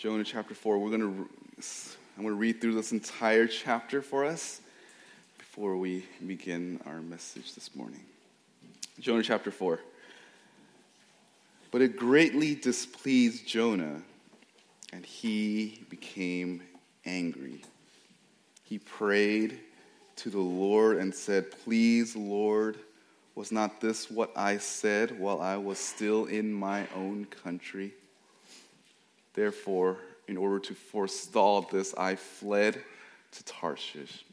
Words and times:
Jonah 0.00 0.24
chapter 0.24 0.54
4. 0.54 0.78
We're 0.78 0.88
going 0.88 1.02
to 1.02 1.28
I'm 2.16 2.22
going 2.22 2.34
to 2.34 2.40
read 2.40 2.58
through 2.58 2.72
this 2.72 2.90
entire 2.90 3.46
chapter 3.46 4.00
for 4.00 4.24
us 4.24 4.62
before 5.36 5.76
we 5.76 6.06
begin 6.26 6.80
our 6.86 7.02
message 7.02 7.54
this 7.54 7.76
morning. 7.76 8.00
Jonah 8.98 9.22
chapter 9.22 9.50
4. 9.50 9.78
But 11.70 11.82
it 11.82 11.98
greatly 11.98 12.54
displeased 12.54 13.46
Jonah, 13.46 14.00
and 14.90 15.04
he 15.04 15.82
became 15.90 16.62
angry. 17.04 17.60
He 18.64 18.78
prayed 18.78 19.58
to 20.16 20.30
the 20.30 20.40
Lord 20.40 20.96
and 20.96 21.14
said, 21.14 21.50
Please, 21.50 22.16
Lord, 22.16 22.78
was 23.34 23.52
not 23.52 23.82
this 23.82 24.10
what 24.10 24.30
I 24.34 24.56
said 24.56 25.20
while 25.20 25.42
I 25.42 25.58
was 25.58 25.78
still 25.78 26.24
in 26.24 26.50
my 26.50 26.86
own 26.96 27.26
country? 27.26 27.92
Therefore, 29.34 29.98
in 30.26 30.36
order 30.36 30.58
to 30.60 30.74
forestall 30.74 31.62
this, 31.62 31.94
I 31.94 32.16
fled 32.16 32.82
to 33.32 33.44
Tarshish. 33.44 34.24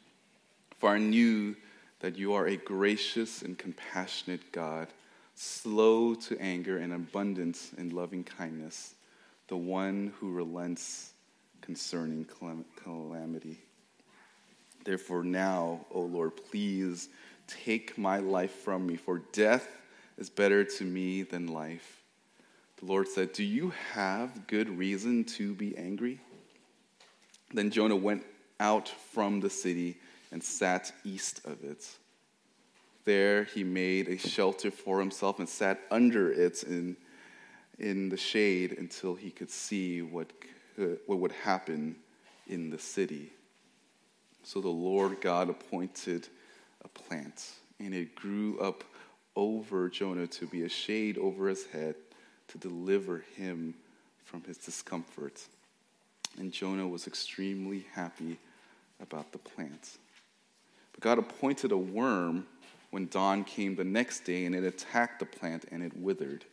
For 0.77 0.89
I 0.89 0.97
knew 0.97 1.55
that 1.99 2.17
you 2.17 2.33
are 2.33 2.47
a 2.47 2.57
gracious 2.57 3.41
and 3.41 3.57
compassionate 3.57 4.51
God, 4.51 4.87
slow 5.35 6.13
to 6.15 6.39
anger 6.39 6.77
and 6.77 6.93
abundant 6.93 7.71
in 7.77 7.89
loving 7.89 8.23
kindness, 8.23 8.95
the 9.47 9.57
one 9.57 10.13
who 10.19 10.31
relents 10.31 11.13
concerning 11.61 12.25
calamity. 12.83 13.59
Therefore, 14.83 15.23
now, 15.23 15.85
O 15.91 16.01
Lord, 16.01 16.37
please 16.49 17.09
take 17.47 17.97
my 17.97 18.19
life 18.19 18.51
from 18.51 18.85
me, 18.87 18.95
for 18.95 19.19
death 19.31 19.67
is 20.17 20.29
better 20.29 20.63
to 20.63 20.83
me 20.83 21.23
than 21.23 21.47
life. 21.47 22.03
The 22.79 22.85
Lord 22.85 23.07
said, 23.07 23.33
Do 23.33 23.43
you 23.43 23.73
have 23.93 24.45
good 24.45 24.69
reason 24.69 25.23
to 25.25 25.55
be 25.55 25.75
angry? 25.77 26.19
Then 27.51 27.71
Jonah 27.71 27.95
went 27.95 28.23
out 28.59 28.87
from 28.87 29.39
the 29.39 29.49
city 29.49 29.97
and 30.31 30.43
sat 30.43 30.91
east 31.03 31.41
of 31.45 31.63
it. 31.63 31.87
There 33.05 33.45
he 33.45 33.63
made 33.63 34.09
a 34.09 34.17
shelter 34.17 34.69
for 34.69 34.99
himself 34.99 35.39
and 35.39 35.49
sat 35.49 35.79
under 35.89 36.31
it 36.31 36.63
in, 36.63 36.97
in 37.79 38.09
the 38.09 38.17
shade 38.17 38.75
until 38.77 39.15
he 39.15 39.31
could 39.31 39.49
see 39.49 40.01
what, 40.01 40.31
uh, 40.79 40.97
what 41.07 41.19
would 41.19 41.31
happen 41.31 41.95
in 42.47 42.69
the 42.69 42.77
city. 42.77 43.31
So 44.43 44.61
the 44.61 44.67
Lord 44.67 45.19
God 45.21 45.49
appointed 45.49 46.27
a 46.83 46.87
plant, 46.89 47.53
and 47.79 47.95
it 47.95 48.13
grew 48.13 48.59
up 48.59 48.83
over 49.35 49.89
Jonah 49.89 50.27
to 50.27 50.45
be 50.47 50.63
a 50.63 50.69
shade 50.69 51.17
over 51.17 51.47
his 51.47 51.65
head 51.67 51.95
deliver 52.59 53.23
him 53.35 53.73
from 54.23 54.43
his 54.43 54.57
discomfort. 54.57 55.41
And 56.37 56.51
Jonah 56.51 56.87
was 56.87 57.07
extremely 57.07 57.85
happy 57.93 58.37
about 59.01 59.31
the 59.31 59.37
plant. 59.37 59.97
But 60.91 61.01
God 61.01 61.19
appointed 61.19 61.71
a 61.71 61.77
worm 61.77 62.45
when 62.91 63.07
dawn 63.07 63.43
came 63.43 63.75
the 63.75 63.83
next 63.83 64.21
day, 64.21 64.45
and 64.45 64.55
it 64.55 64.63
attacked 64.63 65.19
the 65.19 65.25
plant 65.25 65.65
and 65.71 65.83
it 65.83 65.95
withered. 65.97 66.45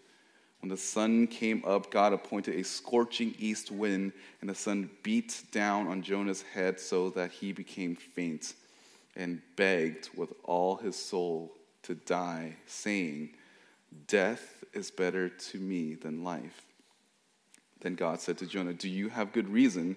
When 0.60 0.70
the 0.70 0.76
sun 0.76 1.26
came 1.26 1.62
up, 1.66 1.90
God 1.90 2.12
appointed 2.12 2.58
a 2.58 2.64
scorching 2.64 3.34
east 3.38 3.70
wind, 3.70 4.12
and 4.40 4.48
the 4.48 4.54
sun 4.54 4.88
beat 5.02 5.42
down 5.52 5.86
on 5.86 6.02
Jonah's 6.02 6.42
head 6.42 6.80
so 6.80 7.10
that 7.10 7.32
he 7.32 7.52
became 7.52 7.94
faint 7.94 8.54
and 9.14 9.42
begged 9.56 10.08
with 10.16 10.32
all 10.42 10.76
his 10.76 10.96
soul 10.96 11.52
to 11.82 11.94
die, 11.94 12.56
saying, 12.66 13.34
Death 14.06 14.64
is 14.72 14.90
better 14.90 15.28
to 15.28 15.58
me 15.58 15.94
than 15.94 16.24
life. 16.24 16.62
Then 17.80 17.94
God 17.94 18.20
said 18.20 18.38
to 18.38 18.46
Jonah, 18.46 18.72
Do 18.72 18.88
you 18.88 19.08
have 19.08 19.32
good 19.32 19.48
reason 19.48 19.96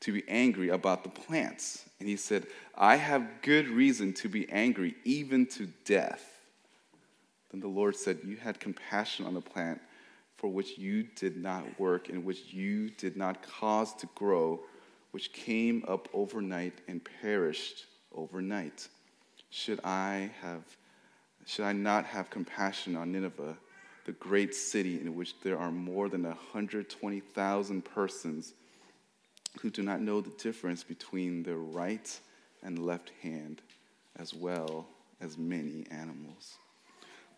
to 0.00 0.12
be 0.12 0.22
angry 0.28 0.68
about 0.68 1.02
the 1.02 1.10
plants? 1.10 1.88
And 2.00 2.08
he 2.08 2.16
said, 2.16 2.46
I 2.76 2.96
have 2.96 3.42
good 3.42 3.68
reason 3.68 4.12
to 4.14 4.28
be 4.28 4.48
angry, 4.50 4.94
even 5.04 5.46
to 5.46 5.66
death. 5.84 6.38
Then 7.50 7.60
the 7.60 7.68
Lord 7.68 7.96
said, 7.96 8.18
You 8.24 8.36
had 8.36 8.60
compassion 8.60 9.26
on 9.26 9.34
the 9.34 9.40
plant 9.40 9.80
for 10.36 10.48
which 10.48 10.78
you 10.78 11.02
did 11.02 11.36
not 11.36 11.80
work, 11.80 12.08
and 12.08 12.24
which 12.24 12.52
you 12.52 12.90
did 12.90 13.16
not 13.16 13.42
cause 13.42 13.92
to 13.96 14.08
grow, 14.14 14.60
which 15.10 15.32
came 15.32 15.84
up 15.88 16.08
overnight 16.14 16.74
and 16.86 17.04
perished 17.20 17.86
overnight. 18.14 18.88
Should 19.50 19.80
I 19.82 20.30
have 20.40 20.62
should 21.48 21.64
I 21.64 21.72
not 21.72 22.04
have 22.04 22.28
compassion 22.28 22.94
on 22.94 23.10
Nineveh, 23.10 23.56
the 24.04 24.12
great 24.12 24.54
city 24.54 25.00
in 25.00 25.16
which 25.16 25.40
there 25.40 25.58
are 25.58 25.70
more 25.70 26.10
than 26.10 26.24
120,000 26.24 27.84
persons 27.86 28.52
who 29.62 29.70
do 29.70 29.82
not 29.82 30.02
know 30.02 30.20
the 30.20 30.30
difference 30.42 30.84
between 30.84 31.42
their 31.42 31.56
right 31.56 32.20
and 32.62 32.84
left 32.84 33.12
hand, 33.22 33.62
as 34.16 34.34
well 34.34 34.88
as 35.22 35.38
many 35.38 35.86
animals? 35.90 36.58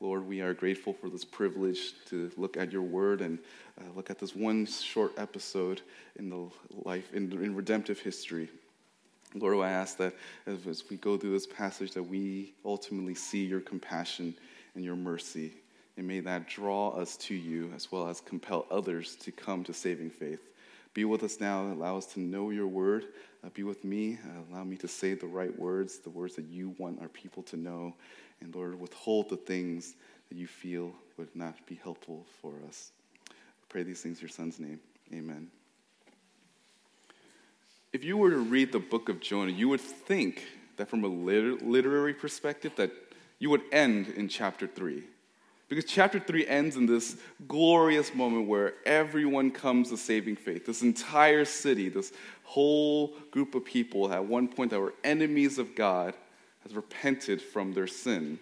Lord, 0.01 0.27
we 0.27 0.41
are 0.41 0.55
grateful 0.55 0.93
for 0.93 1.09
this 1.09 1.25
privilege 1.25 1.93
to 2.07 2.33
look 2.37 2.57
at 2.57 2.73
your 2.73 2.83
word 2.83 3.21
and 3.21 3.39
uh, 3.81 3.85
look 3.95 4.11
at 4.11 4.19
this 4.19 4.35
one 4.35 4.67
short 4.67 5.13
episode 5.19 5.83
in 6.17 6.31
the 6.31 6.49
life, 6.85 7.15
in, 7.15 7.31
in 7.31 7.55
redemptive 7.55 8.01
history. 8.01 8.49
Lord, 9.35 9.59
I 9.59 9.71
ask 9.71 9.97
that 9.99 10.15
as, 10.47 10.85
we 10.91 10.97
go 10.97 11.17
through 11.17 11.33
this 11.33 11.47
passage, 11.47 11.93
that 11.93 12.03
we 12.03 12.55
ultimately 12.65 13.15
see 13.15 13.45
your 13.45 13.61
compassion 13.61 14.35
and 14.75 14.85
your 14.85 14.97
mercy. 14.97 15.53
And 15.97 16.07
may 16.07 16.21
that 16.21 16.49
draw 16.49 16.91
us 16.91 17.17
to 17.19 17.35
you 17.35 17.71
as 17.75 17.93
well 17.93 18.09
as 18.09 18.21
compel 18.21 18.67
others 18.71 19.17
to 19.17 19.31
come 19.31 19.63
to 19.65 19.73
saving 19.73 20.11
faith. 20.11 20.41
Be 20.95 21.05
with 21.05 21.23
us 21.23 21.41
now. 21.41 21.73
Allow 21.73 21.99
us 21.99 22.07
to 22.15 22.21
know 22.21 22.51
your 22.51 22.67
word. 22.67 23.07
Uh, 23.45 23.49
be 23.51 23.63
with 23.63 23.85
me. 23.85 24.19
Uh, 24.25 24.53
allow 24.53 24.65
me 24.65 24.77
to 24.77 24.89
say 24.89 25.15
the 25.15 25.27
right 25.27 25.57
words, 25.59 25.99
the 25.99 26.11
words 26.11 26.35
that 26.35 26.47
you 26.47 26.75
want 26.79 27.01
our 27.01 27.09
people 27.09 27.43
to 27.45 27.57
know. 27.57 27.95
And 28.41 28.55
Lord, 28.55 28.81
withhold 28.81 29.29
the 29.29 29.37
things 29.37 29.95
that 30.29 30.37
you 30.37 30.47
feel 30.47 30.93
would 31.17 31.35
not 31.37 31.55
be 31.67 31.79
helpful 31.81 32.27
for 32.41 32.55
us. 32.67 32.91
I 33.29 33.33
pray 33.69 33.83
these 33.85 34.01
things 34.01 34.19
in 34.19 34.23
your 34.23 34.31
son's 34.31 34.59
name. 34.59 34.81
Amen 35.13 35.51
if 37.93 38.05
you 38.05 38.17
were 38.17 38.31
to 38.31 38.39
read 38.39 38.73
the 38.73 38.79
book 38.79 39.09
of 39.09 39.21
Jonah, 39.21 39.51
you 39.51 39.69
would 39.69 39.81
think 39.81 40.45
that 40.77 40.89
from 40.89 41.05
a 41.05 41.09
literary 41.09 42.15
perspective 42.15 42.73
that 42.77 42.93
you 43.39 43.51
would 43.51 43.63
end 43.73 44.09
in 44.09 44.29
chapter 44.29 44.67
3. 44.67 45.03
Because 45.69 45.85
chapter 45.85 46.19
3 46.19 46.47
ends 46.47 46.77
in 46.77 46.87
this 46.87 47.17
glorious 47.47 48.13
moment 48.15 48.49
where 48.49 48.75
everyone 48.85 49.51
comes 49.51 49.91
to 49.91 49.97
saving 49.97 50.37
faith. 50.37 50.67
This 50.67 50.83
entire 50.83 51.45
city, 51.45 51.89
this 51.89 52.13
whole 52.43 53.15
group 53.31 53.55
of 53.55 53.65
people 53.65 54.13
at 54.13 54.25
one 54.25 54.49
point 54.49 54.71
that 54.71 54.81
were 54.81 54.95
enemies 55.05 55.59
of 55.59 55.77
God 55.77 56.15
has 56.65 56.75
repented 56.75 57.41
from 57.41 57.73
their 57.73 57.87
sin. 57.87 58.39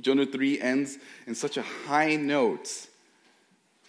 Jonah 0.00 0.26
3 0.26 0.60
ends 0.60 0.98
in 1.26 1.34
such 1.34 1.56
a 1.56 1.62
high 1.62 2.14
note. 2.14 2.86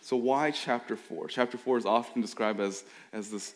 So, 0.02 0.16
why 0.18 0.50
chapter 0.50 0.96
4? 0.96 1.28
Chapter 1.28 1.58
4 1.58 1.78
is 1.78 1.86
often 1.86 2.22
described 2.22 2.60
as, 2.60 2.84
as 3.14 3.30
this 3.30 3.54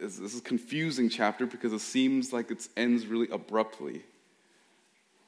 is, 0.00 0.18
this 0.18 0.34
is 0.34 0.40
a 0.40 0.42
confusing 0.42 1.08
chapter 1.08 1.46
because 1.46 1.72
it 1.72 1.80
seems 1.80 2.32
like 2.32 2.50
it 2.50 2.68
ends 2.76 3.06
really 3.06 3.28
abruptly. 3.30 4.02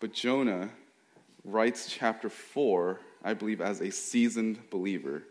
But 0.01 0.13
Jonah 0.13 0.71
writes 1.45 1.87
chapter 1.91 2.29
4, 2.29 3.01
I 3.25 3.35
believe, 3.35 3.61
as 3.61 3.81
a 3.81 3.91
seasoned 3.91 4.59
believer. 4.71 5.25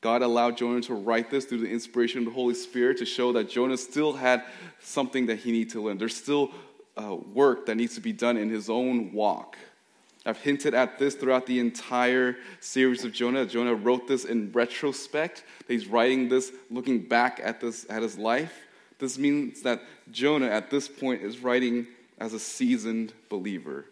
God 0.00 0.22
allowed 0.22 0.56
Jonah 0.56 0.80
to 0.82 0.94
write 0.94 1.30
this 1.30 1.44
through 1.44 1.60
the 1.60 1.70
inspiration 1.70 2.20
of 2.20 2.24
the 2.24 2.30
Holy 2.30 2.54
Spirit 2.54 2.98
to 2.98 3.04
show 3.04 3.32
that 3.32 3.50
Jonah 3.50 3.76
still 3.76 4.14
had 4.14 4.44
something 4.80 5.26
that 5.26 5.36
he 5.36 5.52
needed 5.52 5.72
to 5.72 5.82
learn. 5.82 5.98
There's 5.98 6.16
still 6.16 6.52
uh, 6.96 7.16
work 7.16 7.66
that 7.66 7.76
needs 7.76 7.94
to 7.94 8.00
be 8.00 8.12
done 8.12 8.36
in 8.36 8.48
his 8.48 8.70
own 8.70 9.12
walk. 9.12 9.56
I've 10.24 10.38
hinted 10.38 10.74
at 10.74 10.98
this 10.98 11.14
throughout 11.14 11.46
the 11.46 11.60
entire 11.60 12.36
series 12.60 13.04
of 13.04 13.12
Jonah. 13.12 13.46
Jonah 13.46 13.74
wrote 13.74 14.06
this 14.06 14.24
in 14.24 14.52
retrospect. 14.52 15.44
He's 15.66 15.86
writing 15.86 16.28
this 16.28 16.52
looking 16.70 17.00
back 17.00 17.40
at 17.42 17.60
this 17.60 17.86
at 17.88 18.02
his 18.02 18.18
life. 18.18 18.66
This 19.00 19.18
means 19.18 19.62
that 19.62 19.82
Jonah 20.10 20.48
at 20.48 20.70
this 20.70 20.88
point 20.88 21.22
is 21.22 21.38
writing 21.40 21.86
as 22.18 22.34
a 22.34 22.38
seasoned 22.38 23.12
believer. 23.28 23.86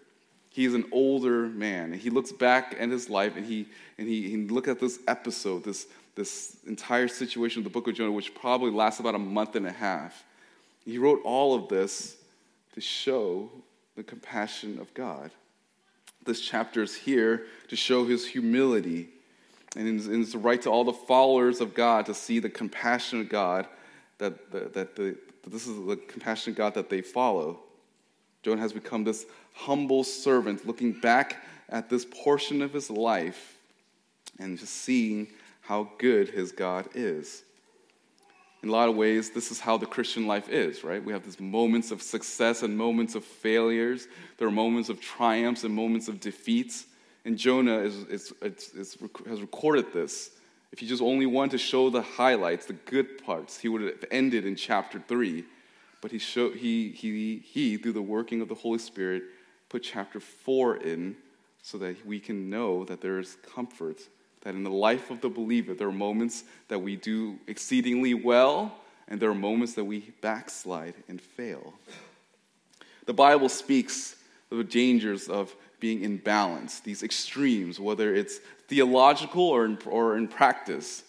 He's 0.50 0.75
an 0.75 0.84
older 0.93 1.46
man, 1.46 1.93
he 1.93 2.10
looks 2.10 2.32
back 2.32 2.76
at 2.78 2.88
his 2.88 3.08
life 3.08 3.37
and 3.37 3.46
he 3.46 3.66
and 3.96 4.08
he, 4.08 4.28
he 4.28 4.37
looks 4.37 4.69
at 4.69 4.81
this 4.81 4.99
episode, 5.06 5.64
this 5.64 5.87
this 6.14 6.56
entire 6.66 7.06
situation 7.06 7.60
of 7.60 7.64
the 7.64 7.70
book 7.70 7.87
of 7.87 7.94
Jonah, 7.94 8.10
which 8.10 8.34
probably 8.34 8.72
lasts 8.72 8.99
about 8.99 9.14
a 9.14 9.20
month 9.20 9.55
and 9.55 9.66
a 9.66 9.72
half. 9.72 10.25
He 10.84 10.99
wrote 10.99 11.20
all 11.25 11.55
of 11.55 11.69
this 11.69 12.16
to 12.75 12.81
show 12.81 13.50
the 13.94 14.02
compassion 14.02 14.78
of 14.81 14.93
God. 14.94 15.31
This 16.25 16.40
chapter 16.40 16.82
is 16.82 16.94
here 16.94 17.46
to 17.69 17.76
show 17.76 18.05
his 18.05 18.26
humility. 18.26 19.08
And 19.76 20.00
it's 20.00 20.34
right 20.34 20.60
to 20.62 20.70
all 20.70 20.84
the 20.84 20.93
followers 20.93 21.60
of 21.60 21.75
God 21.75 22.06
to 22.06 22.14
see 22.14 22.38
the 22.40 22.50
compassion 22.50 23.20
of 23.20 23.28
God 23.28 23.69
that, 24.19 24.50
that, 24.50 24.75
that, 24.75 24.97
that 24.97 25.17
this 25.47 25.67
is 25.67 25.87
the 25.87 25.97
compassionate 25.97 26.56
God 26.56 26.75
that 26.75 26.91
they 26.91 27.00
follow. 27.00 27.61
Jonah 28.43 28.61
has 28.61 28.73
become 28.73 29.05
this 29.05 29.26
humble 29.55 30.05
servant, 30.05 30.67
looking 30.67 30.93
back 30.93 31.44
at 31.69 31.88
this 31.88 32.05
portion 32.05 32.62
of 32.62 32.73
his 32.73 32.91
life 32.91 33.56
and 34.38 34.59
just 34.59 34.75
seeing 34.75 35.29
how 35.61 35.91
good 35.99 36.29
his 36.29 36.53
God 36.53 36.88
is. 36.94 37.43
In 38.62 38.70
a 38.70 38.73
lot 38.73 38.88
of 38.88 38.97
ways, 38.97 39.31
this 39.31 39.50
is 39.50 39.61
how 39.61 39.76
the 39.76 39.87
Christian 39.87 40.26
life 40.26 40.49
is, 40.49 40.82
right? 40.82 41.05
We 41.05 41.12
have 41.12 41.25
these 41.25 41.38
moments 41.38 41.91
of 41.91 42.03
success 42.03 42.62
and 42.62 42.76
moments 42.76 43.15
of 43.15 43.25
failures. 43.25 44.09
There 44.37 44.49
are 44.49 44.53
moments 44.53 44.88
of 44.88 45.00
triumphs 45.00 45.62
and 45.62 45.75
moments 45.75 46.09
of 46.09 46.19
defeats. 46.19 46.87
And 47.25 47.37
Jonah 47.37 47.79
is, 47.79 47.97
is, 48.05 48.32
is 48.43 48.99
has 49.26 49.41
recorded 49.41 49.93
this. 49.93 50.31
If 50.73 50.81
he 50.81 50.87
just 50.87 51.03
only 51.03 51.26
wanted 51.26 51.53
to 51.53 51.59
show 51.59 51.91
the 51.91 52.03
highlights, 52.03 52.67
the 52.67 52.75
good 52.75 53.25
parts, 53.25 53.59
he 53.59 53.69
would 53.69 53.82
have 53.82 54.05
ended 54.11 54.44
in 54.44 54.55
chapter 54.56 55.03
3. 55.06 55.44
But 56.00 56.12
he, 56.12 56.19
showed, 56.19 56.56
he, 56.56 56.91
he, 56.91 57.38
he, 57.38 57.76
through 57.76 57.94
the 57.94 58.03
working 58.03 58.41
of 58.41 58.49
the 58.49 58.55
Holy 58.55 58.79
Spirit, 58.79 59.25
put 59.69 59.82
chapter 59.82 60.20
4 60.20 60.76
in 60.76 61.17
so 61.62 61.79
that 61.79 62.06
we 62.06 62.20
can 62.20 62.49
know 62.49 62.85
that 62.85 63.00
there 63.00 63.19
is 63.19 63.37
comfort 63.55 64.00
that 64.43 64.55
in 64.55 64.62
the 64.62 64.70
life 64.70 65.11
of 65.11 65.20
the 65.20 65.29
believer, 65.29 65.75
there 65.75 65.88
are 65.88 65.93
moments 65.93 66.44
that 66.69 66.79
we 66.79 66.97
do 66.97 67.38
exceedingly 67.47 68.15
well, 68.15 68.73
and 69.09 69.20
there 69.20 69.31
are 69.31 69.35
moments 69.35 69.75
that 69.75 69.85
we 69.85 70.12
backslide 70.20 70.94
and 71.09 71.20
fail. 71.20 71.75
The 73.06 73.15
Bible 73.15 73.49
speaks 73.49 74.17
of 74.50 74.59
the 74.59 74.65
dangers 74.65 75.29
of 75.29 75.55
being 75.81 76.03
in 76.03 76.19
balance, 76.19 76.81
these 76.81 77.03
extremes, 77.03 77.81
whether 77.81 78.15
it's 78.15 78.41
theological 78.69 79.43
or 79.43 79.65
in, 79.65 79.79
or 79.87 80.17
in 80.17 80.29
practice. 80.29 81.03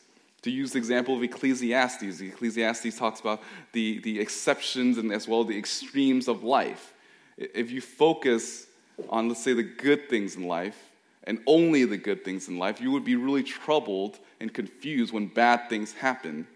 To 0.43 0.51
use 0.51 0.71
the 0.71 0.77
example 0.77 1.15
of 1.15 1.21
Ecclesiastes, 1.21 2.21
Ecclesiastes 2.21 2.97
talks 2.97 3.19
about 3.19 3.41
the, 3.73 3.99
the 3.99 4.19
exceptions 4.19 4.97
and 4.97 5.11
as 5.11 5.27
well 5.27 5.43
the 5.43 5.57
extremes 5.57 6.27
of 6.27 6.43
life. 6.43 6.93
If 7.37 7.71
you 7.71 7.81
focus 7.81 8.67
on, 9.09 9.27
let's 9.27 9.43
say, 9.43 9.53
the 9.53 9.63
good 9.63 10.09
things 10.09 10.35
in 10.35 10.47
life, 10.47 10.89
and 11.25 11.39
only 11.45 11.85
the 11.85 11.97
good 11.97 12.25
things 12.25 12.47
in 12.47 12.57
life, 12.57 12.81
you 12.81 12.91
would 12.91 13.03
be 13.03 13.15
really 13.15 13.43
troubled 13.43 14.17
and 14.39 14.53
confused 14.53 15.13
when 15.13 15.27
bad 15.27 15.69
things 15.69 15.93
happen. 15.93 16.47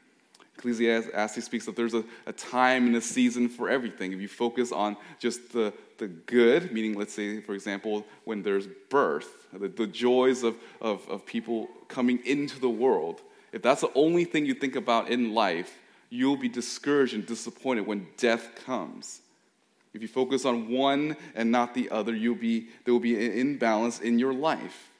Ecclesiastes 0.57 1.43
speaks 1.43 1.65
that 1.65 1.75
there's 1.75 1.93
a, 1.93 2.03
a 2.25 2.33
time 2.33 2.87
and 2.87 2.95
a 2.95 3.01
season 3.01 3.49
for 3.49 3.69
everything. 3.69 4.13
If 4.13 4.21
you 4.21 4.27
focus 4.27 4.71
on 4.71 4.95
just 5.19 5.51
the, 5.51 5.73
the 5.97 6.07
good, 6.07 6.71
meaning, 6.71 6.97
let's 6.97 7.13
say, 7.13 7.41
for 7.41 7.53
example, 7.53 8.05
when 8.23 8.43
there's 8.43 8.67
birth, 8.89 9.47
the, 9.51 9.67
the 9.67 9.87
joys 9.87 10.43
of, 10.43 10.55
of, 10.79 11.07
of 11.09 11.25
people 11.25 11.69
coming 11.87 12.19
into 12.25 12.59
the 12.59 12.69
world, 12.69 13.21
if 13.51 13.61
that's 13.61 13.81
the 13.81 13.91
only 13.95 14.25
thing 14.25 14.45
you 14.45 14.53
think 14.53 14.75
about 14.75 15.09
in 15.09 15.33
life, 15.33 15.79
you'll 16.09 16.37
be 16.37 16.49
discouraged 16.49 17.13
and 17.13 17.25
disappointed 17.25 17.87
when 17.87 18.07
death 18.17 18.63
comes. 18.65 19.21
If 19.93 20.01
you 20.01 20.07
focus 20.07 20.45
on 20.45 20.69
one 20.69 21.15
and 21.35 21.51
not 21.51 21.73
the 21.73 21.89
other, 21.89 22.15
you'll 22.15 22.35
be, 22.35 22.67
there 22.85 22.93
will 22.93 23.01
be 23.01 23.15
an 23.15 23.33
imbalance 23.33 23.99
in 23.99 24.17
your 24.19 24.33
life. 24.33 24.91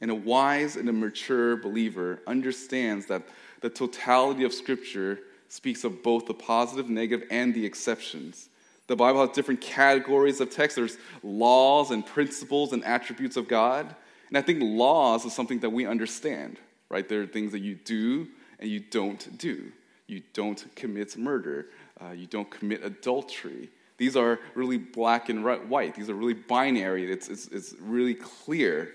And 0.00 0.10
a 0.10 0.14
wise 0.14 0.76
and 0.76 0.88
a 0.88 0.92
mature 0.92 1.56
believer 1.56 2.20
understands 2.26 3.06
that 3.06 3.22
the 3.60 3.70
totality 3.70 4.44
of 4.44 4.52
Scripture 4.52 5.20
speaks 5.48 5.84
of 5.84 6.02
both 6.02 6.26
the 6.26 6.34
positive, 6.34 6.88
negative, 6.88 7.26
and 7.30 7.54
the 7.54 7.64
exceptions. 7.64 8.48
The 8.86 8.96
Bible 8.96 9.26
has 9.26 9.34
different 9.34 9.60
categories 9.60 10.40
of 10.40 10.50
text. 10.50 10.76
There's 10.76 10.98
laws 11.22 11.90
and 11.90 12.04
principles 12.04 12.72
and 12.72 12.84
attributes 12.84 13.36
of 13.36 13.48
God. 13.48 13.94
And 14.28 14.36
I 14.36 14.42
think 14.42 14.60
laws 14.62 15.24
is 15.24 15.32
something 15.32 15.60
that 15.60 15.70
we 15.70 15.86
understand, 15.86 16.58
right? 16.90 17.08
There 17.08 17.22
are 17.22 17.26
things 17.26 17.52
that 17.52 17.60
you 17.60 17.76
do 17.76 18.28
and 18.58 18.68
you 18.68 18.80
don't 18.80 19.38
do. 19.38 19.72
You 20.06 20.22
don't 20.34 20.64
commit 20.74 21.16
murder. 21.16 21.66
Uh, 22.02 22.10
you 22.10 22.26
don't 22.26 22.50
commit 22.50 22.84
adultery. 22.84 23.70
These 23.96 24.16
are 24.16 24.40
really 24.54 24.76
black 24.78 25.28
and 25.28 25.44
white. 25.44 25.94
These 25.94 26.10
are 26.10 26.14
really 26.14 26.34
binary. 26.34 27.10
It's, 27.10 27.28
it's, 27.28 27.46
it's 27.48 27.74
really 27.80 28.14
clear. 28.14 28.90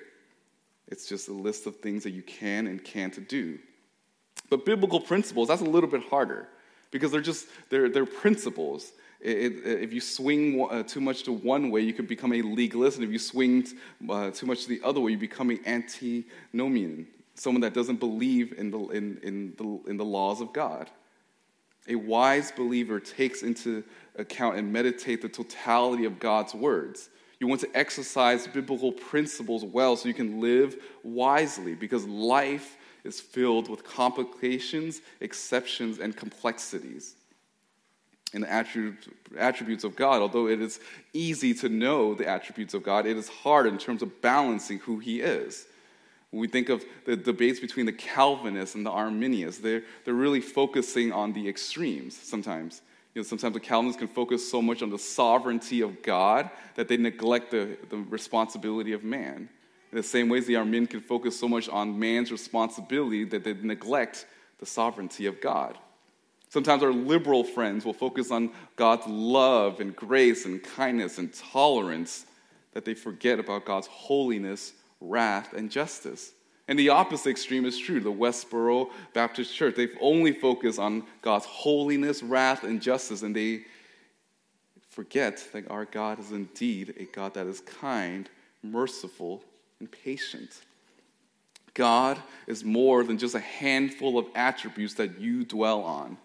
It's 0.87 1.07
just 1.07 1.29
a 1.29 1.33
list 1.33 1.65
of 1.65 1.77
things 1.77 2.03
that 2.03 2.11
you 2.11 2.21
can 2.21 2.67
and 2.67 2.83
can't 2.83 3.27
do. 3.27 3.59
But 4.49 4.65
biblical 4.65 4.99
principles, 4.99 5.47
that's 5.47 5.61
a 5.61 5.65
little 5.65 5.89
bit 5.89 6.03
harder 6.03 6.47
because 6.91 7.11
they're 7.11 7.21
just, 7.21 7.47
they're, 7.69 7.89
they're 7.89 8.05
principles. 8.05 8.91
It, 9.21 9.35
it, 9.65 9.83
if 9.83 9.93
you 9.93 10.01
swing 10.01 10.67
uh, 10.69 10.83
too 10.83 11.01
much 11.01 11.23
to 11.23 11.31
one 11.31 11.71
way, 11.71 11.81
you 11.81 11.93
can 11.93 12.05
become 12.05 12.33
a 12.33 12.41
legalist. 12.41 12.97
And 12.97 13.05
if 13.05 13.11
you 13.11 13.19
swing 13.19 13.67
uh, 14.09 14.31
too 14.31 14.45
much 14.45 14.63
to 14.63 14.69
the 14.69 14.81
other 14.83 14.99
way, 14.99 15.11
you 15.11 15.17
become 15.17 15.49
an 15.49 15.59
antinomian, 15.65 17.07
someone 17.35 17.61
that 17.61 17.73
doesn't 17.73 17.99
believe 17.99 18.53
in 18.57 18.71
the, 18.71 18.79
in, 18.89 19.19
in, 19.23 19.53
the, 19.57 19.89
in 19.89 19.97
the 19.97 20.05
laws 20.05 20.41
of 20.41 20.53
God. 20.53 20.89
A 21.87 21.95
wise 21.95 22.51
believer 22.51 22.99
takes 22.99 23.41
into 23.41 23.83
account 24.15 24.57
and 24.57 24.71
meditate 24.71 25.21
the 25.21 25.29
totality 25.29 26.05
of 26.05 26.19
God's 26.19 26.53
words. 26.53 27.09
You 27.39 27.47
want 27.47 27.61
to 27.61 27.69
exercise 27.73 28.47
biblical 28.47 28.91
principles 28.91 29.63
well 29.63 29.95
so 29.95 30.07
you 30.07 30.13
can 30.13 30.41
live 30.41 30.75
wisely 31.03 31.73
because 31.73 32.05
life 32.05 32.77
is 33.03 33.19
filled 33.19 33.69
with 33.69 33.83
complications, 33.83 35.01
exceptions, 35.21 35.99
and 35.99 36.15
complexities. 36.15 37.15
And 38.33 38.43
the 38.43 38.51
attributes 39.39 39.83
of 39.83 39.95
God, 39.95 40.21
although 40.21 40.47
it 40.47 40.61
is 40.61 40.79
easy 41.13 41.53
to 41.55 41.69
know 41.69 42.13
the 42.13 42.27
attributes 42.27 42.73
of 42.73 42.83
God, 42.83 43.07
it 43.07 43.17
is 43.17 43.27
hard 43.27 43.65
in 43.65 43.77
terms 43.77 44.01
of 44.01 44.21
balancing 44.21 44.79
who 44.79 44.99
He 44.99 45.21
is. 45.21 45.65
When 46.29 46.41
we 46.41 46.47
think 46.47 46.69
of 46.69 46.85
the 47.05 47.15
debates 47.15 47.59
between 47.59 47.87
the 47.87 47.91
Calvinists 47.91 48.75
and 48.75 48.85
the 48.85 48.91
Arminians, 48.91 49.57
they're, 49.57 49.81
they're 50.05 50.13
really 50.13 50.41
focusing 50.41 51.11
on 51.11 51.33
the 51.33 51.49
extremes 51.49 52.15
sometimes. 52.15 52.83
You 53.15 53.21
know, 53.21 53.27
sometimes 53.27 53.55
the 53.55 53.59
Calvinists 53.59 53.97
can 53.97 54.07
focus 54.07 54.49
so 54.49 54.61
much 54.61 54.83
on 54.83 54.91
the 54.91 54.99
sovereignty 54.99 55.81
of 55.81 56.03
God 56.03 56.51
that 56.75 56.87
they 56.87 56.97
neglect 56.97 57.49
the, 57.49 57.77
the 57.89 57.97
responsibility 57.97 58.93
of 58.93 59.03
man. 59.03 59.49
In 59.91 59.97
the 59.97 60.03
same 60.03 60.29
ways, 60.29 60.45
the 60.45 60.55
Arminians 60.55 60.89
can 60.89 61.01
focus 61.01 61.39
so 61.39 61.47
much 61.47 61.67
on 61.69 61.97
man's 61.97 62.31
responsibility 62.31 63.23
that 63.25 63.43
they 63.43 63.53
neglect 63.53 64.25
the 64.59 64.65
sovereignty 64.65 65.25
of 65.25 65.41
God. 65.41 65.77
Sometimes 66.49 66.83
our 66.83 66.93
liberal 66.93 67.43
friends 67.43 67.85
will 67.85 67.93
focus 67.93 68.31
on 68.31 68.51
God's 68.75 69.07
love 69.07 69.79
and 69.79 69.95
grace 69.95 70.45
and 70.45 70.63
kindness 70.63 71.17
and 71.17 71.33
tolerance 71.33 72.25
that 72.73 72.85
they 72.85 72.93
forget 72.93 73.39
about 73.39 73.65
God's 73.65 73.87
holiness 73.87 74.73
wrath, 75.01 75.53
and 75.53 75.71
justice. 75.71 76.33
And 76.67 76.77
the 76.77 76.89
opposite 76.89 77.29
extreme 77.29 77.65
is 77.65 77.77
true. 77.77 77.99
The 77.99 78.11
Westboro 78.11 78.91
Baptist 79.13 79.55
Church, 79.55 79.75
they've 79.75 79.97
only 80.01 80.31
focus 80.31 80.77
on 80.77 81.03
God's 81.21 81.45
holiness, 81.45 82.21
wrath, 82.21 82.63
and 82.63 82.81
justice, 82.81 83.23
and 83.23 83.35
they 83.35 83.63
forget 84.89 85.47
that 85.53 85.69
our 85.71 85.85
God 85.85 86.19
is 86.19 86.31
indeed 86.31 86.93
a 86.97 87.05
God 87.05 87.33
that 87.33 87.47
is 87.47 87.61
kind, 87.61 88.29
merciful, 88.61 89.43
and 89.79 89.91
patient. 89.91 90.61
God 91.73 92.17
is 92.47 92.63
more 92.63 93.03
than 93.03 93.17
just 93.17 93.35
a 93.35 93.39
handful 93.39 94.17
of 94.17 94.27
attributes 94.35 94.95
that 94.95 95.19
you 95.19 95.45
dwell 95.45 95.81
on. 95.81 96.17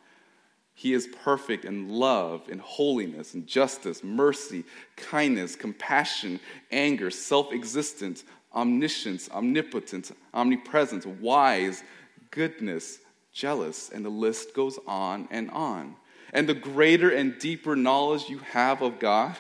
He 0.75 0.92
is 0.92 1.08
perfect 1.23 1.64
in 1.64 1.88
love, 1.88 2.49
in 2.49 2.58
holiness, 2.58 3.34
in 3.34 3.46
justice, 3.46 4.02
mercy, 4.02 4.64
kindness, 4.96 5.54
compassion, 5.54 6.40
anger, 6.73 7.11
self 7.11 7.52
existence, 7.52 8.25
omniscience, 8.52 9.30
omnipotence, 9.30 10.12
omnipresence, 10.32 11.06
wise, 11.06 11.84
goodness, 12.32 12.99
jealous, 13.32 13.90
and 13.90 14.04
the 14.04 14.11
list 14.11 14.54
goes 14.54 14.78
on 14.87 15.28
and 15.30 15.50
on. 15.52 15.94
And 16.32 16.49
the 16.49 16.54
greater 16.54 17.11
and 17.11 17.38
deeper 17.38 17.76
knowledge 17.76 18.28
you 18.28 18.38
have 18.38 18.82
of 18.82 18.99
God, 18.99 19.37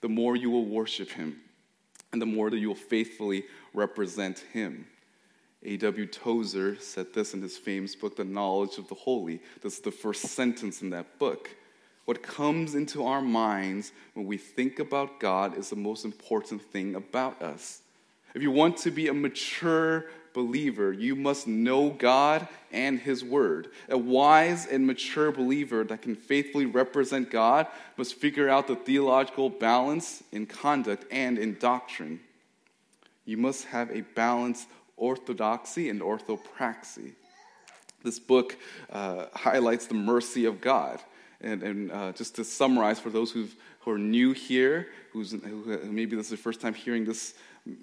the 0.00 0.08
more 0.08 0.34
you 0.36 0.50
will 0.50 0.64
worship 0.64 1.10
Him, 1.10 1.38
and 2.12 2.20
the 2.20 2.26
more 2.26 2.50
that 2.50 2.58
you 2.58 2.68
will 2.68 2.74
faithfully 2.74 3.44
represent 3.72 4.40
Him. 4.52 4.86
A.W. 5.62 6.06
Tozer 6.06 6.76
said 6.80 7.12
this 7.12 7.34
in 7.34 7.42
his 7.42 7.58
famous 7.58 7.94
book, 7.94 8.16
The 8.16 8.24
Knowledge 8.24 8.78
of 8.78 8.88
the 8.88 8.94
Holy. 8.94 9.40
This 9.60 9.74
is 9.74 9.80
the 9.80 9.90
first 9.90 10.22
sentence 10.22 10.80
in 10.80 10.90
that 10.90 11.18
book. 11.18 11.54
What 12.06 12.22
comes 12.22 12.74
into 12.74 13.04
our 13.04 13.20
minds 13.20 13.92
when 14.14 14.26
we 14.26 14.38
think 14.38 14.78
about 14.78 15.20
God 15.20 15.58
is 15.58 15.68
the 15.68 15.76
most 15.76 16.04
important 16.04 16.62
thing 16.62 16.94
about 16.94 17.42
us. 17.42 17.82
If 18.34 18.42
you 18.42 18.50
want 18.50 18.76
to 18.78 18.90
be 18.90 19.08
a 19.08 19.14
mature 19.14 20.06
believer, 20.32 20.92
you 20.92 21.16
must 21.16 21.46
know 21.46 21.90
God 21.90 22.46
and 22.72 22.98
His 22.98 23.24
Word. 23.24 23.68
A 23.88 23.98
wise 23.98 24.66
and 24.66 24.86
mature 24.86 25.32
believer 25.32 25.84
that 25.84 26.02
can 26.02 26.14
faithfully 26.14 26.66
represent 26.66 27.30
God 27.30 27.66
must 27.96 28.14
figure 28.14 28.48
out 28.48 28.68
the 28.68 28.76
theological 28.76 29.50
balance 29.50 30.22
in 30.32 30.46
conduct 30.46 31.04
and 31.10 31.38
in 31.38 31.58
doctrine. 31.58 32.20
You 33.24 33.36
must 33.36 33.66
have 33.66 33.90
a 33.90 34.02
balanced 34.02 34.68
orthodoxy 34.96 35.88
and 35.88 36.00
orthopraxy. 36.00 37.12
This 38.02 38.18
book 38.18 38.56
uh, 38.90 39.26
highlights 39.34 39.86
the 39.86 39.94
mercy 39.94 40.44
of 40.44 40.60
God. 40.60 41.00
And, 41.42 41.62
and 41.62 41.92
uh, 41.92 42.12
just 42.12 42.34
to 42.36 42.44
summarize 42.44 43.00
for 43.00 43.10
those 43.10 43.30
who 43.30 43.48
are 43.86 43.98
new 43.98 44.32
here, 44.32 44.88
who 45.12 45.24
maybe 45.84 46.14
this 46.14 46.26
is 46.26 46.30
the 46.30 46.36
first 46.36 46.60
time 46.60 46.74
hearing 46.74 47.04
this 47.04 47.34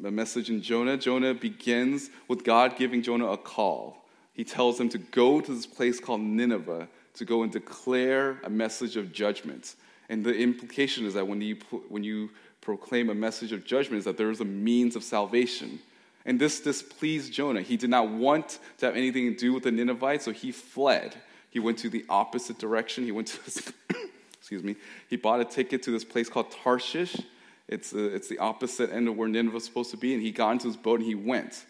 a 0.04 0.12
message 0.12 0.50
in 0.50 0.62
Jonah. 0.62 0.98
Jonah 0.98 1.34
begins 1.34 2.10
with 2.28 2.44
God 2.44 2.76
giving 2.78 3.02
Jonah 3.02 3.28
a 3.28 3.38
call. 3.38 4.06
He 4.34 4.44
tells 4.44 4.80
him 4.80 4.90
to 4.90 4.98
go 4.98 5.42
to 5.42 5.54
this 5.54 5.66
place 5.66 6.00
called 6.00 6.22
Nineveh 6.22 6.88
to 7.16 7.26
go 7.26 7.44
and 7.44 7.52
declare 7.52 8.40
a 8.44 8.50
message 8.50 8.96
of 8.96 9.12
judgment. 9.12 9.76
And 10.10 10.24
the 10.24 10.36
implication 10.36 11.06
is 11.06 11.16
that 11.16 11.28
when 11.28 11.42
you, 11.42 11.58
when 11.90 12.04
you 12.04 12.30
proclaim 12.62 13.10
a 13.10 13.16
message 13.16 13.52
of 13.52 13.66
judgment, 13.66 14.00
is 14.00 14.06
that 14.06 14.18
there 14.18 14.30
is 14.30 14.40
a 14.40 14.46
means 14.46 14.96
of 14.96 15.04
salvation. 15.04 15.80
And 16.26 16.40
this 16.40 16.60
displeased 16.60 17.34
Jonah. 17.34 17.62
He 17.62 17.78
did 17.78 17.90
not 17.90 18.10
want 18.10 18.60
to 18.78 18.86
have 18.86 18.96
anything 18.96 19.34
to 19.34 19.38
do 19.38 19.54
with 19.54 19.64
the 19.64 19.72
Ninevites, 19.72 20.26
so 20.26 20.32
he 20.32 20.52
fled. 20.52 21.16
He 21.50 21.60
went 21.60 21.80
to 21.80 21.90
the 21.90 22.06
opposite 22.10 22.60
direction. 22.60 23.06
He 23.06 23.12
went 23.12 23.28
to, 23.28 23.74
excuse 24.40 24.64
me, 24.64 24.76
he 25.10 25.16
bought 25.16 25.40
a 25.40 25.46
ticket 25.46 25.82
to 25.84 25.92
this 25.92 26.04
place 26.04 26.30
called 26.30 26.52
Tarshish. 26.52 27.16
It's, 27.68 27.94
it's 27.94 28.28
the 28.28 28.40
opposite 28.40 28.92
end 28.92 29.08
of 29.08 29.18
where 29.18 29.28
Nineveh 29.28 29.56
was 29.56 29.66
supposed 29.66 29.92
to 29.92 29.98
be. 29.98 30.14
And 30.14 30.22
he 30.22 30.32
got 30.32 30.52
into 30.52 30.68
his 30.68 30.78
boat 30.78 31.00
and 31.00 31.08
he 31.08 31.16
went. 31.16 31.66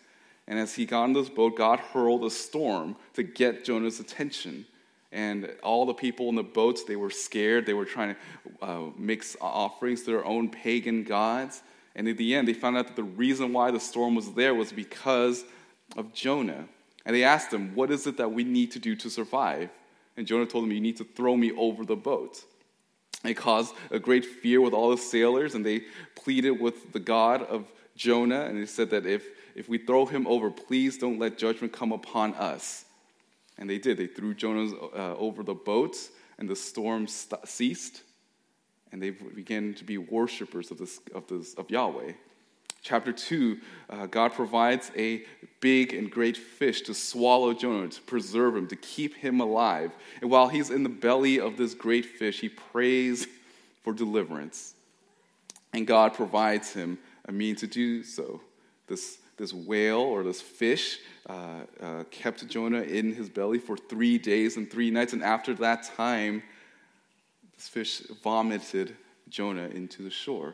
And 0.48 0.58
as 0.60 0.76
he 0.76 0.86
got 0.86 1.06
into 1.06 1.20
his 1.20 1.30
boat, 1.30 1.58
God 1.58 1.80
hurled 1.80 2.24
a 2.24 2.30
storm 2.30 2.96
to 3.14 3.24
get 3.24 3.66
Jonah's 3.66 4.00
attention. 4.00 4.66
And 5.12 5.50
all 5.64 5.86
the 5.86 5.94
people 5.94 6.30
in 6.30 6.36
the 6.36 6.44
boats, 6.44 6.84
they 6.84 6.96
were 6.96 7.10
scared. 7.10 7.66
They 7.66 7.74
were 7.74 7.86
trying 7.86 8.16
to 8.16 8.66
uh, 8.66 8.82
mix 8.98 9.36
offerings 9.42 10.02
to 10.04 10.12
their 10.12 10.26
own 10.26 10.50
pagan 10.50 11.04
gods. 11.04 11.62
And 11.96 12.08
in 12.08 12.16
the 12.16 12.36
end, 12.36 12.48
they 12.48 12.54
found 12.54 12.78
out 12.78 12.88
that 12.88 12.96
the 12.96 13.04
reason 13.04 13.54
why 13.54 13.72
the 13.72 13.80
storm 13.80 14.16
was 14.16 14.34
there 14.34 14.54
was 14.54 14.72
because 14.72 15.44
of 15.96 16.14
Jonah. 16.14 16.68
And 17.06 17.16
they 17.16 17.24
asked 17.24 17.52
him, 17.54 17.74
What 17.74 17.90
is 17.90 18.06
it 18.06 18.18
that 18.18 18.32
we 18.32 18.44
need 18.44 18.72
to 18.72 18.80
do 18.80 18.96
to 18.98 19.10
survive? 19.10 19.70
And 20.16 20.28
Jonah 20.28 20.46
told 20.46 20.66
them, 20.66 20.72
You 20.72 20.82
need 20.82 20.98
to 20.98 21.06
throw 21.06 21.36
me 21.36 21.52
over 21.54 21.86
the 21.86 21.96
boat. 21.96 22.44
It 23.28 23.36
caused 23.36 23.76
a 23.92 24.00
great 24.00 24.26
fear 24.26 24.62
with 24.62 24.74
all 24.74 24.92
the 24.92 24.98
sailors, 24.98 25.54
and 25.56 25.66
they 25.66 25.82
pleaded 26.16 26.52
with 26.52 26.94
the 26.94 27.00
God 27.00 27.44
of 27.44 27.72
Jonah, 27.96 28.42
and 28.42 28.62
they 28.62 28.66
said 28.66 28.90
that 28.92 29.06
if, 29.06 29.28
if 29.56 29.68
we 29.68 29.78
throw 29.78 30.06
him 30.06 30.26
over, 30.28 30.50
please 30.50 30.98
don't 30.98 31.20
let 31.20 31.38
judgment 31.38 31.74
come 31.74 31.92
upon 31.92 32.34
us. 32.36 32.86
And 33.58 33.70
they 33.70 33.80
did. 33.80 33.98
They 33.98 34.08
threw 34.08 34.34
Jonah 34.34 34.76
uh, 34.76 35.16
over 35.18 35.44
the 35.44 35.56
boat, 35.56 35.98
and 36.38 36.48
the 36.48 36.56
storm 36.56 37.08
st- 37.08 37.48
ceased, 37.48 38.04
and 38.92 39.02
they 39.02 39.10
began 39.10 39.74
to 39.74 39.84
be 39.84 39.98
worshippers 39.98 40.72
of, 40.72 40.78
this, 40.78 41.00
of, 41.14 41.28
this, 41.28 41.54
of 41.56 41.70
Yahweh. 41.70 42.14
Chapter 42.82 43.12
2, 43.12 43.60
uh, 43.90 44.06
God 44.08 44.34
provides 44.34 44.92
a 44.96 45.24
big 45.60 45.94
and 45.94 46.10
great 46.10 46.38
fish 46.38 46.82
to 46.84 46.94
swallow 46.94 47.54
Jonah, 47.54 47.90
to 47.90 48.02
preserve 48.02 48.56
him, 48.56 48.68
to 48.68 48.76
keep 48.76 49.16
him 49.16 49.42
alive. 49.42 49.92
And 50.22 50.30
while 50.30 50.48
he's 50.48 50.70
in 50.70 50.84
the 50.84 50.90
belly 50.90 51.40
of 51.40 51.58
this 51.58 51.74
great 51.74 52.06
fish, 52.06 52.40
he 52.40 52.50
prays 52.50 53.28
for 53.84 53.94
deliverance. 53.94 54.74
And 55.74 55.86
God 55.86 56.14
provides 56.14 56.74
him 56.74 56.98
a 57.26 57.32
means 57.32 57.60
to 57.62 57.68
do 57.68 58.04
so. 58.04 58.42
This, 58.88 59.18
this 59.38 59.54
whale 59.54 60.00
or 60.00 60.24
this 60.24 60.42
fish 60.42 61.00
uh, 61.30 61.62
uh, 61.82 62.04
kept 62.10 62.48
Jonah 62.48 62.82
in 62.82 63.14
his 63.14 63.30
belly 63.30 63.60
for 63.60 63.76
three 63.76 64.18
days 64.18 64.58
and 64.58 64.70
three 64.70 64.92
nights. 64.92 65.14
And 65.14 65.24
after 65.24 65.54
that 65.56 65.84
time, 65.96 66.44
this 67.56 67.68
fish 67.68 68.02
vomited 68.24 68.96
Jonah 69.30 69.68
into 69.68 70.04
the 70.04 70.10
shore. 70.10 70.54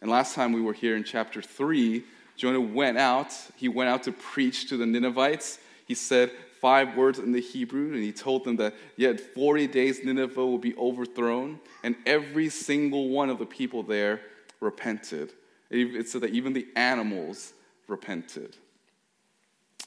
And 0.00 0.10
last 0.10 0.34
time 0.34 0.52
we 0.52 0.60
were 0.60 0.72
here 0.72 0.96
in 0.96 1.04
chapter 1.04 1.42
3, 1.42 2.04
Jonah 2.36 2.60
went 2.60 2.98
out. 2.98 3.32
He 3.56 3.68
went 3.68 3.90
out 3.90 4.04
to 4.04 4.12
preach 4.12 4.68
to 4.68 4.76
the 4.76 4.86
Ninevites. 4.86 5.58
He 5.86 5.94
said 5.94 6.30
five 6.60 6.96
words 6.96 7.18
in 7.18 7.32
the 7.32 7.40
Hebrew, 7.40 7.92
and 7.92 8.02
he 8.02 8.12
told 8.12 8.44
them 8.44 8.56
that 8.56 8.74
yet 8.96 9.20
40 9.20 9.66
days 9.68 10.04
Nineveh 10.04 10.44
will 10.44 10.58
be 10.58 10.76
overthrown, 10.76 11.60
and 11.82 11.96
every 12.06 12.48
single 12.48 13.08
one 13.08 13.30
of 13.30 13.38
the 13.38 13.46
people 13.46 13.82
there 13.82 14.20
repented. 14.60 15.32
It 15.70 16.08
said 16.08 16.22
that 16.22 16.30
even 16.30 16.52
the 16.52 16.66
animals 16.76 17.52
repented. 17.86 18.56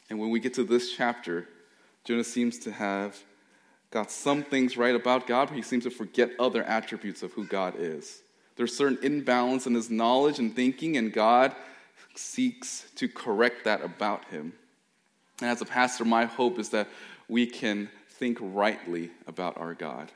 And 0.09 0.19
when 0.19 0.29
we 0.29 0.39
get 0.39 0.53
to 0.55 0.63
this 0.63 0.93
chapter, 0.93 1.47
Jonah 2.03 2.23
seems 2.23 2.57
to 2.59 2.71
have 2.71 3.17
got 3.91 4.11
some 4.11 4.43
things 4.43 4.77
right 4.77 4.95
about 4.95 5.27
God, 5.27 5.47
but 5.47 5.55
he 5.55 5.61
seems 5.61 5.83
to 5.83 5.89
forget 5.89 6.31
other 6.39 6.63
attributes 6.63 7.23
of 7.23 7.33
who 7.33 7.45
God 7.45 7.75
is. 7.77 8.21
There's 8.61 8.77
certain 8.77 8.99
imbalance 9.01 9.65
in 9.65 9.73
his 9.73 9.89
knowledge 9.89 10.37
and 10.37 10.55
thinking, 10.55 10.95
and 10.95 11.11
God 11.11 11.55
seeks 12.13 12.85
to 12.97 13.07
correct 13.07 13.63
that 13.63 13.83
about 13.83 14.25
him. 14.25 14.53
And 15.41 15.49
as 15.49 15.61
a 15.61 15.65
pastor, 15.65 16.05
my 16.05 16.25
hope 16.25 16.59
is 16.59 16.69
that 16.69 16.87
we 17.27 17.47
can 17.47 17.89
think 18.07 18.37
rightly 18.39 19.09
about 19.25 19.57
our 19.57 19.73
God. 19.73 20.11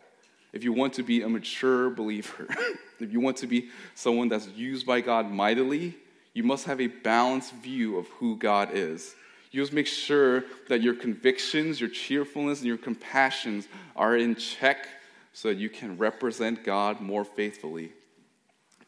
If 0.53 0.63
you 0.63 0.73
want 0.73 0.93
to 0.93 1.01
be 1.01 1.23
a 1.23 1.27
mature 1.27 1.89
believer, 1.89 2.45
if 2.99 3.11
you 3.11 3.19
want 3.19 3.37
to 3.37 3.47
be 3.47 3.69
someone 3.95 4.29
that's 4.29 4.47
used 4.49 4.85
by 4.85 5.01
God 5.01 5.31
mightily, 5.31 5.95
you 6.35 6.43
must 6.43 6.65
have 6.65 6.79
a 6.79 6.85
balanced 6.85 7.51
view 7.53 7.97
of 7.97 8.07
who 8.09 8.37
God 8.37 8.69
is. 8.73 9.15
You 9.49 9.61
must 9.61 9.73
make 9.73 9.87
sure 9.87 10.43
that 10.69 10.83
your 10.83 10.93
convictions, 10.93 11.81
your 11.81 11.89
cheerfulness, 11.89 12.59
and 12.59 12.67
your 12.67 12.77
compassions 12.77 13.67
are 13.95 14.15
in 14.15 14.35
check 14.35 14.87
so 15.33 15.47
that 15.47 15.57
you 15.57 15.67
can 15.67 15.97
represent 15.97 16.63
God 16.63 17.01
more 17.01 17.25
faithfully. 17.25 17.91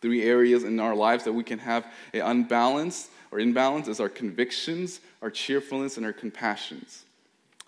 Three 0.01 0.23
areas 0.23 0.63
in 0.63 0.79
our 0.79 0.95
lives 0.95 1.23
that 1.23 1.33
we 1.33 1.43
can 1.43 1.59
have 1.59 1.85
an 2.13 2.21
unbalance 2.21 3.09
or 3.31 3.39
imbalance 3.39 3.87
is 3.87 3.99
our 3.99 4.09
convictions, 4.09 5.01
our 5.21 5.29
cheerfulness, 5.29 5.97
and 5.97 6.05
our 6.05 6.13
compassions. 6.13 7.03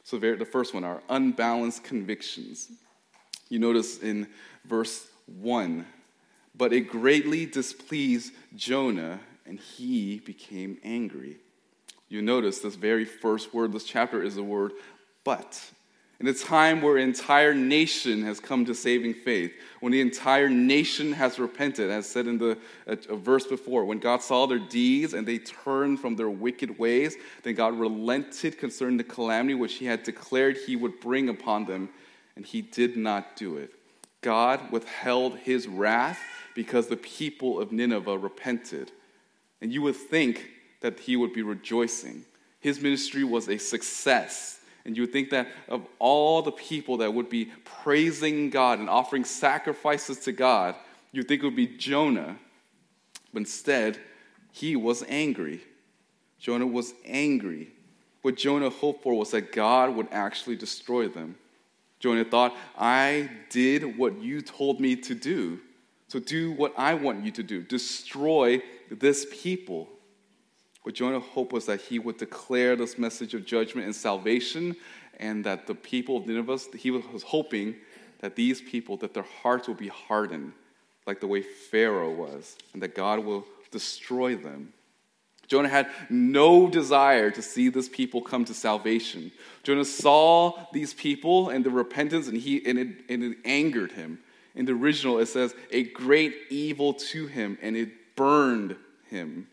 So, 0.03 0.17
the 0.17 0.45
first 0.45 0.73
one, 0.73 0.83
our 0.83 1.01
unbalanced 1.09 1.83
convictions. 1.83 2.71
You 3.49 3.59
notice 3.59 3.99
in 3.99 4.27
verse 4.65 5.07
1 5.39 5.85
But 6.55 6.73
it 6.73 6.81
greatly 6.81 7.45
displeased 7.45 8.33
Jonah, 8.55 9.19
and 9.45 9.59
he 9.59 10.19
became 10.19 10.77
angry. 10.83 11.37
You 12.07 12.21
notice 12.21 12.59
this 12.59 12.75
very 12.75 13.05
first 13.05 13.53
word, 13.53 13.71
this 13.71 13.83
chapter 13.83 14.23
is 14.23 14.35
the 14.35 14.43
word 14.43 14.71
but 15.23 15.61
in 16.19 16.27
a 16.27 16.33
time 16.33 16.81
where 16.81 16.97
entire 16.97 17.53
nation 17.53 18.23
has 18.23 18.41
come 18.41 18.65
to 18.65 18.75
saving 18.75 19.13
faith, 19.13 19.53
when 19.79 19.93
the 19.93 20.01
entire 20.01 20.49
nation 20.49 21.13
has 21.13 21.39
repented, 21.39 21.89
as 21.89 22.09
said 22.09 22.27
in 22.27 22.37
the 22.37 22.57
a, 22.87 22.97
a 23.09 23.15
verse 23.15 23.47
before, 23.47 23.85
when 23.85 23.99
God 23.99 24.21
saw 24.21 24.45
their 24.45 24.59
deeds 24.59 25.13
and 25.13 25.25
they 25.25 25.37
turned 25.37 26.01
from 26.01 26.17
their 26.17 26.29
wicked 26.29 26.77
ways, 26.77 27.15
then 27.43 27.55
God 27.55 27.79
relented 27.79 28.57
concerning 28.57 28.97
the 28.97 29.03
calamity 29.05 29.53
which 29.53 29.75
He 29.75 29.85
had 29.85 30.03
declared 30.03 30.57
He 30.57 30.75
would 30.75 30.99
bring 30.99 31.29
upon 31.29 31.65
them, 31.65 31.89
and 32.35 32.45
He 32.45 32.61
did 32.61 32.97
not 32.97 33.37
do 33.37 33.55
it. 33.55 33.71
God 34.21 34.71
withheld 34.71 35.37
His 35.37 35.69
wrath 35.69 36.19
because 36.53 36.87
the 36.87 36.97
people 36.97 37.61
of 37.61 37.71
Nineveh 37.71 38.17
repented. 38.17 38.91
And 39.61 39.71
you 39.71 39.81
would 39.83 39.95
think 39.95 40.49
that 40.81 40.99
He 40.99 41.15
would 41.15 41.31
be 41.31 41.43
rejoicing. 41.43 42.25
His 42.59 42.81
ministry 42.81 43.23
was 43.23 43.47
a 43.47 43.57
success 43.57 44.58
and 44.85 44.95
you 44.95 45.03
would 45.03 45.11
think 45.11 45.29
that 45.31 45.47
of 45.67 45.85
all 45.99 46.41
the 46.41 46.51
people 46.51 46.97
that 46.97 47.13
would 47.13 47.29
be 47.29 47.51
praising 47.63 48.49
God 48.49 48.79
and 48.79 48.89
offering 48.89 49.23
sacrifices 49.23 50.19
to 50.21 50.31
God, 50.31 50.75
you'd 51.11 51.27
think 51.27 51.43
it 51.43 51.45
would 51.45 51.55
be 51.55 51.67
Jonah. 51.67 52.37
But 53.33 53.39
instead, 53.39 53.99
he 54.51 54.75
was 54.75 55.03
angry. 55.07 55.61
Jonah 56.39 56.67
was 56.67 56.93
angry. 57.05 57.71
What 58.21 58.35
Jonah 58.35 58.69
hoped 58.69 59.03
for 59.03 59.13
was 59.13 59.31
that 59.31 59.51
God 59.51 59.95
would 59.95 60.07
actually 60.11 60.55
destroy 60.55 61.07
them. 61.07 61.35
Jonah 61.99 62.25
thought, 62.25 62.55
I 62.77 63.29
did 63.49 63.97
what 63.97 64.19
you 64.19 64.41
told 64.41 64.79
me 64.79 64.95
to 64.95 65.13
do. 65.13 65.59
So 66.07 66.19
do 66.19 66.51
what 66.51 66.73
I 66.77 66.95
want 66.95 67.23
you 67.23 67.31
to 67.31 67.43
do. 67.43 67.61
Destroy 67.61 68.61
this 68.89 69.27
people. 69.31 69.87
What 70.89 70.95
Jonah 70.95 71.19
hoped 71.19 71.53
was 71.53 71.67
that 71.67 71.81
he 71.81 71.99
would 71.99 72.17
declare 72.17 72.75
this 72.75 72.97
message 72.97 73.35
of 73.35 73.45
judgment 73.45 73.85
and 73.85 73.95
salvation, 73.95 74.75
and 75.19 75.45
that 75.45 75.67
the 75.67 75.75
people 75.75 76.17
of 76.17 76.25
Nineveh, 76.25 76.57
he 76.75 76.89
was 76.89 77.21
hoping 77.21 77.75
that 78.21 78.35
these 78.35 78.59
people, 78.59 78.97
that 78.97 79.13
their 79.13 79.27
hearts 79.43 79.67
will 79.67 79.75
be 79.75 79.89
hardened, 79.89 80.51
like 81.05 81.19
the 81.19 81.27
way 81.27 81.43
Pharaoh 81.43 82.11
was, 82.11 82.57
and 82.73 82.81
that 82.81 82.95
God 82.95 83.19
will 83.19 83.45
destroy 83.69 84.35
them. 84.35 84.73
Jonah 85.47 85.69
had 85.69 85.91
no 86.09 86.67
desire 86.67 87.29
to 87.29 87.41
see 87.43 87.69
this 87.69 87.87
people 87.87 88.23
come 88.23 88.43
to 88.45 88.55
salvation. 88.55 89.31
Jonah 89.61 89.85
saw 89.85 90.65
these 90.73 90.95
people 90.95 91.49
and 91.49 91.63
the 91.63 91.69
repentance, 91.69 92.27
and, 92.27 92.37
he, 92.37 92.65
and, 92.65 92.79
it, 92.79 92.87
and 93.09 93.23
it 93.23 93.37
angered 93.45 93.91
him. 93.91 94.17
In 94.55 94.65
the 94.65 94.73
original, 94.73 95.19
it 95.19 95.27
says, 95.27 95.53
a 95.69 95.83
great 95.83 96.35
evil 96.49 96.95
to 96.95 97.27
him, 97.27 97.59
and 97.61 97.77
it 97.77 98.15
burned 98.15 98.75
him. 99.07 99.45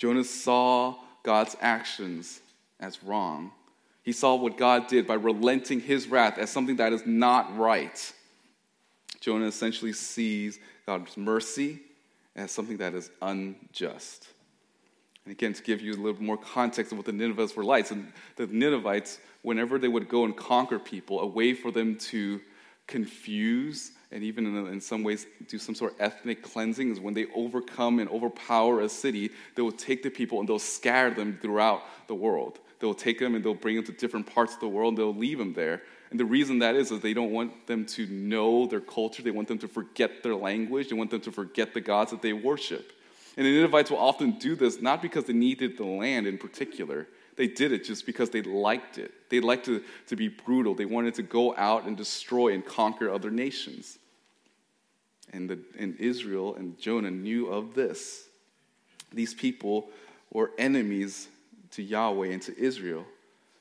Jonah 0.00 0.24
saw 0.24 0.96
God's 1.22 1.58
actions 1.60 2.40
as 2.80 3.04
wrong. 3.04 3.52
He 4.02 4.12
saw 4.12 4.34
what 4.34 4.56
God 4.56 4.86
did 4.86 5.06
by 5.06 5.12
relenting 5.12 5.78
his 5.78 6.08
wrath 6.08 6.38
as 6.38 6.48
something 6.48 6.76
that 6.76 6.94
is 6.94 7.02
not 7.04 7.54
right. 7.58 8.12
Jonah 9.20 9.44
essentially 9.44 9.92
sees 9.92 10.58
God's 10.86 11.18
mercy 11.18 11.80
as 12.34 12.50
something 12.50 12.78
that 12.78 12.94
is 12.94 13.10
unjust. 13.20 14.28
And 15.26 15.32
again, 15.32 15.52
to 15.52 15.62
give 15.62 15.82
you 15.82 15.92
a 15.92 16.00
little 16.00 16.22
more 16.22 16.38
context 16.38 16.92
of 16.92 16.98
what 16.98 17.04
the 17.04 17.12
Ninevites 17.12 17.54
were 17.54 17.62
like, 17.62 17.90
and 17.90 18.10
the 18.36 18.46
Ninevites, 18.46 19.18
whenever 19.42 19.78
they 19.78 19.88
would 19.88 20.08
go 20.08 20.24
and 20.24 20.34
conquer 20.34 20.78
people, 20.78 21.20
a 21.20 21.26
way 21.26 21.52
for 21.52 21.70
them 21.70 21.96
to 21.96 22.40
confuse 22.90 23.92
and 24.12 24.24
even 24.24 24.44
in, 24.44 24.66
in, 24.66 24.80
some 24.80 25.04
ways 25.04 25.26
do 25.46 25.56
some 25.56 25.74
sort 25.74 25.92
of 25.92 26.00
ethnic 26.00 26.42
cleansing 26.42 26.90
is 26.90 26.98
when 26.98 27.14
they 27.14 27.26
overcome 27.34 28.00
and 28.00 28.10
overpower 28.10 28.80
a 28.80 28.88
city, 28.88 29.30
they 29.54 29.62
will 29.62 29.70
take 29.70 30.02
the 30.02 30.10
people 30.10 30.40
and 30.40 30.48
they'll 30.48 30.58
scatter 30.58 31.14
them 31.14 31.38
throughout 31.40 31.82
the 32.08 32.14
world. 32.14 32.58
They'll 32.80 32.94
take 32.94 33.20
them 33.20 33.36
and 33.36 33.44
they'll 33.44 33.54
bring 33.54 33.76
them 33.76 33.84
to 33.84 33.92
different 33.92 34.26
parts 34.26 34.54
of 34.54 34.60
the 34.60 34.68
world 34.68 34.96
they'll 34.96 35.14
leave 35.14 35.38
them 35.38 35.54
there. 35.54 35.82
And 36.10 36.18
the 36.18 36.24
reason 36.24 36.58
that 36.58 36.74
is 36.74 36.90
is 36.90 37.00
they 37.00 37.14
don't 37.14 37.30
want 37.30 37.68
them 37.68 37.86
to 37.86 38.06
know 38.06 38.66
their 38.66 38.80
culture. 38.80 39.22
They 39.22 39.30
want 39.30 39.46
them 39.46 39.58
to 39.58 39.68
forget 39.68 40.24
their 40.24 40.34
language. 40.34 40.88
They 40.88 40.96
want 40.96 41.10
them 41.10 41.20
to 41.20 41.30
forget 41.30 41.72
the 41.72 41.80
gods 41.80 42.10
that 42.10 42.20
they 42.20 42.32
worship. 42.32 42.92
And 43.36 43.46
the 43.46 43.60
Ninevites 43.60 43.92
will 43.92 43.98
often 43.98 44.32
do 44.32 44.56
this 44.56 44.82
not 44.82 45.02
because 45.02 45.24
they 45.24 45.32
needed 45.32 45.76
the 45.76 45.84
land 45.84 46.26
in 46.26 46.36
particular. 46.36 47.06
They 47.36 47.46
did 47.46 47.72
it 47.72 47.84
just 47.84 48.06
because 48.06 48.30
they 48.30 48.42
liked 48.42 48.98
it. 48.98 49.12
They 49.30 49.40
liked 49.40 49.66
to, 49.66 49.82
to 50.08 50.16
be 50.16 50.28
brutal. 50.28 50.74
They 50.74 50.84
wanted 50.84 51.14
to 51.14 51.22
go 51.22 51.56
out 51.56 51.84
and 51.86 51.96
destroy 51.96 52.52
and 52.52 52.64
conquer 52.64 53.10
other 53.10 53.30
nations. 53.30 53.98
And, 55.32 55.48
the, 55.48 55.58
and 55.78 55.96
Israel 55.98 56.54
and 56.56 56.78
Jonah 56.78 57.10
knew 57.10 57.46
of 57.46 57.74
this. 57.74 58.24
These 59.12 59.34
people 59.34 59.88
were 60.32 60.50
enemies 60.58 61.28
to 61.72 61.82
Yahweh 61.82 62.28
and 62.28 62.42
to 62.42 62.58
Israel. 62.58 63.04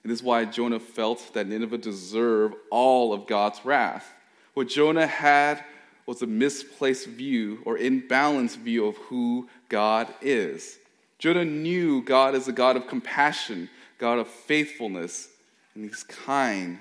And 0.04 0.12
this 0.12 0.20
is 0.20 0.24
why 0.24 0.46
Jonah 0.46 0.80
felt 0.80 1.34
that 1.34 1.48
Nineveh 1.48 1.78
deserved 1.78 2.56
all 2.72 3.14
of 3.14 3.28
God's 3.28 3.64
wrath. 3.64 4.14
What 4.56 4.68
Jonah 4.70 5.08
had 5.08 5.64
was 6.06 6.24
a 6.24 6.28
misplaced 6.28 7.06
view 7.06 7.62
or 7.66 7.78
imbalanced 7.78 8.58
view 8.58 8.88
of 8.88 8.98
who 8.98 9.48
God 9.70 10.08
is. 10.22 10.79
Jonah 11.20 11.46
knew 11.46 12.02
God 12.02 12.34
is 12.34 12.48
a 12.48 12.54
God 12.54 12.78
of 12.78 12.88
compassion, 12.88 13.70
God 13.98 14.20
of 14.20 14.28
faithfulness, 14.28 15.28
and 15.76 15.84
he's 15.84 16.04
kind. 16.04 16.80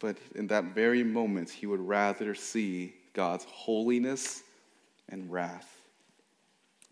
But 0.00 0.16
in 0.34 0.48
that 0.48 0.74
very 0.74 1.04
moment, 1.04 1.50
he 1.50 1.66
would 1.66 1.86
rather 1.86 2.34
see 2.34 2.94
God's 3.12 3.44
holiness 3.44 4.42
and 5.10 5.30
wrath. 5.30 5.68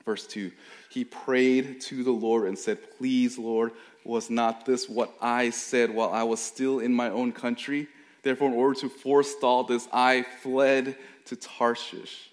Verse 0.05 0.27
2 0.27 0.53
He 0.91 1.05
prayed 1.05 1.81
to 1.83 2.05
the 2.05 2.11
Lord 2.11 2.47
and 2.47 2.59
said, 2.59 2.79
Please, 2.99 3.39
Lord, 3.39 3.73
was 4.05 4.29
not 4.29 4.67
this 4.67 4.89
what 4.89 5.13
I 5.21 5.49
said 5.51 5.91
while 5.91 6.11
I 6.11 6.25
was 6.25 6.41
still 6.41 6.81
in 6.81 6.93
my 6.93 7.09
own 7.09 7.33
country? 7.33 7.89
Therefore, 8.23 8.49
in 8.49 8.55
order 8.55 8.79
to 8.81 8.91
forestall 8.91 9.65
this, 9.65 9.89
I 9.93 10.27
fled 10.43 10.97
to 11.25 11.37
Tarshish. 11.37 12.29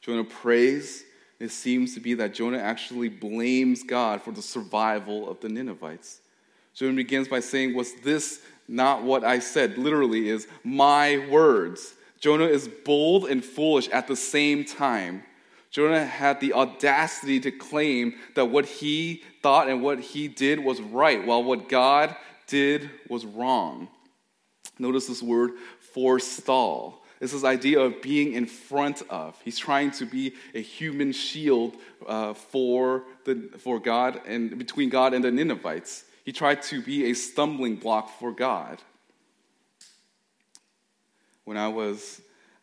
Jonah 0.00 0.24
prays. 0.24 1.04
It 1.40 1.50
seems 1.50 1.94
to 1.94 2.00
be 2.00 2.14
that 2.14 2.34
Jonah 2.34 2.58
actually 2.58 3.08
blames 3.08 3.82
God 3.82 4.22
for 4.22 4.32
the 4.32 4.42
survival 4.42 5.30
of 5.30 5.40
the 5.40 5.48
Ninevites. 5.48 6.20
Jonah 6.74 6.94
begins 6.94 7.28
by 7.28 7.40
saying, 7.40 7.74
Was 7.74 7.94
this 8.02 8.42
not 8.66 9.02
what 9.02 9.24
I 9.24 9.38
said? 9.38 9.78
Literally, 9.78 10.28
is 10.28 10.48
my 10.64 11.26
words. 11.30 11.94
Jonah 12.20 12.46
is 12.46 12.68
bold 12.68 13.26
and 13.26 13.44
foolish 13.44 13.88
at 13.90 14.08
the 14.08 14.16
same 14.16 14.64
time. 14.64 15.22
Jonah 15.70 16.04
had 16.04 16.40
the 16.40 16.54
audacity 16.54 17.38
to 17.40 17.50
claim 17.50 18.14
that 18.34 18.46
what 18.46 18.64
he 18.64 19.22
thought 19.42 19.68
and 19.68 19.82
what 19.82 20.00
he 20.00 20.26
did 20.26 20.58
was 20.58 20.80
right, 20.80 21.24
while 21.24 21.44
what 21.44 21.68
God 21.68 22.16
did 22.46 22.90
was 23.08 23.24
wrong. 23.24 23.88
Notice 24.78 25.06
this 25.06 25.22
word 25.22 25.52
forestall. 25.92 26.97
It's 27.20 27.32
this 27.32 27.44
idea 27.44 27.80
of 27.80 28.00
being 28.00 28.34
in 28.34 28.46
front 28.46 29.02
of. 29.10 29.40
He's 29.44 29.58
trying 29.58 29.90
to 29.92 30.06
be 30.06 30.34
a 30.54 30.60
human 30.60 31.12
shield 31.12 31.76
uh, 32.06 32.34
for, 32.34 33.04
the, 33.24 33.50
for 33.58 33.80
God 33.80 34.20
and 34.26 34.56
between 34.56 34.88
God 34.88 35.14
and 35.14 35.24
the 35.24 35.32
Ninevites. 35.32 36.04
He 36.24 36.32
tried 36.32 36.62
to 36.64 36.80
be 36.82 37.10
a 37.10 37.14
stumbling 37.14 37.76
block 37.76 38.18
for 38.18 38.30
God. 38.30 38.80
When 41.44 41.56
I 41.56 41.68
was 41.68 42.20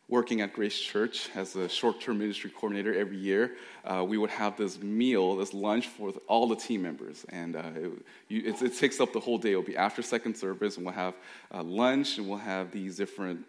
working 0.07 0.41
at 0.41 0.53
Grace 0.53 0.79
Church 0.79 1.29
as 1.35 1.55
a 1.55 1.67
short 1.67 1.99
term 1.99 2.19
ministry 2.19 2.51
coordinator 2.51 2.93
every 2.93 3.17
year, 3.17 3.53
uh, 3.83 4.05
we 4.07 4.17
would 4.17 4.29
have 4.29 4.55
this 4.55 4.79
meal, 4.81 5.35
this 5.35 5.53
lunch 5.53 5.87
for 5.87 6.13
all 6.27 6.47
the 6.47 6.55
team 6.55 6.83
members. 6.83 7.25
And 7.29 7.55
uh, 7.55 7.63
it, 7.75 7.91
you, 8.29 8.41
it, 8.45 8.61
it, 8.61 8.77
takes 8.77 9.01
up 9.01 9.11
the 9.11 9.19
whole 9.19 9.39
day. 9.39 9.51
It'll 9.51 9.63
be 9.63 9.75
after 9.75 10.01
second 10.01 10.37
service, 10.37 10.77
and 10.77 10.85
we'll 10.85 10.95
have 10.95 11.15
uh, 11.53 11.63
lunch, 11.63 12.19
and 12.19 12.29
we'll 12.29 12.37
have 12.37 12.71
these 12.71 12.95
different 12.95 13.45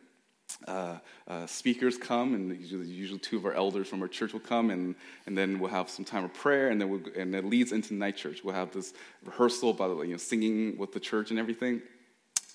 uh, 0.66 0.98
uh, 1.28 1.46
speakers 1.46 1.96
come, 1.98 2.34
and 2.34 2.58
usually, 2.58 2.86
usually, 2.86 3.18
two 3.18 3.36
of 3.36 3.44
our 3.44 3.52
elders 3.52 3.88
from 3.88 4.02
our 4.02 4.08
church 4.08 4.32
will 4.32 4.40
come, 4.40 4.70
and, 4.70 4.94
and 5.26 5.36
then 5.36 5.58
we'll 5.58 5.70
have 5.70 5.88
some 5.88 6.04
time 6.04 6.25
of 6.25 6.32
prayer, 6.34 6.70
and 6.70 6.80
then 6.80 6.88
we'll, 6.88 7.02
and 7.16 7.34
it 7.34 7.44
leads 7.44 7.72
into 7.72 7.94
night 7.94 8.16
church. 8.16 8.42
We'll 8.42 8.54
have 8.54 8.72
this 8.72 8.94
rehearsal 9.25 9.70
about 9.70 9.98
you 10.06 10.12
know 10.12 10.16
singing 10.16 10.76
with 10.78 10.92
the 10.92 11.00
church 11.00 11.30
and 11.30 11.38
everything. 11.38 11.82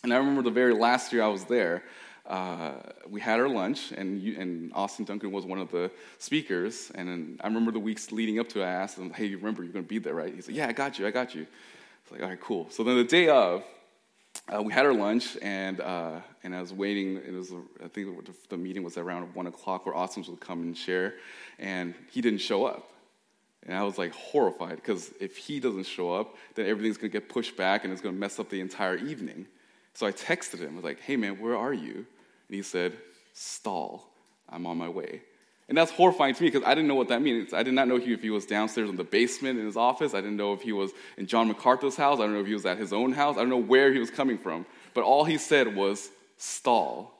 And 0.04 0.14
I 0.14 0.18
remember 0.18 0.42
the 0.42 0.52
very 0.52 0.74
last 0.74 1.14
year 1.14 1.22
I 1.22 1.28
was 1.28 1.44
there, 1.44 1.84
uh, 2.26 2.74
we 3.10 3.20
had 3.20 3.40
our 3.40 3.50
lunch, 3.50 3.92
and, 3.92 4.22
you, 4.22 4.40
and 4.40 4.72
Austin 4.74 5.06
Duncan 5.06 5.32
was 5.32 5.46
one 5.46 5.60
of 5.60 5.72
the 5.72 5.92
speakers. 6.20 6.92
And 6.94 7.40
I 7.44 7.48
remember 7.48 7.72
the 7.72 7.80
weeks 7.80 8.12
leading 8.12 8.40
up 8.40 8.48
to 8.50 8.62
it, 8.62 8.66
I 8.66 8.70
asked 8.70 8.98
him, 8.98 9.12
"Hey, 9.12 9.26
you 9.26 9.38
remember 9.38 9.64
you're 9.64 9.74
going 9.74 9.86
to 9.86 9.90
be 9.90 10.00
there, 10.00 10.14
right?" 10.14 10.34
He 10.34 10.42
said, 10.42 10.56
"Yeah, 10.56 10.68
I 10.68 10.72
got 10.72 11.00
you, 11.00 11.08
I 11.08 11.12
got 11.12 11.34
you." 11.34 11.48
It's 12.04 12.12
like, 12.12 12.22
"All 12.22 12.30
right, 12.30 12.40
cool." 12.40 12.70
So 12.70 12.84
then 12.84 12.98
the 12.98 13.04
day 13.04 13.28
of, 13.30 13.64
uh, 14.50 14.62
we 14.62 14.74
had 14.74 14.86
our 14.86 14.94
lunch, 14.94 15.38
and 15.42 15.80
uh, 15.80 16.20
and 16.44 16.56
I 16.56 16.62
was 16.62 16.74
waiting. 16.74 17.18
It 17.18 17.34
was 17.34 17.52
I 17.84 17.88
think 17.88 18.10
the 18.50 18.58
meeting 18.58 18.84
was 18.84 18.98
around 18.98 19.34
one 19.34 19.48
o'clock, 19.48 19.86
where 19.86 19.96
Austin 19.96 20.24
would 20.28 20.40
come 20.40 20.62
and 20.62 20.78
share, 20.78 21.16
and 21.60 21.94
he 22.10 22.22
didn't 22.22 22.42
show 22.42 22.66
up. 22.66 22.92
And 23.64 23.78
I 23.78 23.84
was 23.84 23.98
like 23.98 24.14
horrified 24.14 24.78
because 24.78 25.12
if 25.20 25.38
he 25.38 25.60
doesn't 25.60 25.86
show 25.86 26.14
up, 26.14 26.36
then 26.56 26.66
everything's 26.66 26.98
gonna 26.98 27.10
get 27.10 27.30
pushed 27.30 27.56
back 27.56 27.84
and 27.84 27.94
it's 27.94 28.02
gonna 28.02 28.18
mess 28.18 28.40
up 28.40 28.50
the 28.50 28.60
entire 28.60 28.98
evening. 28.98 29.46
So 29.94 30.08
I 30.08 30.12
texted 30.12 30.60
him, 30.60 30.72
I 30.72 30.76
was 30.76 30.84
like, 30.84 31.00
hey 31.02 31.16
man, 31.16 31.40
where 31.40 31.56
are 31.56 31.74
you? 31.74 31.94
And 31.94 32.56
he 32.56 32.64
said, 32.64 32.98
stall, 33.34 34.14
I'm 34.50 34.66
on 34.66 34.78
my 34.78 34.90
way. 34.90 35.22
And 35.72 35.78
that's 35.78 35.92
horrifying 35.94 36.36
to 36.36 36.44
me 36.44 36.50
because 36.50 36.68
I 36.68 36.76
didn't 36.76 36.90
know 36.90 36.96
what 36.96 37.08
that 37.08 37.22
means. 37.22 37.54
I 37.54 37.64
did 37.64 37.74
not 37.74 37.88
know 37.88 37.96
if 37.96 38.22
he 38.22 38.30
was 38.30 38.46
downstairs 38.46 38.90
in 38.90 38.98
the 38.98 39.06
basement 39.06 39.58
in 39.58 39.66
his 39.66 39.78
office. 39.78 40.14
I 40.14 40.20
didn't 40.20 40.36
know 40.36 40.52
if 40.52 40.62
he 40.62 40.74
was 40.74 40.92
in 41.16 41.28
John 41.28 41.48
MacArthur's 41.48 41.96
house. 41.96 42.20
I 42.20 42.24
don't 42.24 42.34
know 42.34 42.42
if 42.42 42.46
he 42.48 42.54
was 42.54 42.66
at 42.66 42.78
his 42.78 42.92
own 42.92 43.14
house. 43.14 43.38
I 43.38 43.40
don't 43.40 43.50
know 43.50 43.56
where 43.56 43.94
he 43.94 43.98
was 43.98 44.12
coming 44.12 44.38
from. 44.38 44.66
But 44.94 45.06
all 45.06 45.24
he 45.24 45.38
said 45.38 45.74
was, 45.74 46.10
stall. 46.36 47.18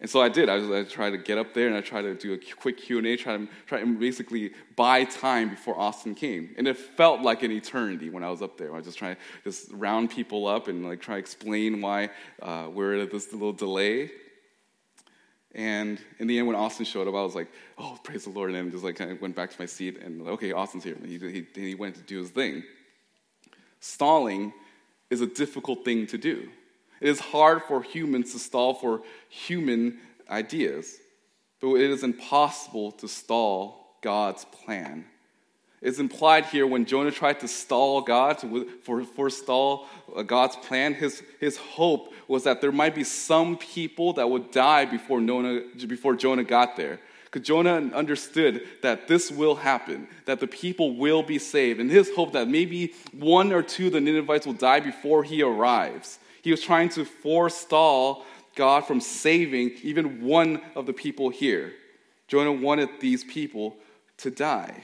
And 0.00 0.08
so 0.08 0.22
I 0.22 0.30
did. 0.30 0.48
I, 0.48 0.78
I 0.78 0.84
tried 0.84 1.10
to 1.10 1.18
get 1.18 1.36
up 1.36 1.52
there 1.52 1.66
and 1.66 1.76
I 1.76 1.82
tried 1.82 2.02
to 2.02 2.14
do 2.14 2.32
a 2.32 2.38
quick 2.56 2.78
Q&A, 2.78 3.18
try 3.18 3.36
to, 3.36 3.46
try 3.66 3.80
to 3.80 3.98
basically 3.98 4.52
buy 4.76 5.04
time 5.04 5.50
before 5.50 5.78
Austin 5.78 6.14
came. 6.14 6.54
And 6.56 6.66
it 6.66 6.78
felt 6.78 7.20
like 7.20 7.42
an 7.42 7.52
eternity 7.52 8.08
when 8.08 8.24
I 8.24 8.30
was 8.30 8.40
up 8.40 8.56
there. 8.56 8.72
I 8.72 8.76
was 8.76 8.86
just 8.86 8.96
trying 8.96 9.16
to 9.16 9.20
just 9.44 9.70
round 9.70 10.08
people 10.08 10.46
up 10.46 10.68
and 10.68 10.88
like 10.88 11.02
try 11.02 11.16
to 11.16 11.20
explain 11.20 11.82
why 11.82 12.08
uh, 12.40 12.70
we're 12.72 13.02
at 13.02 13.10
this 13.10 13.30
little 13.30 13.52
delay. 13.52 14.10
And 15.54 16.00
in 16.18 16.26
the 16.26 16.38
end, 16.38 16.48
when 16.48 16.56
Austin 16.56 16.84
showed 16.84 17.06
up, 17.06 17.14
I 17.14 17.22
was 17.22 17.34
like, 17.34 17.48
oh, 17.78 17.98
praise 18.02 18.24
the 18.24 18.30
Lord. 18.30 18.50
And 18.50 18.58
then 18.58 18.70
just 18.72 18.82
like 18.82 18.96
kind 18.96 19.10
of 19.10 19.20
went 19.20 19.36
back 19.36 19.50
to 19.50 19.56
my 19.60 19.66
seat 19.66 19.98
and, 20.02 20.22
like, 20.22 20.34
okay, 20.34 20.52
Austin's 20.52 20.84
here. 20.84 20.94
And 20.94 21.06
he, 21.06 21.18
he, 21.18 21.46
he 21.54 21.74
went 21.74 21.94
to 21.94 22.02
do 22.02 22.18
his 22.18 22.30
thing. 22.30 22.64
Stalling 23.80 24.52
is 25.10 25.20
a 25.20 25.26
difficult 25.26 25.84
thing 25.84 26.06
to 26.08 26.18
do. 26.18 26.48
It 27.00 27.08
is 27.08 27.20
hard 27.20 27.62
for 27.62 27.82
humans 27.82 28.32
to 28.32 28.38
stall 28.38 28.74
for 28.74 29.02
human 29.28 29.98
ideas, 30.28 30.98
but 31.60 31.74
it 31.74 31.90
is 31.90 32.02
impossible 32.02 32.92
to 32.92 33.08
stall 33.08 33.98
God's 34.00 34.44
plan. 34.46 35.04
It's 35.84 35.98
implied 35.98 36.46
here 36.46 36.66
when 36.66 36.86
Jonah 36.86 37.10
tried 37.10 37.40
to 37.40 37.48
stall 37.48 38.00
God, 38.00 38.38
to 38.38 38.64
forestall 39.14 39.86
uh, 40.16 40.22
God's 40.22 40.56
plan, 40.56 40.94
his, 40.94 41.22
his 41.38 41.58
hope 41.58 42.10
was 42.26 42.44
that 42.44 42.62
there 42.62 42.72
might 42.72 42.94
be 42.94 43.04
some 43.04 43.58
people 43.58 44.14
that 44.14 44.30
would 44.30 44.50
die 44.50 44.86
before, 44.86 45.20
Jonah, 45.20 45.60
before 45.86 46.14
Jonah 46.14 46.42
got 46.42 46.76
there. 46.76 47.00
Because 47.26 47.46
Jonah 47.46 47.90
understood 47.94 48.66
that 48.80 49.08
this 49.08 49.30
will 49.30 49.56
happen, 49.56 50.08
that 50.24 50.40
the 50.40 50.46
people 50.46 50.96
will 50.96 51.22
be 51.22 51.38
saved, 51.38 51.80
and 51.80 51.90
his 51.90 52.10
hope 52.14 52.32
that 52.32 52.48
maybe 52.48 52.94
one 53.12 53.52
or 53.52 53.62
two 53.62 53.88
of 53.88 53.92
the 53.92 54.00
Ninevites 54.00 54.46
will 54.46 54.54
die 54.54 54.80
before 54.80 55.22
he 55.22 55.42
arrives. 55.42 56.18
He 56.40 56.50
was 56.50 56.62
trying 56.62 56.88
to 56.90 57.04
forestall 57.04 58.24
God 58.54 58.86
from 58.86 59.02
saving 59.02 59.72
even 59.82 60.22
one 60.22 60.62
of 60.74 60.86
the 60.86 60.94
people 60.94 61.28
here. 61.28 61.74
Jonah 62.26 62.52
wanted 62.52 62.88
these 63.00 63.22
people 63.22 63.76
to 64.18 64.30
die. 64.30 64.82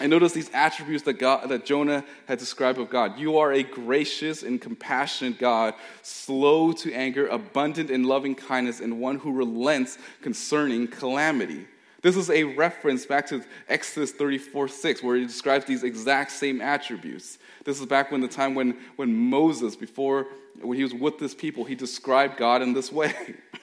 And 0.00 0.10
notice 0.10 0.32
these 0.32 0.50
attributes 0.54 1.04
that, 1.04 1.14
God, 1.14 1.48
that 1.50 1.66
Jonah 1.66 2.04
had 2.26 2.38
described 2.38 2.78
of 2.78 2.88
God. 2.88 3.18
You 3.18 3.36
are 3.38 3.52
a 3.52 3.62
gracious 3.62 4.42
and 4.42 4.60
compassionate 4.60 5.38
God, 5.38 5.74
slow 6.00 6.72
to 6.72 6.92
anger, 6.92 7.26
abundant 7.26 7.90
in 7.90 8.04
loving 8.04 8.34
kindness, 8.34 8.80
and 8.80 9.00
one 9.00 9.18
who 9.18 9.32
relents 9.32 9.98
concerning 10.22 10.88
calamity. 10.88 11.66
This 12.00 12.16
is 12.16 12.30
a 12.30 12.42
reference 12.42 13.06
back 13.06 13.28
to 13.28 13.44
Exodus 13.68 14.10
34 14.12 14.68
6, 14.68 15.02
where 15.02 15.16
he 15.16 15.24
describes 15.24 15.66
these 15.66 15.84
exact 15.84 16.32
same 16.32 16.60
attributes. 16.60 17.38
This 17.64 17.78
is 17.78 17.86
back 17.86 18.10
when 18.10 18.20
the 18.20 18.28
time 18.28 18.54
when, 18.54 18.76
when 18.96 19.14
Moses, 19.14 19.76
before 19.76 20.26
when 20.60 20.76
he 20.76 20.82
was 20.82 20.94
with 20.94 21.18
this 21.18 21.34
people, 21.34 21.64
he 21.64 21.74
described 21.74 22.36
God 22.36 22.60
in 22.60 22.72
this 22.72 22.90
way. 22.90 23.14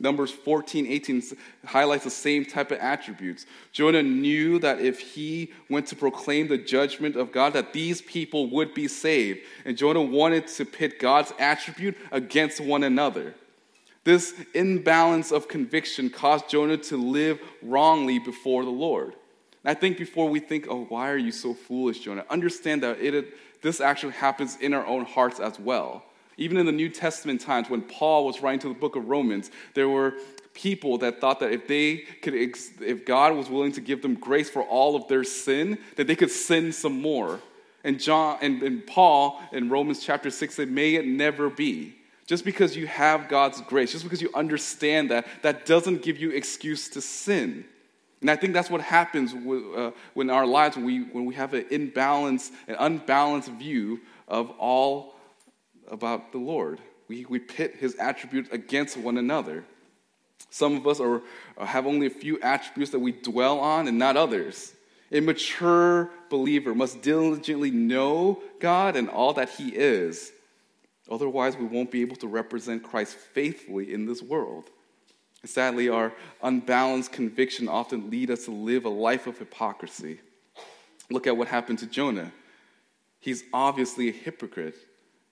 Numbers 0.00 0.30
14, 0.30 0.86
18 0.86 1.22
highlights 1.64 2.04
the 2.04 2.10
same 2.10 2.44
type 2.44 2.70
of 2.70 2.78
attributes. 2.78 3.46
Jonah 3.72 4.02
knew 4.02 4.60
that 4.60 4.80
if 4.80 5.00
he 5.00 5.52
went 5.68 5.88
to 5.88 5.96
proclaim 5.96 6.46
the 6.46 6.58
judgment 6.58 7.16
of 7.16 7.32
God, 7.32 7.52
that 7.54 7.72
these 7.72 8.00
people 8.02 8.48
would 8.50 8.74
be 8.74 8.86
saved. 8.86 9.40
And 9.64 9.76
Jonah 9.76 10.02
wanted 10.02 10.46
to 10.48 10.64
pit 10.64 11.00
God's 11.00 11.32
attribute 11.40 11.96
against 12.12 12.60
one 12.60 12.84
another. 12.84 13.34
This 14.04 14.34
imbalance 14.54 15.32
of 15.32 15.48
conviction 15.48 16.10
caused 16.10 16.48
Jonah 16.48 16.76
to 16.76 16.96
live 16.96 17.40
wrongly 17.60 18.20
before 18.20 18.64
the 18.64 18.70
Lord. 18.70 19.14
And 19.64 19.76
I 19.76 19.78
think 19.78 19.98
before 19.98 20.28
we 20.28 20.38
think, 20.38 20.66
oh, 20.70 20.86
why 20.88 21.10
are 21.10 21.18
you 21.18 21.32
so 21.32 21.54
foolish, 21.54 22.00
Jonah? 22.00 22.24
Understand 22.30 22.84
that 22.84 23.00
it, 23.00 23.34
this 23.62 23.80
actually 23.80 24.12
happens 24.12 24.56
in 24.60 24.74
our 24.74 24.86
own 24.86 25.04
hearts 25.04 25.40
as 25.40 25.58
well. 25.58 26.04
Even 26.38 26.56
in 26.56 26.66
the 26.66 26.72
New 26.72 26.88
Testament 26.88 27.40
times, 27.40 27.68
when 27.68 27.82
Paul 27.82 28.24
was 28.24 28.40
writing 28.40 28.60
to 28.60 28.68
the 28.68 28.74
book 28.74 28.96
of 28.96 29.08
Romans, 29.08 29.50
there 29.74 29.88
were 29.88 30.14
people 30.54 30.98
that 30.98 31.20
thought 31.20 31.40
that 31.40 31.52
if 31.52 31.66
they 31.66 31.98
could, 32.22 32.34
if 32.34 33.04
God 33.04 33.34
was 33.34 33.50
willing 33.50 33.72
to 33.72 33.80
give 33.80 34.02
them 34.02 34.14
grace 34.14 34.48
for 34.48 34.62
all 34.62 34.96
of 34.96 35.06
their 35.08 35.24
sin, 35.24 35.78
that 35.96 36.06
they 36.06 36.16
could 36.16 36.30
sin 36.30 36.72
some 36.72 37.02
more. 37.02 37.40
And 37.84 38.00
John 38.00 38.38
and, 38.40 38.62
and 38.62 38.86
Paul 38.86 39.40
in 39.52 39.68
Romans 39.68 40.02
chapter 40.02 40.30
6 40.30 40.54
said, 40.54 40.70
May 40.70 40.94
it 40.94 41.06
never 41.06 41.50
be. 41.50 41.96
Just 42.26 42.44
because 42.44 42.76
you 42.76 42.86
have 42.86 43.28
God's 43.28 43.60
grace, 43.62 43.92
just 43.92 44.04
because 44.04 44.20
you 44.20 44.30
understand 44.34 45.10
that, 45.10 45.26
that 45.42 45.64
doesn't 45.64 46.02
give 46.02 46.18
you 46.18 46.30
excuse 46.30 46.88
to 46.90 47.00
sin. 47.00 47.64
And 48.20 48.30
I 48.30 48.36
think 48.36 48.52
that's 48.52 48.68
what 48.68 48.80
happens 48.80 49.32
with, 49.32 49.62
uh, 49.74 49.92
when 50.14 50.28
our 50.28 50.46
lives, 50.46 50.76
when 50.76 50.84
we, 50.84 51.04
when 51.04 51.24
we 51.24 51.34
have 51.36 51.54
an 51.54 51.64
imbalanced, 51.70 52.50
an 52.66 52.76
unbalanced 52.78 53.50
view 53.52 54.00
of 54.26 54.50
all 54.58 55.14
about 55.90 56.32
the 56.32 56.38
Lord. 56.38 56.80
We, 57.08 57.24
we 57.26 57.38
pit 57.38 57.76
his 57.76 57.94
attributes 57.96 58.50
against 58.50 58.96
one 58.96 59.16
another. 59.18 59.64
Some 60.50 60.76
of 60.76 60.86
us 60.86 61.00
are, 61.00 61.22
have 61.58 61.86
only 61.86 62.06
a 62.06 62.10
few 62.10 62.40
attributes 62.40 62.92
that 62.92 62.98
we 62.98 63.12
dwell 63.12 63.58
on 63.60 63.88
and 63.88 63.98
not 63.98 64.16
others. 64.16 64.74
A 65.10 65.20
mature 65.20 66.10
believer 66.30 66.74
must 66.74 67.02
diligently 67.02 67.70
know 67.70 68.42
God 68.60 68.94
and 68.94 69.08
all 69.08 69.32
that 69.34 69.50
he 69.50 69.68
is 69.68 70.32
Otherwise, 71.10 71.56
we 71.56 71.64
won't 71.64 71.90
be 71.90 72.02
able 72.02 72.16
to 72.16 72.28
represent 72.28 72.82
Christ 72.82 73.16
faithfully 73.16 73.92
in 73.92 74.06
this 74.06 74.22
world. 74.22 74.70
sadly, 75.44 75.88
our 75.88 76.12
unbalanced 76.42 77.12
conviction 77.12 77.68
often 77.68 78.10
lead 78.10 78.30
us 78.30 78.44
to 78.44 78.50
live 78.50 78.84
a 78.84 78.90
life 78.90 79.26
of 79.26 79.38
hypocrisy. 79.38 80.20
Look 81.10 81.26
at 81.26 81.36
what 81.36 81.48
happened 81.48 81.78
to 81.78 81.86
Jonah. 81.86 82.32
He's 83.20 83.44
obviously 83.52 84.08
a 84.08 84.12
hypocrite 84.12 84.74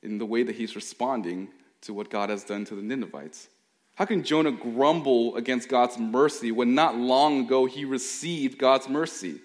in 0.07 0.19
the 0.19 0.25
way 0.25 0.43
that 0.43 0.57
he's 0.57 0.75
responding 0.75 1.49
to 1.83 1.93
what 1.93 2.09
God 2.09 2.31
has 2.31 2.45
done 2.45 2.65
to 2.67 2.75
the 2.75 2.83
Ninevites. 2.83 3.49
How 3.97 4.05
can 4.05 4.23
Jonah 4.23 4.53
grumble 4.53 5.37
against 5.37 5.69
God's 5.69 5.99
mercy 5.99 6.53
when 6.53 6.75
not 6.75 6.97
long 6.97 7.45
ago 7.45 7.67
he 7.67 7.85
received 7.85 8.59
God's 8.59 8.89
mercy? 8.89 9.41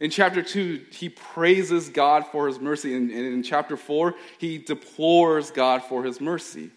In 0.00 0.10
chapter 0.10 0.42
2, 0.42 0.86
he 0.92 1.08
praises 1.08 1.88
God 1.88 2.24
for 2.26 2.46
his 2.46 2.60
mercy. 2.60 2.94
And 2.94 3.10
in, 3.10 3.42
chapter 3.42 3.76
4, 3.76 4.14
he 4.38 4.58
deplores 4.58 5.50
God 5.50 5.82
for 5.82 6.04
his 6.04 6.20
mercy. 6.20 6.70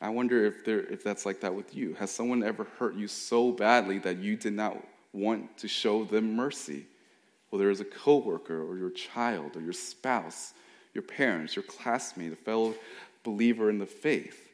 I 0.00 0.08
wonder 0.08 0.44
if, 0.44 0.64
there, 0.64 0.80
if 0.80 1.04
that's 1.04 1.24
like 1.24 1.40
that 1.42 1.54
with 1.54 1.76
you. 1.76 1.94
Has 1.94 2.10
someone 2.10 2.42
ever 2.42 2.66
hurt 2.78 2.96
you 2.96 3.06
so 3.06 3.52
badly 3.52 3.98
that 4.00 4.18
you 4.18 4.36
did 4.36 4.54
not 4.54 4.76
want 5.12 5.56
to 5.58 5.68
show 5.68 6.04
them 6.04 6.34
mercy? 6.34 6.86
Whether 7.50 7.70
it's 7.70 7.80
a 7.80 7.84
coworker 7.84 8.60
or 8.60 8.76
your 8.76 8.90
child 8.90 9.56
or 9.56 9.60
your 9.60 9.72
spouse, 9.72 10.54
your 10.94 11.02
parents, 11.02 11.56
your 11.56 11.62
classmate, 11.64 12.32
a 12.32 12.36
fellow 12.36 12.74
believer 13.24 13.70
in 13.70 13.78
the 13.78 13.86
faith. 13.86 14.48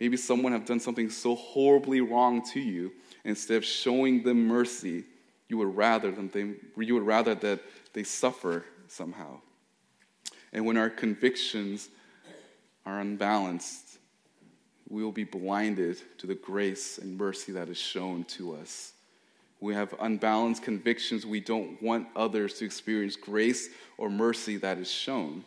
Maybe 0.00 0.16
someone 0.16 0.52
have 0.52 0.66
done 0.66 0.80
something 0.80 1.08
so 1.08 1.34
horribly 1.34 2.00
wrong 2.00 2.42
to 2.52 2.60
you, 2.60 2.92
instead 3.24 3.56
of 3.56 3.64
showing 3.64 4.22
them 4.22 4.46
mercy, 4.46 5.04
you 5.48 5.58
would 5.58 5.76
rather 5.76 6.10
them 6.10 6.30
they, 6.32 6.54
you 6.84 6.94
would 6.94 7.06
rather 7.06 7.34
that 7.34 7.60
they 7.92 8.02
suffer 8.02 8.64
somehow. 8.88 9.40
And 10.52 10.66
when 10.66 10.76
our 10.76 10.90
convictions 10.90 11.88
are 12.86 13.00
unbalanced, 13.00 13.98
we 14.88 15.02
will 15.02 15.12
be 15.12 15.24
blinded 15.24 16.00
to 16.18 16.26
the 16.26 16.34
grace 16.34 16.98
and 16.98 17.16
mercy 17.16 17.52
that 17.52 17.68
is 17.68 17.78
shown 17.78 18.24
to 18.24 18.54
us. 18.56 18.92
We 19.60 19.74
have 19.74 19.94
unbalanced 20.00 20.62
convictions. 20.62 21.24
We 21.24 21.40
don't 21.40 21.82
want 21.82 22.08
others 22.14 22.54
to 22.58 22.64
experience 22.64 23.16
grace 23.16 23.70
or 23.96 24.10
mercy 24.10 24.58
that 24.58 24.78
is 24.78 24.90
shown. 24.90 25.44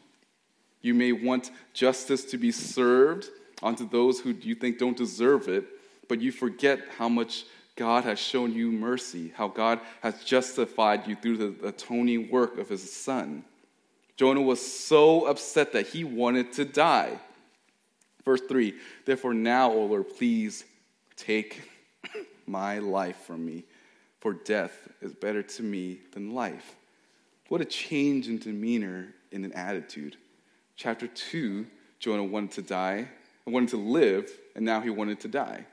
You 0.81 0.93
may 0.93 1.11
want 1.11 1.51
justice 1.73 2.23
to 2.25 2.37
be 2.37 2.51
served 2.51 3.29
onto 3.61 3.87
those 3.87 4.19
who 4.19 4.31
you 4.31 4.55
think 4.55 4.77
don't 4.77 4.97
deserve 4.97 5.47
it, 5.47 5.65
but 6.07 6.21
you 6.21 6.31
forget 6.31 6.79
how 6.97 7.09
much 7.09 7.45
God 7.75 8.03
has 8.05 8.19
shown 8.19 8.53
you 8.53 8.71
mercy, 8.71 9.31
how 9.35 9.47
God 9.47 9.79
has 10.01 10.23
justified 10.23 11.07
you 11.07 11.15
through 11.15 11.37
the 11.37 11.67
atoning 11.67 12.29
work 12.29 12.57
of 12.57 12.69
his 12.69 12.91
son. 12.91 13.43
Jonah 14.15 14.41
was 14.41 14.59
so 14.59 15.25
upset 15.25 15.73
that 15.73 15.87
he 15.87 16.03
wanted 16.03 16.51
to 16.53 16.65
die. 16.65 17.19
Verse 18.25 18.41
3 18.41 18.73
Therefore, 19.05 19.33
now, 19.33 19.71
O 19.71 19.85
Lord, 19.85 20.09
please 20.17 20.65
take 21.15 21.69
my 22.47 22.79
life 22.79 23.17
from 23.21 23.45
me, 23.45 23.63
for 24.19 24.33
death 24.33 24.87
is 25.01 25.13
better 25.13 25.43
to 25.43 25.63
me 25.63 25.99
than 26.13 26.33
life. 26.33 26.75
What 27.47 27.61
a 27.61 27.65
change 27.65 28.27
in 28.27 28.39
demeanor 28.39 29.07
in 29.31 29.45
an 29.45 29.53
attitude. 29.53 30.17
Chapter 30.77 31.07
2, 31.07 31.65
Jonah 31.99 32.23
wanted 32.23 32.51
to 32.51 32.61
die, 32.61 33.07
wanted 33.47 33.69
to 33.69 33.77
live, 33.77 34.31
and 34.55 34.63
now 34.63 34.79
he 34.79 34.91
wanted 34.91 35.19
to 35.21 35.27
die. 35.27 35.65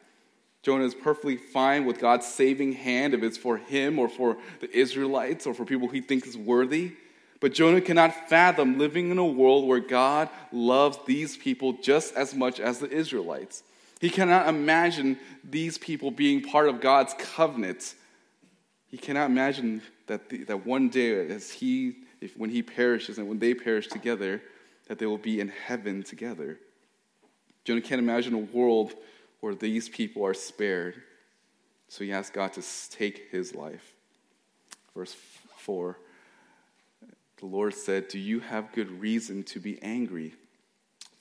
Jonah 0.63 0.85
is 0.85 0.95
perfectly 0.95 1.37
fine 1.37 1.85
with 1.85 2.01
God's 2.01 2.27
saving 2.27 2.73
hand 2.73 3.13
if 3.13 3.23
it's 3.23 3.37
for 3.37 3.59
him 3.59 3.99
or 3.99 4.09
for 4.09 4.39
the 4.61 4.75
Israelites 4.75 5.47
or 5.47 5.53
for 5.53 5.67
people 5.67 5.89
he 5.89 6.01
thinks 6.01 6.27
is 6.27 6.39
worthy. 6.39 6.93
But 7.41 7.53
Jonah 7.53 7.83
cannot 7.83 8.31
fathom 8.31 8.79
living 8.79 9.11
in 9.11 9.19
a 9.19 9.27
world 9.27 9.69
where 9.69 9.81
God 9.81 10.31
loves 10.51 10.99
these 11.07 11.37
people 11.37 11.75
just 11.75 12.15
as 12.15 12.35
much 12.35 12.59
as 12.59 12.79
the 12.79 12.89
Israelites. 12.89 13.63
He 14.01 14.09
cannot 14.09 14.49
imagine 14.49 15.19
these 15.43 15.77
people 15.77 16.11
being 16.11 16.41
part 16.41 16.71
of 16.71 16.81
God's 16.81 17.15
covenant. 17.19 17.95
He 18.87 18.97
cannot 18.97 19.27
imagine 19.27 19.83
that, 20.07 20.31
the, 20.31 20.45
that 20.45 20.65
one 20.65 20.89
day, 20.89 21.29
as 21.29 21.51
he, 21.51 21.97
if, 22.23 22.35
when 22.39 22.49
he 22.49 22.63
perishes 22.63 23.19
and 23.19 23.29
when 23.29 23.39
they 23.39 23.53
perish 23.53 23.89
together, 23.89 24.41
that 24.87 24.99
they 24.99 25.07
will 25.07 25.19
be 25.19 25.41
in 25.41 25.49
heaven 25.49 26.03
together. 26.03 26.59
Jonah 27.65 27.81
can't 27.81 28.01
imagine 28.01 28.35
a 28.35 28.39
world 28.39 28.95
where 29.41 29.55
these 29.55 29.89
people 29.89 30.25
are 30.25 30.35
spared. 30.35 31.03
So 31.89 32.05
he 32.05 32.13
asks 32.13 32.35
God 32.35 32.53
to 32.55 32.63
take 32.91 33.31
his 33.31 33.55
life. 33.55 33.95
Verse 34.95 35.17
4 35.59 35.97
The 37.39 37.47
Lord 37.47 37.75
said, 37.75 38.09
Do 38.09 38.19
you 38.19 38.41
have 38.41 38.73
good 38.73 39.01
reason 39.01 39.43
to 39.45 39.61
be 39.61 39.83
angry? 39.83 40.35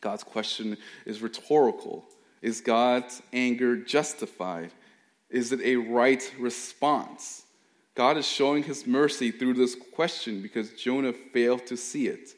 God's 0.02 0.24
question 0.24 0.78
is 1.06 1.22
rhetorical. 1.22 2.06
Is 2.42 2.60
God's 2.60 3.22
anger 3.32 3.78
justified? 3.78 4.72
Is 5.30 5.54
it 5.54 5.62
a 5.62 5.78
right 5.78 6.30
response? 6.38 7.44
God 7.96 8.18
is 8.18 8.28
showing 8.28 8.64
his 8.64 8.86
mercy 8.86 9.32
through 9.32 9.54
this 9.54 9.76
question 9.94 10.42
because 10.42 10.72
Jonah 10.72 11.14
failed 11.14 11.66
to 11.68 11.78
see 11.78 12.08
it. 12.08 12.36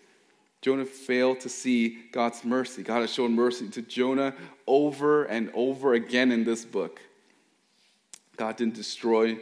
Jonah 0.65 0.83
failed 0.83 1.41
to 1.41 1.47
see 1.47 1.99
God's 2.11 2.43
mercy. 2.43 2.81
God 2.81 3.01
has 3.01 3.13
shown 3.13 3.35
mercy 3.35 3.69
to 3.69 3.83
Jonah 3.83 4.33
over 4.65 5.25
and 5.25 5.51
over 5.53 5.93
again 5.93 6.31
in 6.31 6.43
this 6.43 6.65
book. 6.65 6.99
God 8.35 8.57
didn't 8.57 8.73
destroy 8.73 9.37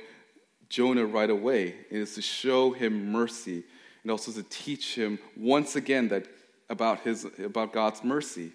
Jonah 0.67 1.05
right 1.05 1.29
away. 1.29 1.75
It 1.89 1.97
is 1.97 2.15
to 2.15 2.21
show 2.21 2.71
him 2.73 3.09
mercy 3.09 3.63
and 4.01 4.11
also 4.11 4.33
to 4.33 4.43
teach 4.43 4.95
him 4.95 5.17
once 5.37 5.77
again 5.77 6.09
that 6.09 6.27
about 6.69 6.99
his 6.99 7.25
about 7.41 7.71
God's 7.71 8.03
mercy. 8.03 8.51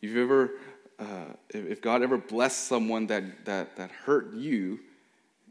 If 0.00 0.14
ever 0.14 0.52
uh, 1.00 1.32
if 1.50 1.82
God 1.82 2.04
ever 2.04 2.16
blessed 2.16 2.68
someone 2.68 3.08
that, 3.08 3.44
that, 3.44 3.74
that 3.74 3.90
hurt 3.90 4.32
you 4.34 4.78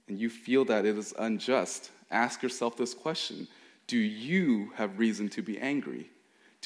and 0.08 0.18
you 0.18 0.30
feel 0.30 0.64
that 0.64 0.86
it 0.86 0.98
is 0.98 1.14
unjust, 1.20 1.92
ask 2.10 2.42
yourself 2.42 2.78
this 2.78 2.94
question 2.94 3.50
Do 3.88 3.98
you 3.98 4.72
have 4.76 4.98
reason 4.98 5.28
to 5.28 5.42
be 5.42 5.60
angry? 5.60 6.10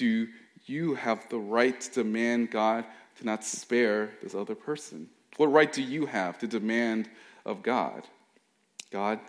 Do 0.01 0.27
you 0.65 0.95
have 0.95 1.29
the 1.29 1.37
right 1.37 1.79
to 1.79 2.03
demand 2.03 2.49
God 2.49 2.85
to 3.19 3.23
not 3.23 3.43
spare 3.43 4.09
this 4.23 4.33
other 4.33 4.55
person? 4.55 5.07
What 5.37 5.51
right 5.51 5.71
do 5.71 5.83
you 5.83 6.07
have 6.07 6.39
to 6.39 6.47
demand 6.47 7.07
of 7.45 7.61
God? 7.61 8.07
God 8.89 9.19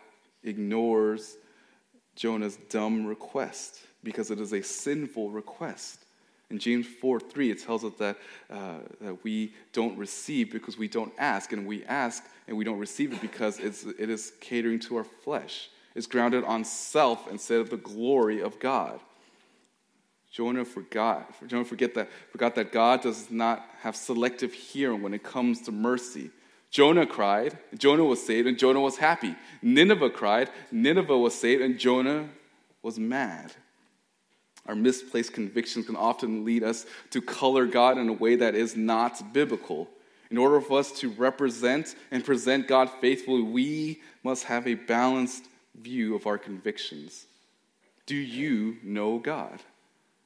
ignores 0.43 1.37
Jonah's 2.17 2.57
dumb 2.71 3.05
request 3.05 3.81
because 4.03 4.31
it 4.31 4.41
is 4.41 4.55
a 4.55 4.63
sinful 4.63 5.31
request. 5.31 6.07
In 6.49 6.59
James 6.59 6.87
4 6.87 7.21
3, 7.21 7.51
it 7.51 7.63
tells 7.63 7.85
us 7.85 7.93
that, 7.99 8.17
uh, 8.51 8.79
that 9.03 9.23
we 9.25 9.53
don't 9.75 9.99
receive 9.99 10.51
because 10.51 10.79
we 10.79 10.89
don't 10.89 11.13
ask, 11.19 11.53
and 11.53 11.67
we 11.67 11.85
ask 11.85 12.25
and 12.49 12.57
we 12.57 12.65
don't 12.65 12.79
receive 12.79 13.13
it 13.13 13.21
because 13.21 13.59
it's, 13.59 13.85
it 13.85 14.09
is 14.09 14.33
catering 14.41 14.81
to 14.81 14.97
our 14.97 15.05
flesh. 15.05 15.69
It's 15.95 16.07
grounded 16.07 16.45
on 16.45 16.65
self 16.65 17.31
instead 17.31 17.61
of 17.61 17.69
the 17.69 17.77
glory 17.77 18.41
of 18.41 18.59
God. 18.59 19.01
Jonah 20.33 20.65
forgot, 20.65 21.47
Jonah 21.47 21.65
forget 21.65 21.95
that, 21.95 22.09
forgot 22.31 22.55
that 22.55 22.73
God 22.73 23.03
does 23.03 23.31
not 23.31 23.69
have 23.83 23.95
selective 23.95 24.55
hearing 24.55 25.03
when 25.03 25.13
it 25.13 25.23
comes 25.23 25.61
to 25.63 25.73
mercy. 25.73 26.31
Jonah 26.71 27.05
cried, 27.05 27.59
Jonah 27.77 28.05
was 28.05 28.25
saved, 28.25 28.49
and 28.49 28.59
Jonah 28.59 28.81
was 28.81 28.97
happy. 28.97 29.37
Nineveh 29.61 30.09
cried, 30.09 30.49
Nineveh 30.71 31.19
was 31.19 31.35
saved, 31.35 31.61
and 31.61 31.79
Jonah 31.79 32.31
was 32.81 32.99
mad. 32.99 33.53
Our 34.67 34.75
misplaced 34.75 35.35
convictions 35.35 35.85
can 35.85 35.97
often 35.97 36.47
lead 36.47 36.63
us 36.63 36.87
to 37.11 37.21
color 37.21 37.67
God 37.67 37.99
in 37.99 38.09
a 38.09 38.15
way 38.15 38.37
that 38.37 38.55
is 38.55 38.75
not 38.75 39.35
biblical. 39.35 39.91
In 40.31 40.39
order 40.39 40.63
for 40.63 40.79
us 40.79 40.93
to 41.01 41.11
represent 41.11 41.95
and 42.11 42.25
present 42.25 42.69
God 42.69 42.89
faithfully, 43.03 43.43
we 43.43 44.01
must 44.23 44.45
have 44.45 44.67
a 44.67 44.75
balanced 44.75 45.45
view 45.75 46.15
of 46.15 46.27
our 46.27 46.39
convictions. 46.39 47.27
Do 48.07 48.15
you 48.15 48.79
know 48.83 49.19
God? 49.19 49.61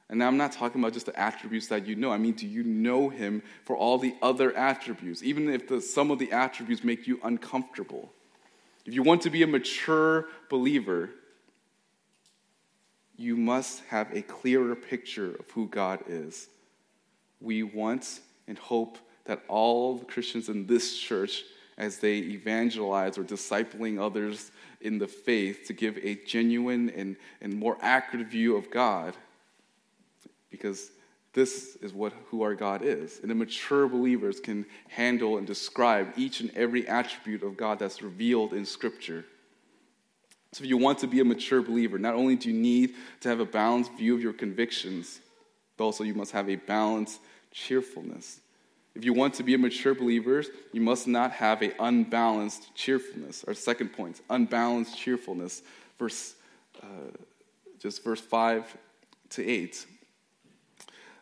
And 0.09 0.23
I'm 0.23 0.37
not 0.37 0.53
talking 0.53 0.81
about 0.81 0.93
just 0.93 1.05
the 1.05 1.19
attributes 1.19 1.67
that 1.67 1.85
you 1.85 1.95
know. 1.95 2.11
I 2.11 2.17
mean, 2.17 2.33
do 2.33 2.47
you 2.47 2.63
know 2.63 3.09
him 3.09 3.43
for 3.65 3.75
all 3.75 3.97
the 3.97 4.15
other 4.21 4.55
attributes, 4.55 5.21
even 5.21 5.49
if 5.49 5.67
the, 5.67 5.81
some 5.81 6.11
of 6.11 6.19
the 6.19 6.31
attributes 6.31 6.83
make 6.83 7.07
you 7.07 7.19
uncomfortable? 7.23 8.11
If 8.85 8.93
you 8.93 9.03
want 9.03 9.21
to 9.23 9.29
be 9.29 9.43
a 9.43 9.47
mature 9.47 10.27
believer, 10.49 11.09
you 13.17 13.35
must 13.35 13.83
have 13.85 14.15
a 14.15 14.21
clearer 14.21 14.75
picture 14.75 15.35
of 15.35 15.51
who 15.51 15.67
God 15.67 16.03
is. 16.07 16.47
We 17.41 17.63
want 17.63 18.21
and 18.47 18.57
hope 18.57 18.97
that 19.25 19.43
all 19.49 19.97
the 19.97 20.05
Christians 20.05 20.47
in 20.47 20.67
this 20.67 20.97
church, 20.97 21.43
as 21.77 21.97
they 21.97 22.19
evangelize 22.19 23.17
or 23.17 23.23
discipling 23.23 23.99
others 23.99 24.51
in 24.79 24.99
the 24.99 25.07
faith, 25.07 25.65
to 25.67 25.73
give 25.73 25.97
a 25.97 26.15
genuine 26.25 26.89
and, 26.91 27.17
and 27.41 27.53
more 27.53 27.77
accurate 27.81 28.27
view 28.27 28.55
of 28.55 28.71
God 28.71 29.17
because 30.49 30.91
this 31.33 31.75
is 31.81 31.93
what 31.93 32.13
who 32.29 32.41
our 32.41 32.55
God 32.55 32.81
is. 32.81 33.19
And 33.21 33.29
the 33.29 33.35
mature 33.35 33.87
believers 33.87 34.39
can 34.39 34.65
handle 34.89 35.37
and 35.37 35.45
describe 35.45 36.13
each 36.17 36.39
and 36.39 36.49
every 36.55 36.87
attribute 36.87 37.43
of 37.43 37.57
God 37.57 37.79
that's 37.79 38.01
revealed 38.01 38.53
in 38.53 38.65
Scripture. 38.65 39.25
So 40.53 40.63
if 40.63 40.69
you 40.69 40.77
want 40.77 40.99
to 40.99 41.07
be 41.07 41.19
a 41.19 41.25
mature 41.25 41.61
believer, 41.61 41.99
not 41.99 42.15
only 42.15 42.35
do 42.35 42.49
you 42.49 42.55
need 42.59 42.95
to 43.19 43.29
have 43.29 43.39
a 43.39 43.45
balanced 43.45 43.93
view 43.93 44.15
of 44.15 44.21
your 44.21 44.33
convictions, 44.33 45.19
but 45.75 45.83
also 45.83 46.03
you 46.03 46.13
must 46.13 46.31
have 46.31 46.49
a 46.49 46.55
balanced 46.55 47.19
cheerfulness. 47.51 48.39
If 48.95 49.05
you 49.05 49.13
want 49.13 49.35
to 49.35 49.43
be 49.43 49.53
a 49.53 49.57
mature 49.59 49.93
believer, 49.93 50.43
you 50.71 50.81
must 50.81 51.07
not 51.07 51.31
have 51.33 51.61
an 51.61 51.73
unbalanced 51.79 52.73
cheerfulness. 52.73 53.43
Our 53.47 53.53
second 53.53 53.89
point, 53.89 54.21
unbalanced 54.31 54.97
cheerfulness. 54.97 55.61
Verse, 55.99 56.33
uh, 56.81 57.11
just 57.77 58.03
verse 58.03 58.21
5 58.21 58.75
to 59.31 59.47
8. 59.47 59.85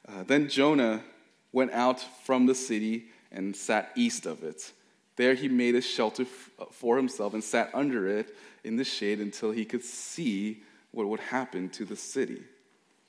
Uh, 0.08 0.24
then 0.24 0.50
Jonah 0.50 1.04
went 1.52 1.72
out 1.72 2.00
from 2.24 2.46
the 2.46 2.56
city 2.56 3.06
and 3.32 3.56
sat 3.56 3.92
east 3.96 4.26
of 4.26 4.44
it. 4.44 4.72
There 5.16 5.34
he 5.34 5.48
made 5.48 5.76
a 5.76 5.82
shelter 5.82 6.24
f- 6.24 6.50
uh, 6.60 6.66
for 6.72 6.98
himself 6.98 7.34
and 7.34 7.44
sat 7.44 7.70
under 7.74 8.08
it 8.08 8.36
in 8.64 8.76
the 8.76 8.84
shade 8.84 9.20
until 9.20 9.52
he 9.52 9.66
could 9.66 9.84
see 9.84 10.64
what 10.92 11.08
would 11.08 11.20
happen 11.20 11.70
to 11.70 11.86
the 11.86 11.96
city. 11.96 12.44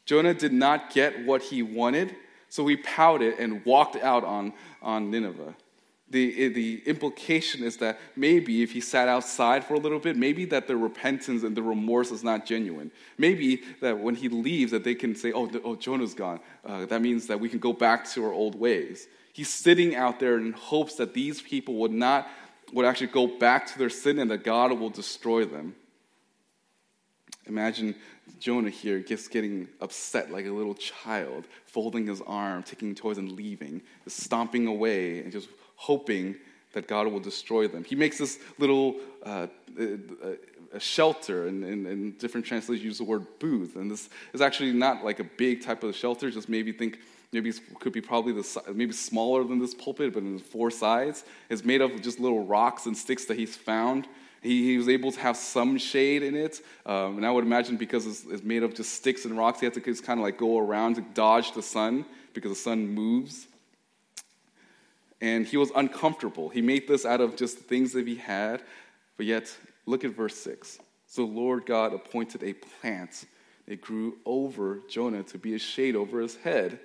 Jonah 0.05 0.35
did 0.35 0.53
not 0.53 0.93
get 0.93 1.27
what 1.27 1.43
he 1.43 1.63
wanted, 1.63 2.15
so 2.49 2.67
he 2.67 2.77
pouted 2.77 3.39
and 3.39 3.65
walked 3.65 3.97
out 3.97 4.25
on, 4.25 4.53
on 4.81 5.11
Nineveh 5.11 5.55
the, 6.09 6.49
the 6.49 6.83
implication 6.87 7.65
is 7.65 7.79
that 7.79 7.99
maybe 8.15 8.63
if 8.63 8.71
he 8.73 8.81
sat 8.81 9.09
outside 9.09 9.65
for 9.65 9.75
a 9.75 9.79
little 9.79 9.99
bit, 9.99 10.17
maybe 10.17 10.45
that 10.47 10.69
the 10.69 10.77
repentance 10.77 11.43
and 11.43 11.57
the 11.57 11.63
remorse 11.63 12.13
is 12.13 12.23
not 12.23 12.47
genuine. 12.47 12.93
Maybe 13.19 13.63
that 13.81 13.99
when 13.99 14.15
he 14.15 14.29
leaves, 14.29 14.71
that 14.71 14.85
they 14.85 14.95
can 14.95 15.17
say, 15.17 15.33
oh, 15.33 15.51
oh 15.65 15.75
Jonah's 15.75 16.15
gone. 16.15 16.39
Uh, 16.65 16.87
that 16.87 17.03
means 17.03 17.27
that 17.27 17.41
we 17.41 17.49
can 17.49 17.59
go 17.59 17.73
back 17.73 18.09
to 18.11 18.25
our 18.25 18.33
old 18.33 18.55
ways. 18.55 19.09
He's 19.33 19.49
sitting 19.49 19.97
out 19.97 20.21
there 20.21 20.39
in 20.39 20.53
hopes 20.53 20.95
that 20.95 21.13
these 21.13 21.43
people 21.43 21.75
would 21.75 21.93
not, 21.93 22.29
would 22.73 22.87
actually 22.87 23.09
go 23.09 23.27
back 23.27 23.67
to 23.73 23.79
their 23.79 23.91
sin 23.91 24.21
and 24.21 24.31
that 24.31 24.45
God 24.45 24.73
will 24.79 24.91
destroy 24.91 25.45
them. 25.45 25.75
Imagine 27.47 27.97
Jonah 28.39 28.71
here 28.71 29.01
just 29.01 29.31
getting 29.31 29.69
upset 29.81 30.31
like 30.31 30.47
a 30.47 30.51
little 30.51 30.75
child, 30.75 31.47
folding 31.65 32.07
his 32.07 32.21
arm, 32.23 32.63
taking 32.63 32.95
toys 32.95 33.19
and 33.19 33.33
leaving, 33.33 33.83
stomping 34.07 34.67
away 34.67 35.21
and 35.21 35.33
just 35.33 35.49
hoping 35.77 36.37
that 36.73 36.89
God 36.89 37.07
will 37.07 37.21
destroy 37.21 37.69
them. 37.69 37.85
He 37.85 37.95
makes 37.95 38.19
this 38.19 38.39
little 38.59 38.97
uh, 39.25 39.47
a 40.73 40.81
shelter, 40.81 41.47
and, 41.49 42.19
different 42.19 42.47
translations 42.47 42.85
use 42.85 42.99
the 42.99 43.05
word 43.05 43.27
booth. 43.39 43.77
And 43.77 43.91
this 43.91 44.09
is 44.33 44.41
actually 44.41 44.73
not 44.73 45.05
like 45.05 45.21
a 45.21 45.25
big 45.25 45.63
type 45.63 45.83
of 45.83 45.95
shelter, 45.95 46.31
just 46.31 46.49
maybe 46.49 46.73
think 46.73 46.99
maybe 47.33 47.53
could 47.81 47.93
be 47.93 48.01
probably 48.01 48.33
the, 48.33 48.63
maybe 48.73 48.93
smaller 48.93 49.43
than 49.45 49.59
this 49.59 49.75
pulpit, 49.75 50.15
but 50.15 50.23
in 50.23 50.39
four 50.39 50.71
sides. 50.71 51.25
It's 51.51 51.65
made 51.65 51.81
of 51.81 52.01
just 52.01 52.21
little 52.21 52.45
rocks 52.45 52.87
and 52.87 52.97
sticks 52.97 53.25
that 53.27 53.37
he's 53.37 53.57
found. 53.57 54.07
He, 54.43 54.65
he 54.65 54.79
was 54.79 54.89
able 54.89 55.11
to 55.11 55.21
have 55.21 55.37
some 55.37 55.77
shade 55.77 56.23
in 56.23 56.37
it, 56.37 56.61
um, 56.85 57.17
and 57.17 57.27
I 57.27 57.31
would 57.31 57.45
imagine 57.45 57.77
because 57.77 58.07
it's, 58.07 58.25
it's, 58.25 58.45
made 58.45 58.63
of 58.63 58.75
just 58.75 58.93
sticks 58.93 59.25
and 59.25 59.37
rocks, 59.37 59.61
he 59.61 59.67
had 59.67 59.75
to 59.75 59.81
just 59.81 60.05
kind 60.05 60.21
of 60.21 60.25
like 60.25 60.39
go 60.39 60.59
around 60.59 60.95
to 60.97 61.01
dodge 61.01 61.53
the 61.53 61.63
sun 61.63 62.05
because 62.33 62.53
the 62.53 62.57
sun 62.57 62.87
moves 62.87 63.49
and 65.21 65.47
he 65.47 65.57
was 65.57 65.71
uncomfortable. 65.75 66.49
He 66.49 66.63
made 66.63 66.87
this 66.89 67.05
out 67.05 67.21
of 67.21 67.37
just 67.37 67.59
things 67.59 67.93
that 67.93 68.07
he 68.07 68.17
had, 68.17 68.63
but 69.17 69.27
yet, 69.27 69.55
look 69.87 70.05
at 70.05 70.11
verse 70.15 70.37
6. 70.37 70.79
So, 71.07 71.25
Lord 71.25 71.67
God 71.67 71.95
appointed 71.95 72.43
a 72.43 72.53
plant. 72.53 73.25
It 73.67 73.81
grew 73.81 74.19
over 74.27 74.81
Jonah 74.89 75.23
to 75.25 75.39
be 75.39 75.55
a 75.55 75.59
shade 75.59 75.97
over 75.97 76.21
his 76.21 76.37
head 76.37 76.79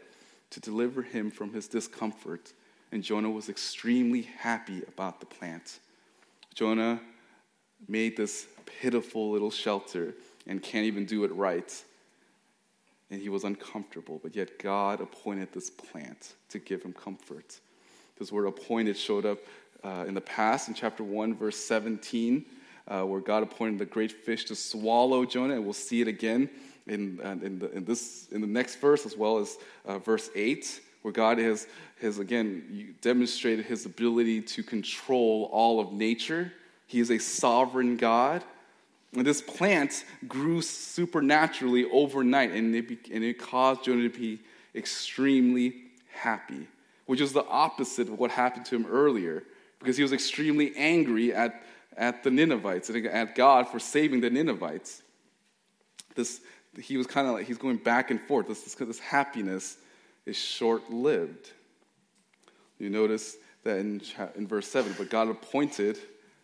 to 0.51 0.59
deliver 0.59 1.01
him 1.01 1.31
from 1.31 1.53
his 1.53 1.67
discomfort. 1.67 2.53
And 2.91 3.03
Jonah 3.03 3.29
was 3.29 3.49
extremely 3.49 4.21
happy 4.21 4.83
about 4.87 5.19
the 5.19 5.25
plant. 5.25 5.79
Jonah 6.53 7.01
made 7.87 8.15
this 8.15 8.47
pitiful 8.65 9.31
little 9.31 9.51
shelter 9.51 10.13
and 10.47 10.61
can't 10.61 10.85
even 10.85 11.05
do 11.05 11.23
it 11.23 11.33
right. 11.33 11.83
And 13.09 13.21
he 13.21 13.29
was 13.29 13.43
uncomfortable, 13.43 14.19
but 14.21 14.35
yet 14.35 14.59
God 14.59 15.01
appointed 15.01 15.51
this 15.51 15.69
plant 15.69 16.35
to 16.49 16.59
give 16.59 16.83
him 16.83 16.93
comfort. 16.93 17.59
This 18.21 18.31
word 18.31 18.45
appointed 18.45 18.95
showed 18.97 19.25
up 19.25 19.39
uh, 19.83 20.05
in 20.07 20.13
the 20.13 20.21
past 20.21 20.67
in 20.67 20.75
chapter 20.75 21.03
1, 21.03 21.33
verse 21.33 21.57
17, 21.57 22.45
uh, 22.87 23.01
where 23.01 23.19
God 23.19 23.41
appointed 23.41 23.79
the 23.79 23.85
great 23.85 24.11
fish 24.11 24.45
to 24.45 24.55
swallow 24.55 25.25
Jonah, 25.25 25.55
and 25.55 25.63
we'll 25.63 25.73
see 25.73 26.01
it 26.01 26.07
again 26.07 26.47
in, 26.85 27.19
uh, 27.23 27.31
in, 27.43 27.57
the, 27.57 27.71
in, 27.71 27.83
this, 27.83 28.27
in 28.31 28.41
the 28.41 28.45
next 28.45 28.75
verse 28.75 29.07
as 29.07 29.17
well 29.17 29.39
as 29.39 29.57
uh, 29.87 29.97
verse 29.97 30.29
8, 30.35 30.81
where 31.01 31.11
God 31.11 31.39
has, 31.39 31.65
has 31.99 32.19
again 32.19 32.93
demonstrated 33.01 33.65
his 33.65 33.87
ability 33.87 34.43
to 34.43 34.61
control 34.61 35.49
all 35.51 35.79
of 35.79 35.91
nature. 35.91 36.53
He 36.85 36.99
is 36.99 37.09
a 37.09 37.17
sovereign 37.17 37.97
God. 37.97 38.43
And 39.13 39.25
this 39.25 39.41
plant 39.41 40.05
grew 40.27 40.61
supernaturally 40.61 41.85
overnight, 41.85 42.51
and 42.51 42.75
it, 42.75 43.09
and 43.11 43.23
it 43.23 43.39
caused 43.39 43.85
Jonah 43.85 44.07
to 44.07 44.15
be 44.15 44.41
extremely 44.75 45.73
happy 46.13 46.67
which 47.11 47.19
is 47.19 47.33
the 47.33 47.45
opposite 47.47 48.07
of 48.07 48.17
what 48.17 48.31
happened 48.31 48.65
to 48.65 48.73
him 48.73 48.85
earlier, 48.89 49.43
because 49.79 49.97
he 49.97 50.01
was 50.01 50.13
extremely 50.13 50.73
angry 50.77 51.33
at, 51.33 51.61
at 51.97 52.23
the 52.23 52.31
Ninevites 52.31 52.89
and 52.89 53.05
at 53.05 53.35
God 53.35 53.67
for 53.67 53.79
saving 53.79 54.21
the 54.21 54.29
Ninevites. 54.29 55.03
This, 56.15 56.39
he 56.81 56.95
was 56.95 57.07
kind 57.07 57.27
of 57.27 57.33
like, 57.33 57.47
he's 57.47 57.57
going 57.57 57.75
back 57.75 58.11
and 58.11 58.21
forth. 58.21 58.47
This, 58.47 58.61
this, 58.61 58.75
this 58.75 58.99
happiness 58.99 59.75
is 60.25 60.37
short 60.37 60.89
lived. 60.89 61.51
You 62.79 62.89
notice 62.89 63.35
that 63.65 63.79
in, 63.79 64.01
in 64.37 64.47
verse 64.47 64.69
7, 64.69 64.95
but 64.97 65.09
God 65.09 65.27
appointed 65.27 65.99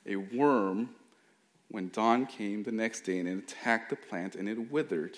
a 0.05 0.17
worm 0.17 0.89
when 1.69 1.87
dawn 1.93 2.25
came 2.25 2.63
the 2.63 2.73
next 2.73 3.05
day 3.05 3.19
and 3.19 3.29
it 3.29 3.37
attacked 3.37 3.89
the 3.89 3.95
plant 3.95 4.35
and 4.35 4.49
it 4.49 4.69
withered. 4.69 5.17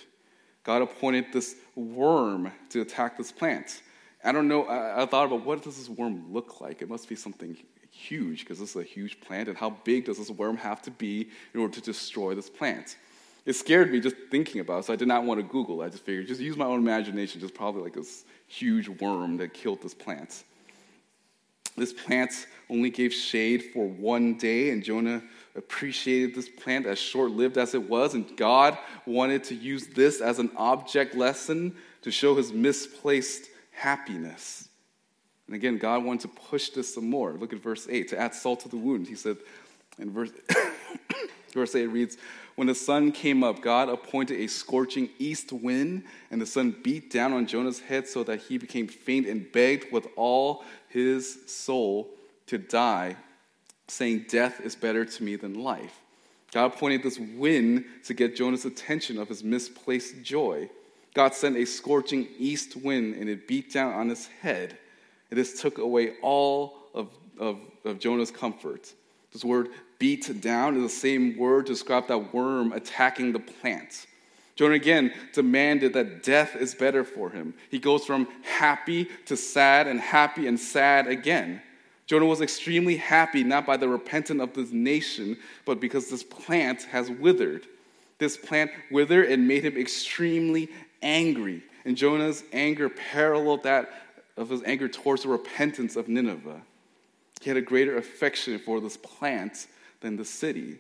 God 0.63 0.83
appointed 0.83 1.33
this 1.33 1.55
worm 1.73 2.51
to 2.69 2.81
attack 2.81 3.17
this 3.17 3.31
plant. 3.31 3.81
I 4.23 4.31
don't 4.31 4.47
know, 4.47 4.65
I, 4.65 5.03
I 5.03 5.05
thought 5.05 5.25
about 5.25 5.45
what 5.45 5.63
does 5.63 5.77
this 5.77 5.89
worm 5.89 6.33
look 6.33 6.61
like? 6.61 6.81
It 6.81 6.89
must 6.89 7.07
be 7.07 7.15
something 7.15 7.57
huge 7.91 8.41
because 8.41 8.59
this 8.59 8.71
is 8.71 8.75
a 8.75 8.83
huge 8.83 9.19
plant. 9.21 9.47
And 9.47 9.57
how 9.57 9.69
big 9.69 10.05
does 10.05 10.17
this 10.17 10.29
worm 10.29 10.57
have 10.57 10.81
to 10.83 10.91
be 10.91 11.29
in 11.53 11.59
order 11.59 11.73
to 11.75 11.81
destroy 11.81 12.35
this 12.35 12.49
plant? 12.49 12.97
It 13.45 13.53
scared 13.53 13.91
me 13.91 13.99
just 13.99 14.15
thinking 14.29 14.61
about 14.61 14.79
it, 14.79 14.85
so 14.85 14.93
I 14.93 14.95
did 14.95 15.07
not 15.07 15.23
want 15.23 15.39
to 15.39 15.47
Google. 15.47 15.81
I 15.81 15.89
just 15.89 16.05
figured, 16.05 16.27
just 16.27 16.41
use 16.41 16.57
my 16.57 16.65
own 16.65 16.79
imagination, 16.79 17.39
just 17.39 17.53
probably 17.53 17.81
like 17.81 17.93
this 17.93 18.25
huge 18.47 18.89
worm 18.89 19.37
that 19.37 19.53
killed 19.53 19.81
this 19.81 19.93
plant. 19.93 20.43
This 21.77 21.93
plant 21.93 22.47
only 22.69 22.89
gave 22.89 23.13
shade 23.13 23.63
for 23.73 23.87
one 23.87 24.37
day, 24.37 24.71
and 24.71 24.83
Jonah 24.83 25.23
appreciated 25.55 26.35
this 26.35 26.49
plant 26.49 26.85
as 26.85 26.99
short 26.99 27.31
lived 27.31 27.57
as 27.57 27.73
it 27.73 27.89
was, 27.89 28.13
and 28.13 28.35
God 28.35 28.77
wanted 29.05 29.45
to 29.45 29.55
use 29.55 29.87
this 29.87 30.19
as 30.19 30.39
an 30.39 30.51
object 30.57 31.15
lesson 31.15 31.75
to 32.01 32.11
show 32.11 32.35
his 32.35 32.51
misplaced 32.51 33.49
happiness. 33.79 34.67
And 35.47 35.55
again, 35.55 35.77
God 35.77 36.03
wanted 36.03 36.21
to 36.21 36.27
push 36.27 36.69
this 36.69 36.93
some 36.93 37.09
more. 37.09 37.31
Look 37.33 37.53
at 37.53 37.59
verse 37.59 37.87
8 37.89 38.09
to 38.09 38.19
add 38.19 38.35
salt 38.35 38.59
to 38.61 38.69
the 38.69 38.77
wound. 38.77 39.07
He 39.07 39.15
said, 39.15 39.37
in 39.97 40.11
verse, 40.11 40.31
verse 41.53 41.73
8 41.73 41.87
reads, 41.87 42.17
When 42.55 42.67
the 42.67 42.75
sun 42.75 43.11
came 43.11 43.43
up, 43.43 43.61
God 43.61 43.89
appointed 43.89 44.39
a 44.39 44.47
scorching 44.47 45.09
east 45.17 45.51
wind, 45.51 46.03
and 46.29 46.41
the 46.41 46.45
sun 46.45 46.75
beat 46.83 47.09
down 47.09 47.33
on 47.33 47.47
Jonah's 47.47 47.79
head 47.79 48.07
so 48.07 48.23
that 48.25 48.41
he 48.41 48.57
became 48.57 48.87
faint 48.87 49.25
and 49.25 49.49
begged 49.51 49.91
with 49.91 50.07
all 50.15 50.63
his 50.89 51.39
soul 51.47 52.09
to 52.47 52.57
die, 52.57 53.15
saying, 53.87 54.25
Death 54.29 54.59
is 54.61 54.75
better 54.75 55.05
to 55.05 55.23
me 55.23 55.35
than 55.35 55.55
life. 55.55 56.01
God 56.51 56.73
appointed 56.73 57.01
this 57.01 57.17
wind 57.17 57.85
to 58.05 58.13
get 58.13 58.35
Jonah's 58.35 58.65
attention 58.65 59.17
of 59.17 59.29
his 59.29 59.43
misplaced 59.43 60.21
joy. 60.21 60.69
God 61.19 61.35
sent 61.35 61.57
a 61.57 61.65
scorching 61.65 62.29
east 62.37 62.77
wind 62.77 63.15
and 63.15 63.29
it 63.29 63.45
beat 63.45 63.73
down 63.73 63.91
on 63.91 64.07
his 64.07 64.27
head. 64.41 64.77
And 65.29 65.37
this 65.37 65.61
took 65.61 65.77
away 65.77 66.13
all 66.21 66.77
of, 66.93 67.09
of, 67.37 67.59
of 67.83 67.99
Jonah's 67.99 68.31
comfort. 68.31 68.93
This 69.33 69.43
word 69.43 69.67
beat 69.97 70.39
down 70.39 70.77
is 70.77 70.83
the 70.83 70.87
same 70.87 71.37
word 71.37 71.65
to 71.65 71.73
describe 71.73 72.07
that 72.07 72.33
worm 72.33 72.71
attacking 72.71 73.33
the 73.33 73.39
plant. 73.39 74.07
Jonah 74.55 74.75
again 74.75 75.11
demanded 75.33 75.91
that 75.91 76.23
death 76.23 76.55
is 76.55 76.73
better 76.73 77.03
for 77.03 77.29
him. 77.29 77.53
He 77.69 77.79
goes 77.79 78.05
from 78.05 78.25
happy 78.43 79.09
to 79.25 79.35
sad 79.35 79.87
and 79.87 79.99
happy 79.99 80.47
and 80.47 80.57
sad 80.57 81.05
again. 81.05 81.61
Jonah 82.07 82.27
was 82.27 82.39
extremely 82.39 82.95
happy 82.95 83.43
not 83.43 83.65
by 83.65 83.75
the 83.75 83.89
repentance 83.89 84.41
of 84.41 84.53
this 84.53 84.71
nation, 84.71 85.35
but 85.65 85.81
because 85.81 86.09
this 86.09 86.23
plant 86.23 86.83
has 86.83 87.11
withered. 87.11 87.67
This 88.19 88.37
plant 88.37 88.71
withered 88.89 89.29
and 89.29 89.49
made 89.49 89.65
him 89.65 89.75
extremely 89.75 90.69
angry. 91.01 91.63
And 91.85 91.95
Jonah's 91.97 92.43
anger 92.53 92.89
paralleled 92.89 93.63
that 93.63 93.89
of 94.37 94.49
his 94.49 94.63
anger 94.63 94.87
towards 94.87 95.23
the 95.23 95.29
repentance 95.29 95.95
of 95.95 96.07
Nineveh. 96.07 96.61
He 97.41 97.49
had 97.49 97.57
a 97.57 97.61
greater 97.61 97.97
affection 97.97 98.59
for 98.59 98.79
this 98.79 98.97
plant 98.97 99.67
than 100.01 100.17
the 100.17 100.25
city. 100.25 100.77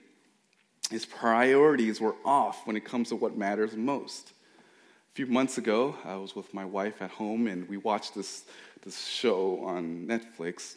His 0.89 1.05
priorities 1.05 2.01
were 2.01 2.15
off 2.25 2.65
when 2.65 2.75
it 2.75 2.85
comes 2.85 3.09
to 3.09 3.15
what 3.15 3.37
matters 3.37 3.75
most. 3.75 4.29
A 4.29 5.15
few 5.15 5.27
months 5.27 5.57
ago, 5.57 5.95
I 6.05 6.15
was 6.15 6.35
with 6.35 6.53
my 6.53 6.65
wife 6.65 7.01
at 7.01 7.11
home 7.11 7.47
and 7.47 7.67
we 7.69 7.77
watched 7.77 8.15
this, 8.15 8.45
this 8.83 9.05
show 9.05 9.63
on 9.63 10.07
Netflix. 10.07 10.75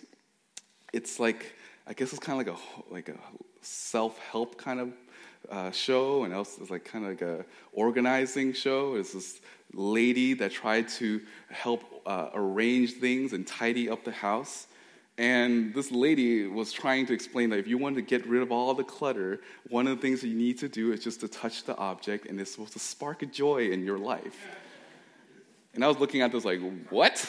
It's 0.93 1.19
like, 1.19 1.55
I 1.87 1.95
guess 1.95 2.13
it's 2.13 2.21
kind 2.21 2.41
of 2.41 2.47
like 2.47 2.59
a, 2.59 2.93
like 2.93 3.09
a 3.09 3.19
self 3.61 4.19
help 4.19 4.59
kind 4.59 4.81
of 4.81 4.93
uh, 5.51 5.71
show, 5.71 6.25
and 6.25 6.33
else 6.33 6.59
it's 6.61 6.71
like 6.71 6.85
kind 6.85 7.05
of 7.05 7.11
like 7.11 7.23
a 7.23 7.45
organizing 7.73 8.53
show. 8.53 8.95
It's 8.95 9.13
this 9.13 9.41
lady 9.73 10.35
that 10.35 10.53
tried 10.53 10.89
to 10.89 11.21
help 11.51 11.83
uh, 12.07 12.31
arrange 12.35 12.95
things 12.95 13.33
and 13.33 13.47
tidy 13.47 13.89
up 13.89 14.05
the 14.05 14.13
house. 14.13 14.67
And 15.19 15.75
this 15.75 15.91
lady 15.91 16.47
was 16.47 16.73
trying 16.73 17.07
to 17.07 17.13
explain 17.13 17.51
that 17.51 17.59
if 17.59 17.69
you 17.69 17.77
want 17.77 17.97
to 17.97 18.03
get 18.03 18.27
rid 18.27 18.43
of 18.43 18.51
all 18.51 18.73
the 18.75 18.85
clutter, 18.85 19.41
one 19.69 19.87
of 19.87 19.97
the 19.97 20.03
things 20.03 20.23
you 20.23 20.35
need 20.35 20.59
to 20.61 20.69
do 20.69 20.93
is 20.93 21.05
just 21.05 21.21
to 21.21 21.29
touch 21.29 21.65
the 21.65 21.77
object, 21.77 22.27
and 22.27 22.41
it's 22.41 22.53
supposed 22.53 22.73
to 22.73 22.79
spark 22.79 23.23
a 23.23 23.27
joy 23.27 23.71
in 23.71 23.85
your 23.85 23.99
life. 23.99 24.47
And 25.75 25.85
I 25.85 25.89
was 25.89 25.99
looking 25.99 26.23
at 26.23 26.33
this 26.33 26.45
like, 26.45 26.61
what? 26.91 27.27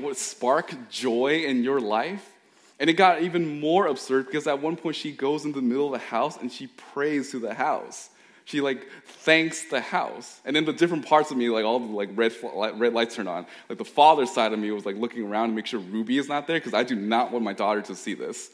what 0.00 0.16
spark 0.16 0.74
joy 0.90 1.44
in 1.46 1.62
your 1.62 1.80
life? 1.80 2.34
And 2.80 2.88
it 2.88 2.94
got 2.94 3.22
even 3.22 3.60
more 3.60 3.86
absurd 3.86 4.26
because 4.26 4.46
at 4.46 4.62
one 4.62 4.76
point 4.76 4.96
she 4.96 5.10
goes 5.10 5.44
into 5.44 5.60
the 5.60 5.66
middle 5.66 5.86
of 5.86 6.00
the 6.00 6.06
house 6.06 6.36
and 6.36 6.50
she 6.50 6.68
prays 6.68 7.30
to 7.32 7.40
the 7.40 7.54
house. 7.54 8.10
She 8.44 8.60
like 8.60 8.86
thanks 9.04 9.64
the 9.64 9.80
house. 9.80 10.40
And 10.44 10.54
then 10.54 10.64
the 10.64 10.72
different 10.72 11.04
parts 11.04 11.30
of 11.30 11.36
me, 11.36 11.50
like 11.50 11.64
all 11.64 11.80
the 11.80 11.86
like 11.86 12.10
red, 12.14 12.32
red 12.76 12.94
lights 12.94 13.16
turn 13.16 13.26
on. 13.26 13.46
Like 13.68 13.78
the 13.78 13.84
father 13.84 14.26
side 14.26 14.52
of 14.52 14.58
me 14.58 14.70
was 14.70 14.86
like 14.86 14.96
looking 14.96 15.26
around 15.26 15.48
to 15.48 15.54
make 15.54 15.66
sure 15.66 15.80
Ruby 15.80 16.18
is 16.18 16.28
not 16.28 16.46
there 16.46 16.58
because 16.58 16.72
I 16.72 16.84
do 16.84 16.94
not 16.94 17.32
want 17.32 17.44
my 17.44 17.52
daughter 17.52 17.82
to 17.82 17.94
see 17.94 18.14
this. 18.14 18.50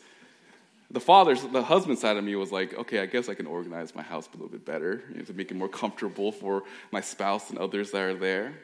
The 0.91 1.01
father, 1.01 1.35
the 1.35 1.63
husband 1.63 1.99
side 1.99 2.17
of 2.17 2.25
me 2.25 2.35
was 2.35 2.51
like, 2.51 2.75
okay, 2.75 3.01
I 3.01 3.07
guess 3.07 3.29
I 3.29 3.35
can 3.35 3.47
organize 3.47 3.95
my 3.95 4.03
house 4.03 4.29
a 4.29 4.37
little 4.37 4.49
bit 4.49 4.65
better 4.65 5.03
you 5.11 5.19
know, 5.19 5.25
to 5.25 5.33
make 5.33 5.51
it 5.51 5.57
more 5.57 5.69
comfortable 5.69 6.33
for 6.33 6.63
my 6.91 7.01
spouse 7.01 7.51
and 7.51 7.59
others 7.59 7.91
that 7.91 8.03
are 8.03 8.15
there. 8.15 8.55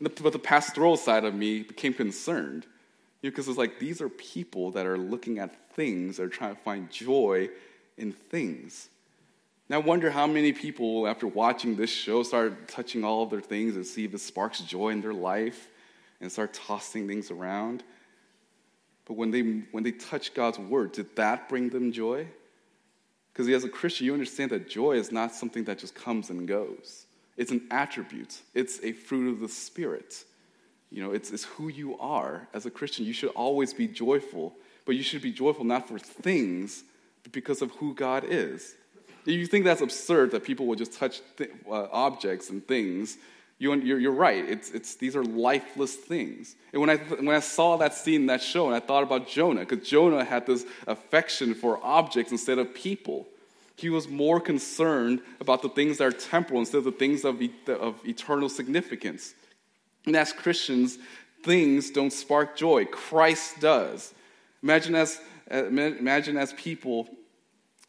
But 0.00 0.16
the 0.16 0.38
pastoral 0.38 0.96
side 0.96 1.24
of 1.24 1.34
me 1.34 1.62
became 1.62 1.94
concerned 1.94 2.66
because 3.30 3.48
it's 3.48 3.58
like 3.58 3.78
these 3.78 4.00
are 4.00 4.08
people 4.08 4.72
that 4.72 4.86
are 4.86 4.98
looking 4.98 5.38
at 5.38 5.74
things, 5.74 6.18
are 6.18 6.28
trying 6.28 6.54
to 6.54 6.60
find 6.60 6.90
joy 6.90 7.48
in 7.96 8.12
things. 8.12 8.88
Now, 9.68 9.76
I 9.76 9.80
wonder 9.80 10.10
how 10.10 10.26
many 10.26 10.52
people, 10.52 11.06
after 11.06 11.26
watching 11.26 11.76
this 11.76 11.90
show, 11.90 12.22
start 12.24 12.68
touching 12.68 13.04
all 13.04 13.22
of 13.22 13.30
their 13.30 13.40
things 13.40 13.76
and 13.76 13.86
see 13.86 14.04
if 14.04 14.12
it 14.12 14.20
sparks 14.20 14.60
joy 14.60 14.90
in 14.90 15.00
their 15.00 15.14
life 15.14 15.68
and 16.20 16.30
start 16.30 16.52
tossing 16.52 17.06
things 17.06 17.30
around. 17.30 17.82
But 19.04 19.14
when 19.14 19.30
they, 19.30 19.40
when 19.70 19.82
they 19.82 19.92
touch 19.92 20.34
God's 20.34 20.58
word, 20.58 20.92
did 20.92 21.16
that 21.16 21.48
bring 21.48 21.70
them 21.70 21.92
joy? 21.92 22.26
Because 23.32 23.48
as 23.48 23.64
a 23.64 23.68
Christian, 23.68 24.06
you 24.06 24.12
understand 24.12 24.50
that 24.50 24.68
joy 24.68 24.92
is 24.92 25.10
not 25.10 25.34
something 25.34 25.64
that 25.64 25.78
just 25.78 25.94
comes 25.94 26.28
and 26.28 26.46
goes. 26.46 27.06
It's 27.36 27.50
an 27.50 27.66
attribute, 27.70 28.40
it's 28.54 28.82
a 28.82 28.92
fruit 28.92 29.32
of 29.32 29.40
the 29.40 29.48
Spirit. 29.48 30.24
You 30.92 31.02
know, 31.02 31.12
it's, 31.12 31.30
it's 31.30 31.44
who 31.44 31.68
you 31.68 31.98
are 31.98 32.46
as 32.52 32.66
a 32.66 32.70
Christian. 32.70 33.06
You 33.06 33.14
should 33.14 33.30
always 33.30 33.72
be 33.72 33.88
joyful, 33.88 34.54
but 34.84 34.94
you 34.94 35.02
should 35.02 35.22
be 35.22 35.32
joyful 35.32 35.64
not 35.64 35.88
for 35.88 35.98
things, 35.98 36.84
but 37.22 37.32
because 37.32 37.62
of 37.62 37.70
who 37.72 37.94
God 37.94 38.24
is. 38.28 38.74
If 39.24 39.34
you 39.34 39.46
think 39.46 39.64
that's 39.64 39.80
absurd 39.80 40.32
that 40.32 40.44
people 40.44 40.66
will 40.66 40.74
just 40.74 40.92
touch 40.92 41.22
th- 41.38 41.50
uh, 41.66 41.86
objects 41.92 42.50
and 42.50 42.66
things, 42.66 43.16
you, 43.58 43.72
you're, 43.74 43.98
you're 44.00 44.12
right. 44.12 44.44
It's, 44.44 44.70
it's, 44.72 44.96
these 44.96 45.16
are 45.16 45.24
lifeless 45.24 45.94
things. 45.94 46.56
And 46.72 46.80
when 46.80 46.90
I, 46.90 46.96
when 46.96 47.34
I 47.34 47.40
saw 47.40 47.76
that 47.78 47.94
scene 47.94 48.22
in 48.22 48.26
that 48.26 48.42
show, 48.42 48.66
and 48.66 48.74
I 48.74 48.80
thought 48.80 49.04
about 49.04 49.28
Jonah, 49.28 49.60
because 49.64 49.88
Jonah 49.88 50.24
had 50.24 50.46
this 50.46 50.66
affection 50.86 51.54
for 51.54 51.80
objects 51.82 52.32
instead 52.32 52.58
of 52.58 52.74
people. 52.74 53.28
He 53.76 53.88
was 53.88 54.08
more 54.08 54.40
concerned 54.40 55.22
about 55.40 55.62
the 55.62 55.68
things 55.68 55.98
that 55.98 56.04
are 56.04 56.12
temporal 56.12 56.60
instead 56.60 56.78
of 56.78 56.84
the 56.84 56.92
things 56.92 57.24
of, 57.24 57.40
of 57.68 58.06
eternal 58.06 58.48
significance. 58.48 59.34
And 60.06 60.16
as 60.16 60.32
Christians, 60.32 60.98
things 61.42 61.90
don't 61.90 62.12
spark 62.12 62.56
joy. 62.56 62.84
Christ 62.86 63.60
does. 63.60 64.14
Imagine 64.62 64.94
as, 64.94 65.20
uh, 65.50 65.66
imagine 65.66 66.36
as 66.36 66.52
people 66.54 67.08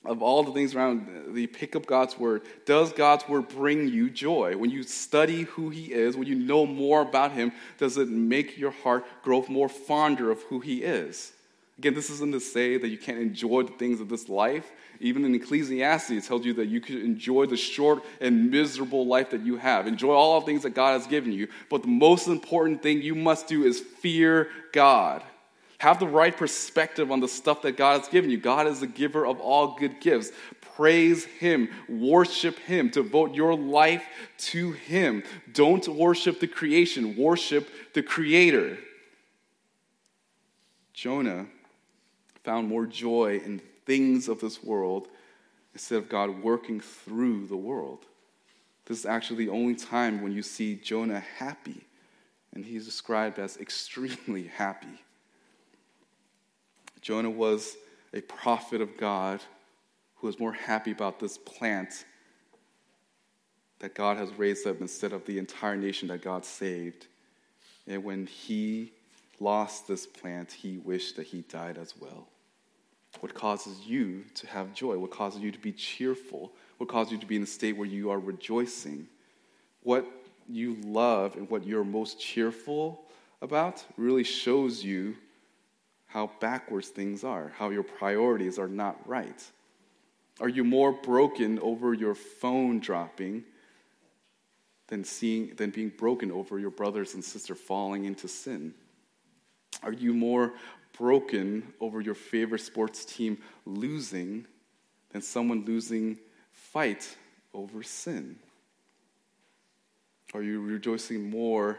of 0.05 0.21
all 0.21 0.43
the 0.43 0.51
things 0.51 0.75
around, 0.75 1.33
you 1.33 1.47
pick 1.47 1.75
up 1.75 1.85
God's 1.85 2.17
word. 2.17 2.41
Does 2.65 2.91
God's 2.91 3.27
word 3.27 3.47
bring 3.47 3.87
you 3.87 4.09
joy? 4.09 4.57
When 4.57 4.69
you 4.69 4.83
study 4.83 5.43
who 5.43 5.69
He 5.69 5.93
is, 5.93 6.17
when 6.17 6.27
you 6.27 6.35
know 6.35 6.65
more 6.65 7.01
about 7.01 7.31
Him, 7.31 7.53
does 7.77 7.97
it 7.97 8.09
make 8.09 8.57
your 8.57 8.71
heart 8.71 9.05
grow 9.23 9.45
more 9.47 9.69
fonder 9.69 10.29
of 10.29 10.41
who 10.43 10.59
He 10.59 10.83
is? 10.83 11.32
Again, 11.77 11.95
this 11.95 12.09
isn't 12.11 12.31
to 12.33 12.39
say 12.39 12.77
that 12.77 12.89
you 12.89 12.97
can't 12.97 13.17
enjoy 13.17 13.63
the 13.63 13.71
things 13.71 13.99
of 13.99 14.07
this 14.07 14.29
life. 14.29 14.71
Even 14.99 15.25
in 15.25 15.33
Ecclesiastes, 15.33 16.11
it 16.11 16.23
tells 16.23 16.45
you 16.45 16.53
that 16.53 16.67
you 16.67 16.79
can 16.79 17.01
enjoy 17.01 17.47
the 17.47 17.57
short 17.57 18.03
and 18.21 18.51
miserable 18.51 19.07
life 19.07 19.31
that 19.31 19.41
you 19.41 19.57
have. 19.57 19.87
Enjoy 19.87 20.13
all 20.13 20.39
the 20.39 20.45
things 20.45 20.63
that 20.63 20.75
God 20.75 20.99
has 20.99 21.07
given 21.07 21.31
you. 21.31 21.47
But 21.69 21.81
the 21.81 21.87
most 21.87 22.27
important 22.27 22.83
thing 22.83 23.01
you 23.01 23.15
must 23.15 23.47
do 23.47 23.63
is 23.63 23.79
fear 23.79 24.49
God. 24.71 25.23
Have 25.79 25.99
the 25.99 26.07
right 26.07 26.37
perspective 26.37 27.11
on 27.11 27.19
the 27.19 27.27
stuff 27.27 27.63
that 27.63 27.75
God 27.75 27.99
has 28.01 28.07
given 28.07 28.29
you. 28.29 28.37
God 28.37 28.67
is 28.67 28.79
the 28.79 28.87
giver 28.87 29.25
of 29.25 29.41
all 29.41 29.75
good 29.75 29.99
gifts. 29.99 30.31
Praise 30.75 31.25
Him, 31.25 31.69
worship 31.89 32.57
Him, 32.59 32.89
devote 32.89 33.33
your 33.33 33.55
life 33.55 34.05
to 34.37 34.71
Him. 34.71 35.23
Don't 35.51 35.87
worship 35.87 36.39
the 36.39 36.47
creation, 36.47 37.17
worship 37.17 37.67
the 37.93 38.03
Creator. 38.03 38.77
Jonah 40.93 41.47
found 42.43 42.67
more 42.67 42.85
joy 42.85 43.41
in 43.43 43.61
things 43.85 44.27
of 44.27 44.39
this 44.39 44.63
world 44.63 45.07
instead 45.73 45.97
of 45.97 46.09
God 46.09 46.43
working 46.43 46.79
through 46.79 47.47
the 47.47 47.57
world. 47.57 48.05
This 48.85 48.99
is 48.99 49.05
actually 49.05 49.45
the 49.45 49.51
only 49.51 49.75
time 49.75 50.21
when 50.21 50.31
you 50.31 50.41
see 50.41 50.75
Jonah 50.75 51.23
happy, 51.37 51.81
and 52.53 52.65
he's 52.65 52.85
described 52.85 53.39
as 53.39 53.57
extremely 53.57 54.43
happy. 54.55 55.01
Jonah 57.01 57.29
was 57.29 57.75
a 58.13 58.21
prophet 58.21 58.81
of 58.81 58.97
God 58.97 59.41
who 60.15 60.27
was 60.27 60.39
more 60.39 60.53
happy 60.53 60.91
about 60.91 61.19
this 61.19 61.37
plant 61.37 62.05
that 63.79 63.95
God 63.95 64.15
has 64.15 64.31
raised 64.35 64.65
up 64.65 64.79
instead 64.79 65.11
of 65.11 65.25
the 65.25 65.37
entire 65.37 65.75
nation 65.75 66.07
that 66.07 66.21
God 66.21 66.45
saved. 66.45 67.07
And 67.85 68.03
when 68.03 68.27
he 68.27 68.93
lost 69.41 69.87
this 69.87 70.07
plant, 70.07 70.53
he 70.53 70.77
wished 70.77 71.17
that 71.17 71.27
he 71.27 71.41
died 71.41 71.77
as 71.77 71.93
well. 71.99 72.27
What 73.19 73.33
causes 73.33 73.79
you 73.85 74.25
to 74.35 74.47
have 74.47 74.73
joy? 74.73 74.97
What 74.97 75.11
causes 75.11 75.41
you 75.41 75.51
to 75.51 75.59
be 75.59 75.71
cheerful? 75.71 76.51
What 76.77 76.89
causes 76.89 77.13
you 77.13 77.19
to 77.19 77.25
be 77.25 77.35
in 77.35 77.43
a 77.43 77.47
state 77.47 77.77
where 77.77 77.87
you 77.87 78.09
are 78.11 78.19
rejoicing? 78.19 79.07
What 79.81 80.05
you 80.49 80.77
love 80.83 81.35
and 81.35 81.49
what 81.49 81.65
you're 81.65 81.83
most 81.83 82.19
cheerful 82.19 83.05
about 83.41 83.85
really 83.97 84.23
shows 84.23 84.83
you 84.83 85.15
how 86.07 86.31
backwards 86.39 86.89
things 86.89 87.23
are, 87.23 87.51
how 87.57 87.69
your 87.69 87.83
priorities 87.83 88.59
are 88.59 88.67
not 88.67 89.07
right? 89.07 89.43
Are 90.39 90.49
you 90.49 90.63
more 90.63 90.91
broken 90.91 91.59
over 91.59 91.93
your 91.93 92.15
phone 92.15 92.79
dropping 92.79 93.43
than, 94.87 95.03
seeing, 95.03 95.55
than 95.55 95.69
being 95.69 95.89
broken 95.89 96.31
over 96.31 96.59
your 96.59 96.71
brothers 96.71 97.13
and 97.13 97.23
sister 97.23 97.55
falling 97.55 98.05
into 98.05 98.27
sin? 98.27 98.73
Are 99.81 99.91
you 99.91 100.13
more 100.13 100.53
broken 100.97 101.73
over 101.79 102.01
your 102.01 102.15
favorite 102.15 102.61
sports 102.61 103.05
team 103.05 103.37
losing 103.65 104.45
than 105.11 105.21
someone 105.21 105.65
losing 105.65 106.17
fight 106.51 107.15
over 107.53 107.83
sin? 107.83 108.37
Are 110.33 110.41
you 110.41 110.61
rejoicing 110.61 111.29
more, 111.29 111.77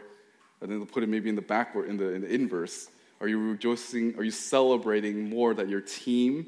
and 0.61 0.71
then 0.71 0.85
put 0.85 1.03
it 1.03 1.09
maybe 1.09 1.29
in 1.29 1.35
the 1.35 1.41
backward, 1.41 1.89
in 1.89 1.97
the, 1.97 2.11
in 2.11 2.21
the 2.21 2.33
inverse, 2.33 2.89
are 3.21 3.27
you 3.27 3.39
rejoicing? 3.39 4.17
Are 4.17 4.23
you 4.23 4.31
celebrating 4.31 5.29
more 5.29 5.53
that 5.53 5.69
your 5.69 5.81
team, 5.81 6.47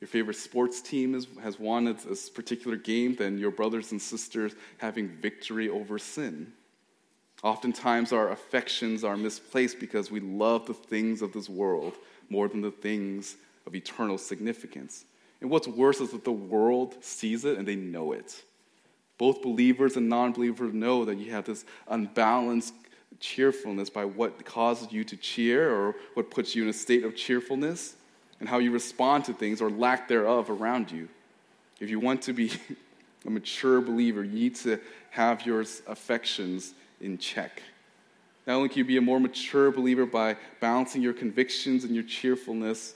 your 0.00 0.08
favorite 0.08 0.36
sports 0.36 0.80
team, 0.80 1.14
is, 1.14 1.26
has 1.42 1.58
won 1.58 1.84
this 1.84 2.28
particular 2.28 2.76
game 2.76 3.14
than 3.14 3.38
your 3.38 3.50
brothers 3.50 3.92
and 3.92 4.02
sisters 4.02 4.54
having 4.78 5.08
victory 5.08 5.68
over 5.68 5.98
sin? 5.98 6.52
Oftentimes, 7.42 8.12
our 8.12 8.30
affections 8.30 9.04
are 9.04 9.16
misplaced 9.16 9.78
because 9.78 10.10
we 10.10 10.20
love 10.20 10.66
the 10.66 10.74
things 10.74 11.22
of 11.22 11.32
this 11.32 11.48
world 11.48 11.94
more 12.30 12.48
than 12.48 12.60
the 12.60 12.70
things 12.70 13.36
of 13.66 13.74
eternal 13.74 14.18
significance. 14.18 15.04
And 15.40 15.50
what's 15.50 15.68
worse 15.68 16.00
is 16.00 16.10
that 16.10 16.24
the 16.24 16.32
world 16.32 16.96
sees 17.00 17.44
it 17.44 17.58
and 17.58 17.66
they 17.66 17.76
know 17.76 18.12
it. 18.12 18.42
Both 19.18 19.42
believers 19.42 19.96
and 19.96 20.08
non 20.08 20.32
believers 20.32 20.72
know 20.74 21.04
that 21.04 21.16
you 21.16 21.30
have 21.32 21.44
this 21.44 21.64
unbalanced 21.88 22.74
cheerfulness 23.20 23.90
by 23.90 24.04
what 24.04 24.44
causes 24.44 24.92
you 24.92 25.04
to 25.04 25.16
cheer 25.16 25.72
or 25.72 25.94
what 26.14 26.30
puts 26.30 26.54
you 26.54 26.62
in 26.64 26.68
a 26.68 26.72
state 26.72 27.04
of 27.04 27.16
cheerfulness 27.16 27.94
and 28.40 28.48
how 28.48 28.58
you 28.58 28.70
respond 28.70 29.24
to 29.24 29.32
things 29.32 29.60
or 29.60 29.70
lack 29.70 30.08
thereof 30.08 30.50
around 30.50 30.90
you. 30.90 31.08
If 31.80 31.90
you 31.90 31.98
want 32.00 32.22
to 32.22 32.32
be 32.32 32.52
a 33.26 33.30
mature 33.30 33.80
believer, 33.80 34.22
you 34.24 34.32
need 34.32 34.56
to 34.56 34.78
have 35.10 35.46
your 35.46 35.60
affections 35.86 36.74
in 37.00 37.18
check. 37.18 37.62
Not 38.46 38.54
only 38.56 38.68
can 38.68 38.78
you 38.78 38.84
be 38.84 38.96
a 38.96 39.02
more 39.02 39.20
mature 39.20 39.70
believer 39.70 40.06
by 40.06 40.36
balancing 40.60 41.02
your 41.02 41.12
convictions 41.12 41.84
and 41.84 41.94
your 41.94 42.04
cheerfulness, 42.04 42.94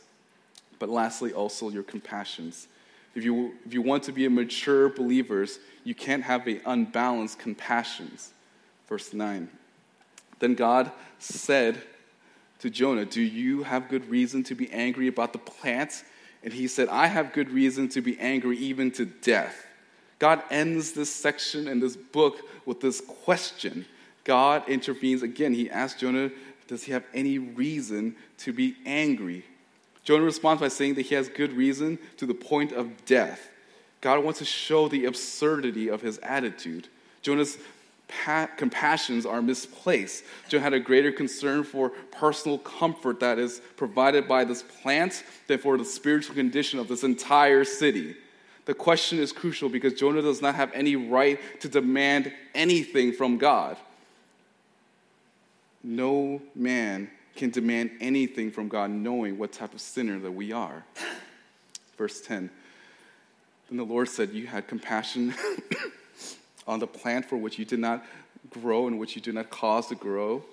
but 0.78 0.88
lastly, 0.88 1.32
also 1.32 1.68
your 1.68 1.82
compassions. 1.82 2.68
If 3.14 3.24
you, 3.24 3.52
if 3.66 3.74
you 3.74 3.82
want 3.82 4.02
to 4.04 4.12
be 4.12 4.24
a 4.24 4.30
mature 4.30 4.88
believers, 4.88 5.58
you 5.84 5.94
can't 5.94 6.22
have 6.22 6.48
a 6.48 6.60
unbalanced 6.64 7.38
compassions. 7.38 8.32
Verse 8.88 9.12
9. 9.12 9.48
Then 10.38 10.54
God 10.54 10.90
said 11.18 11.82
to 12.60 12.70
Jonah, 12.70 13.04
Do 13.04 13.20
you 13.20 13.62
have 13.62 13.88
good 13.88 14.08
reason 14.08 14.42
to 14.44 14.54
be 14.54 14.70
angry 14.72 15.08
about 15.08 15.32
the 15.32 15.38
plants? 15.38 16.02
And 16.42 16.52
he 16.52 16.66
said, 16.66 16.88
I 16.88 17.06
have 17.06 17.32
good 17.32 17.50
reason 17.50 17.88
to 17.90 18.00
be 18.00 18.18
angry 18.18 18.56
even 18.58 18.90
to 18.92 19.04
death. 19.04 19.66
God 20.22 20.44
ends 20.52 20.92
this 20.92 21.12
section 21.12 21.66
in 21.66 21.80
this 21.80 21.96
book 21.96 22.42
with 22.64 22.80
this 22.80 23.00
question. 23.24 23.84
God 24.22 24.62
intervenes 24.68 25.24
again. 25.24 25.52
He 25.52 25.68
asks 25.68 26.00
Jonah, 26.00 26.30
Does 26.68 26.84
he 26.84 26.92
have 26.92 27.02
any 27.12 27.38
reason 27.38 28.14
to 28.38 28.52
be 28.52 28.76
angry? 28.86 29.44
Jonah 30.04 30.22
responds 30.22 30.60
by 30.60 30.68
saying 30.68 30.94
that 30.94 31.06
he 31.06 31.16
has 31.16 31.28
good 31.28 31.52
reason 31.54 31.98
to 32.18 32.26
the 32.26 32.34
point 32.34 32.70
of 32.70 33.04
death. 33.04 33.50
God 34.00 34.22
wants 34.22 34.38
to 34.38 34.44
show 34.44 34.86
the 34.86 35.06
absurdity 35.06 35.88
of 35.88 36.02
his 36.02 36.18
attitude. 36.18 36.86
Jonah's 37.22 37.58
pa- 38.06 38.48
compassions 38.56 39.26
are 39.26 39.42
misplaced. 39.42 40.22
Jonah 40.48 40.62
had 40.62 40.72
a 40.72 40.78
greater 40.78 41.10
concern 41.10 41.64
for 41.64 41.88
personal 42.12 42.58
comfort 42.58 43.18
that 43.18 43.40
is 43.40 43.60
provided 43.74 44.28
by 44.28 44.44
this 44.44 44.62
plant 44.62 45.24
than 45.48 45.58
for 45.58 45.76
the 45.76 45.84
spiritual 45.84 46.36
condition 46.36 46.78
of 46.78 46.86
this 46.86 47.02
entire 47.02 47.64
city. 47.64 48.14
The 48.64 48.74
question 48.74 49.18
is 49.18 49.32
crucial 49.32 49.68
because 49.68 49.94
Jonah 49.94 50.22
does 50.22 50.40
not 50.40 50.54
have 50.54 50.72
any 50.72 50.94
right 50.94 51.38
to 51.60 51.68
demand 51.68 52.32
anything 52.54 53.12
from 53.12 53.38
God. 53.38 53.76
No 55.82 56.40
man 56.54 57.10
can 57.34 57.50
demand 57.50 57.90
anything 58.00 58.50
from 58.50 58.68
God 58.68 58.90
knowing 58.90 59.38
what 59.38 59.52
type 59.52 59.74
of 59.74 59.80
sinner 59.80 60.18
that 60.20 60.30
we 60.30 60.52
are. 60.52 60.84
Verse 61.98 62.20
10 62.20 62.50
Then 63.68 63.78
the 63.78 63.84
Lord 63.84 64.08
said, 64.08 64.30
You 64.30 64.46
had 64.46 64.68
compassion 64.68 65.34
on 66.66 66.78
the 66.78 66.86
plant 66.86 67.24
for 67.24 67.36
which 67.36 67.58
you 67.58 67.64
did 67.64 67.80
not 67.80 68.04
grow 68.50 68.86
and 68.86 68.98
which 68.98 69.16
you 69.16 69.22
did 69.22 69.34
not 69.34 69.50
cause 69.50 69.88
to 69.88 69.96
grow, 69.96 70.44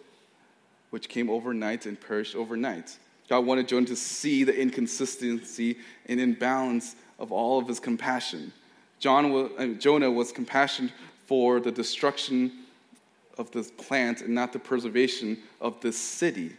which 0.89 1.09
came 1.09 1.29
overnight 1.29 1.85
and 1.85 1.99
perished 1.99 2.35
overnight. 2.35 2.97
God 3.29 3.45
wanted 3.45 3.67
Jonah 3.67 3.85
to 3.87 3.95
see 3.95 4.43
the 4.43 4.59
inconsistency 4.59 5.77
and 6.07 6.19
imbalance 6.19 6.95
of 7.19 7.31
all 7.31 7.59
of 7.59 7.67
his 7.67 7.79
compassion. 7.79 8.51
John 8.99 9.31
was, 9.31 9.51
uh, 9.57 9.67
Jonah 9.79 10.11
was 10.11 10.31
compassionate 10.31 10.91
for 11.27 11.59
the 11.59 11.71
destruction 11.71 12.51
of 13.37 13.51
this 13.51 13.71
plant 13.71 14.21
and 14.21 14.33
not 14.33 14.51
the 14.51 14.59
preservation 14.59 15.37
of 15.61 15.79
this 15.81 15.97
city. 15.97 16.55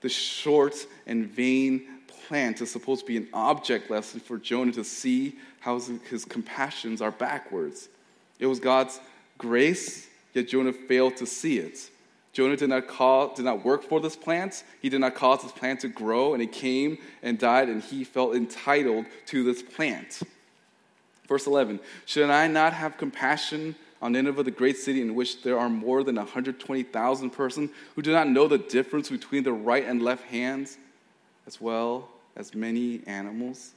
The 0.00 0.08
short 0.08 0.74
and 1.06 1.26
vain 1.26 1.86
plant 2.06 2.60
is 2.60 2.70
supposed 2.70 3.00
to 3.00 3.06
be 3.06 3.16
an 3.16 3.28
object 3.32 3.90
lesson 3.90 4.20
for 4.20 4.38
Jonah 4.38 4.72
to 4.72 4.84
see 4.84 5.36
how 5.60 5.78
his 5.78 6.24
compassions 6.24 7.00
are 7.02 7.10
backwards. 7.10 7.88
It 8.38 8.46
was 8.46 8.58
God's 8.58 9.00
grace, 9.38 10.08
yet 10.34 10.48
Jonah 10.48 10.72
failed 10.72 11.16
to 11.18 11.26
see 11.26 11.58
it. 11.58 11.90
Jonah 12.32 12.56
did 12.56 12.70
not, 12.70 12.88
call, 12.88 13.34
did 13.34 13.44
not 13.44 13.64
work 13.64 13.82
for 13.82 14.00
this 14.00 14.16
plant. 14.16 14.64
He 14.80 14.88
did 14.88 15.00
not 15.00 15.14
cause 15.14 15.42
this 15.42 15.52
plant 15.52 15.80
to 15.80 15.88
grow, 15.88 16.32
and 16.32 16.42
it 16.42 16.50
came 16.50 16.98
and 17.22 17.38
died, 17.38 17.68
and 17.68 17.82
he 17.82 18.04
felt 18.04 18.34
entitled 18.34 19.04
to 19.26 19.44
this 19.44 19.62
plant. 19.62 20.22
Verse 21.28 21.46
11 21.46 21.80
Should 22.06 22.30
I 22.30 22.46
not 22.46 22.72
have 22.72 22.96
compassion 22.96 23.74
on 24.00 24.12
Nineveh, 24.12 24.42
the 24.42 24.50
great 24.50 24.76
city 24.76 25.00
in 25.00 25.14
which 25.14 25.42
there 25.42 25.58
are 25.58 25.70
more 25.70 26.02
than 26.02 26.16
120,000 26.16 27.30
persons 27.30 27.70
who 27.94 28.02
do 28.02 28.12
not 28.12 28.28
know 28.28 28.48
the 28.48 28.58
difference 28.58 29.08
between 29.08 29.44
the 29.44 29.52
right 29.52 29.86
and 29.86 30.02
left 30.02 30.24
hands, 30.24 30.76
as 31.46 31.60
well 31.60 32.08
as 32.34 32.54
many 32.54 33.02
animals. 33.06 33.72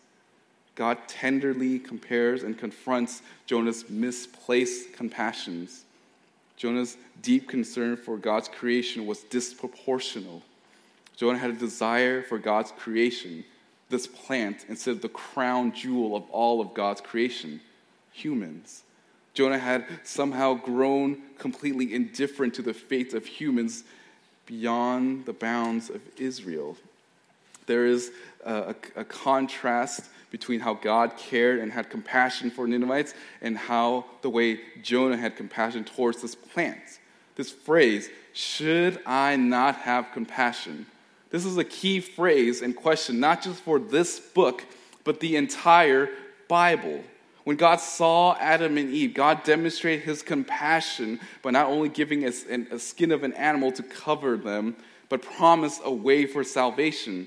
God 0.73 0.97
tenderly 1.07 1.79
compares 1.79 2.43
and 2.43 2.57
confronts 2.57 3.21
Jonah's 3.45 3.89
misplaced 3.89 4.93
compassions. 4.93 5.84
Jonah's 6.57 6.97
deep 7.21 7.49
concern 7.49 7.97
for 7.97 8.17
God's 8.17 8.47
creation 8.47 9.05
was 9.05 9.19
disproportional. 9.19 10.41
Jonah 11.15 11.37
had 11.37 11.49
a 11.49 11.53
desire 11.53 12.21
for 12.23 12.37
God's 12.37 12.71
creation, 12.71 13.43
this 13.89 14.07
plant, 14.07 14.65
instead 14.67 14.91
of 14.91 15.01
the 15.01 15.09
crown 15.09 15.73
jewel 15.73 16.15
of 16.15 16.29
all 16.29 16.61
of 16.61 16.73
God's 16.73 17.01
creation, 17.01 17.61
humans. 18.11 18.83
Jonah 19.33 19.59
had 19.59 19.85
somehow 20.03 20.53
grown 20.53 21.21
completely 21.37 21.93
indifferent 21.93 22.53
to 22.53 22.61
the 22.61 22.73
fate 22.73 23.13
of 23.13 23.25
humans 23.25 23.83
beyond 24.45 25.25
the 25.25 25.33
bounds 25.33 25.89
of 25.89 26.01
Israel. 26.17 26.77
There 27.65 27.85
is 27.85 28.11
a, 28.45 28.53
a, 28.53 28.75
a, 29.01 29.03
contrast 29.03 30.05
between 30.35 30.59
how 30.59 30.73
God 30.73 31.15
cared 31.15 31.59
and 31.59 31.71
had 31.71 31.89
compassion 31.89 32.51
for 32.51 32.67
Ninevites 32.67 33.13
and 33.41 33.57
how 33.57 34.03
the 34.21 34.29
way 34.29 34.59
Jonah 34.81 35.15
had 35.15 35.37
compassion 35.37 35.85
towards 35.85 36.21
this 36.21 36.35
plant. 36.35 36.99
This 37.37 37.49
phrase, 37.49 38.09
should 38.33 38.99
I 39.05 39.37
not 39.37 39.75
have 39.77 40.11
compassion? 40.11 40.87
This 41.29 41.45
is 41.45 41.57
a 41.57 41.63
key 41.63 42.01
phrase 42.01 42.61
and 42.61 42.75
question, 42.75 43.21
not 43.21 43.43
just 43.43 43.61
for 43.61 43.79
this 43.79 44.19
book, 44.19 44.65
but 45.05 45.21
the 45.21 45.37
entire 45.37 46.09
Bible. 46.49 47.01
When 47.45 47.55
God 47.55 47.79
saw 47.79 48.35
Adam 48.35 48.77
and 48.77 48.89
Eve, 48.89 49.13
God 49.13 49.41
demonstrated 49.45 50.03
his 50.03 50.21
compassion 50.21 51.21
by 51.43 51.51
not 51.51 51.67
only 51.67 51.87
giving 51.87 52.25
a, 52.25 52.33
a 52.75 52.79
skin 52.79 53.13
of 53.13 53.23
an 53.23 53.31
animal 53.35 53.71
to 53.71 53.83
cover 53.83 54.35
them, 54.35 54.75
but 55.07 55.21
promised 55.21 55.79
a 55.85 55.93
way 55.93 56.25
for 56.25 56.43
salvation. 56.43 57.25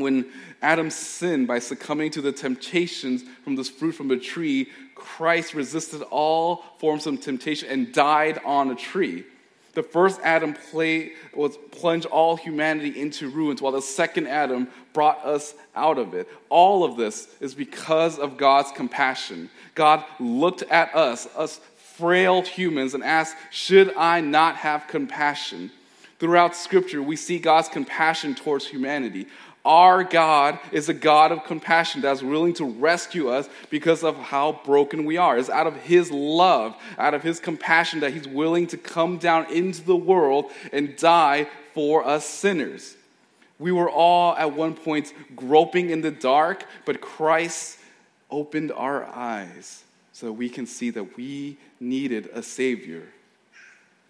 When 0.00 0.30
Adam 0.62 0.90
sinned 0.90 1.46
by 1.46 1.58
succumbing 1.58 2.10
to 2.12 2.20
the 2.20 2.32
temptations 2.32 3.22
from 3.44 3.56
this 3.56 3.68
fruit 3.68 3.92
from 3.92 4.10
a 4.10 4.18
tree, 4.18 4.68
Christ 4.94 5.54
resisted 5.54 6.02
all 6.10 6.64
forms 6.78 7.06
of 7.06 7.20
temptation 7.20 7.68
and 7.68 7.92
died 7.92 8.40
on 8.44 8.70
a 8.70 8.74
tree. 8.74 9.24
The 9.74 9.82
first 9.82 10.20
Adam 10.22 10.54
play, 10.54 11.12
was 11.32 11.56
plunged 11.70 12.06
all 12.06 12.36
humanity 12.36 13.00
into 13.00 13.30
ruins, 13.30 13.62
while 13.62 13.72
the 13.72 13.80
second 13.80 14.26
Adam 14.26 14.68
brought 14.92 15.24
us 15.24 15.54
out 15.76 15.96
of 15.96 16.12
it. 16.14 16.28
All 16.48 16.82
of 16.82 16.96
this 16.96 17.28
is 17.40 17.54
because 17.54 18.18
of 18.18 18.36
God's 18.36 18.72
compassion. 18.72 19.48
God 19.76 20.04
looked 20.18 20.62
at 20.62 20.94
us, 20.94 21.28
us 21.36 21.60
frail 21.76 22.42
humans, 22.42 22.94
and 22.94 23.04
asked, 23.04 23.36
Should 23.50 23.94
I 23.96 24.20
not 24.20 24.56
have 24.56 24.88
compassion? 24.88 25.70
Throughout 26.18 26.54
Scripture, 26.54 27.02
we 27.02 27.16
see 27.16 27.38
God's 27.38 27.68
compassion 27.68 28.34
towards 28.34 28.66
humanity. 28.66 29.26
Our 29.64 30.04
God 30.04 30.58
is 30.72 30.88
a 30.88 30.94
God 30.94 31.32
of 31.32 31.44
compassion 31.44 32.00
that's 32.00 32.22
willing 32.22 32.54
to 32.54 32.64
rescue 32.64 33.28
us 33.28 33.48
because 33.68 34.02
of 34.02 34.16
how 34.16 34.60
broken 34.64 35.04
we 35.04 35.18
are. 35.18 35.36
It's 35.36 35.50
out 35.50 35.66
of 35.66 35.76
His 35.76 36.10
love, 36.10 36.74
out 36.98 37.12
of 37.12 37.22
His 37.22 37.40
compassion 37.40 38.00
that 38.00 38.14
He's 38.14 38.26
willing 38.26 38.66
to 38.68 38.78
come 38.78 39.18
down 39.18 39.52
into 39.52 39.82
the 39.82 39.96
world 39.96 40.50
and 40.72 40.96
die 40.96 41.46
for 41.74 42.06
us 42.06 42.24
sinners. 42.26 42.96
We 43.58 43.72
were 43.72 43.90
all 43.90 44.34
at 44.36 44.54
one 44.54 44.74
point 44.74 45.12
groping 45.36 45.90
in 45.90 46.00
the 46.00 46.10
dark, 46.10 46.64
but 46.86 47.02
Christ 47.02 47.78
opened 48.30 48.72
our 48.72 49.04
eyes 49.04 49.84
so 50.12 50.32
we 50.32 50.48
can 50.48 50.66
see 50.66 50.88
that 50.90 51.18
we 51.18 51.58
needed 51.78 52.30
a 52.32 52.42
Savior. 52.42 53.02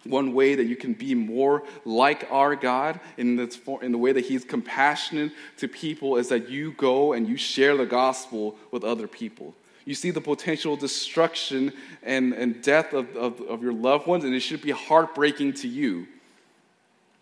One 0.05 0.33
way 0.33 0.55
that 0.55 0.65
you 0.65 0.77
can 0.77 0.95
be 0.95 1.15
more 1.15 1.63
like 1.85 2.27
our 2.31 2.57
God 2.57 3.01
in, 3.19 3.37
this, 3.37 3.61
in 3.83 3.93
the 3.93 3.99
way 3.99 4.13
that 4.13 4.25
He's 4.25 4.45
compassionate 4.45 5.33
to 5.59 5.69
people 5.69 6.17
is 6.17 6.29
that 6.29 6.49
you 6.49 6.73
go 6.73 7.13
and 7.13 7.29
you 7.29 7.37
share 7.37 7.77
the 7.77 7.85
gospel 7.85 8.57
with 8.71 8.83
other 8.83 9.07
people. 9.07 9.55
You 9.85 9.95
see 9.95 10.11
the 10.11 10.21
potential 10.21 10.77
destruction 10.77 11.73
and, 12.03 12.33
and 12.33 12.63
death 12.63 12.95
of, 12.95 13.15
of, 13.17 13.41
of 13.43 13.63
your 13.63 13.73
loved 13.73 14.07
ones, 14.07 14.25
and 14.25 14.35
it 14.35 14.41
should 14.41 14.63
be 14.63 14.71
heartbreaking 14.71 15.55
to 15.55 15.69
you. 15.69 16.07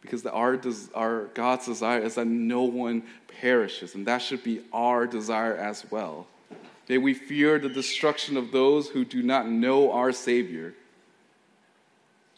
Because 0.01 0.23
the, 0.23 0.31
our, 0.31 0.61
our 0.95 1.25
God's 1.35 1.67
desire 1.67 2.01
is 2.01 2.15
that 2.15 2.27
no 2.27 2.63
one 2.63 3.03
perishes, 3.41 3.95
and 3.95 4.07
that 4.07 4.19
should 4.19 4.45
be 4.45 4.61
our 4.73 5.07
desire 5.07 5.57
as 5.57 5.85
well. 5.91 6.27
May 6.89 6.99
we 6.99 7.13
fear 7.13 7.59
the 7.59 7.69
destruction 7.69 8.37
of 8.37 8.53
those 8.53 8.89
who 8.89 9.05
do 9.05 9.23
not 9.23 9.49
know 9.49 9.93
our 9.93 10.13
Savior 10.13 10.75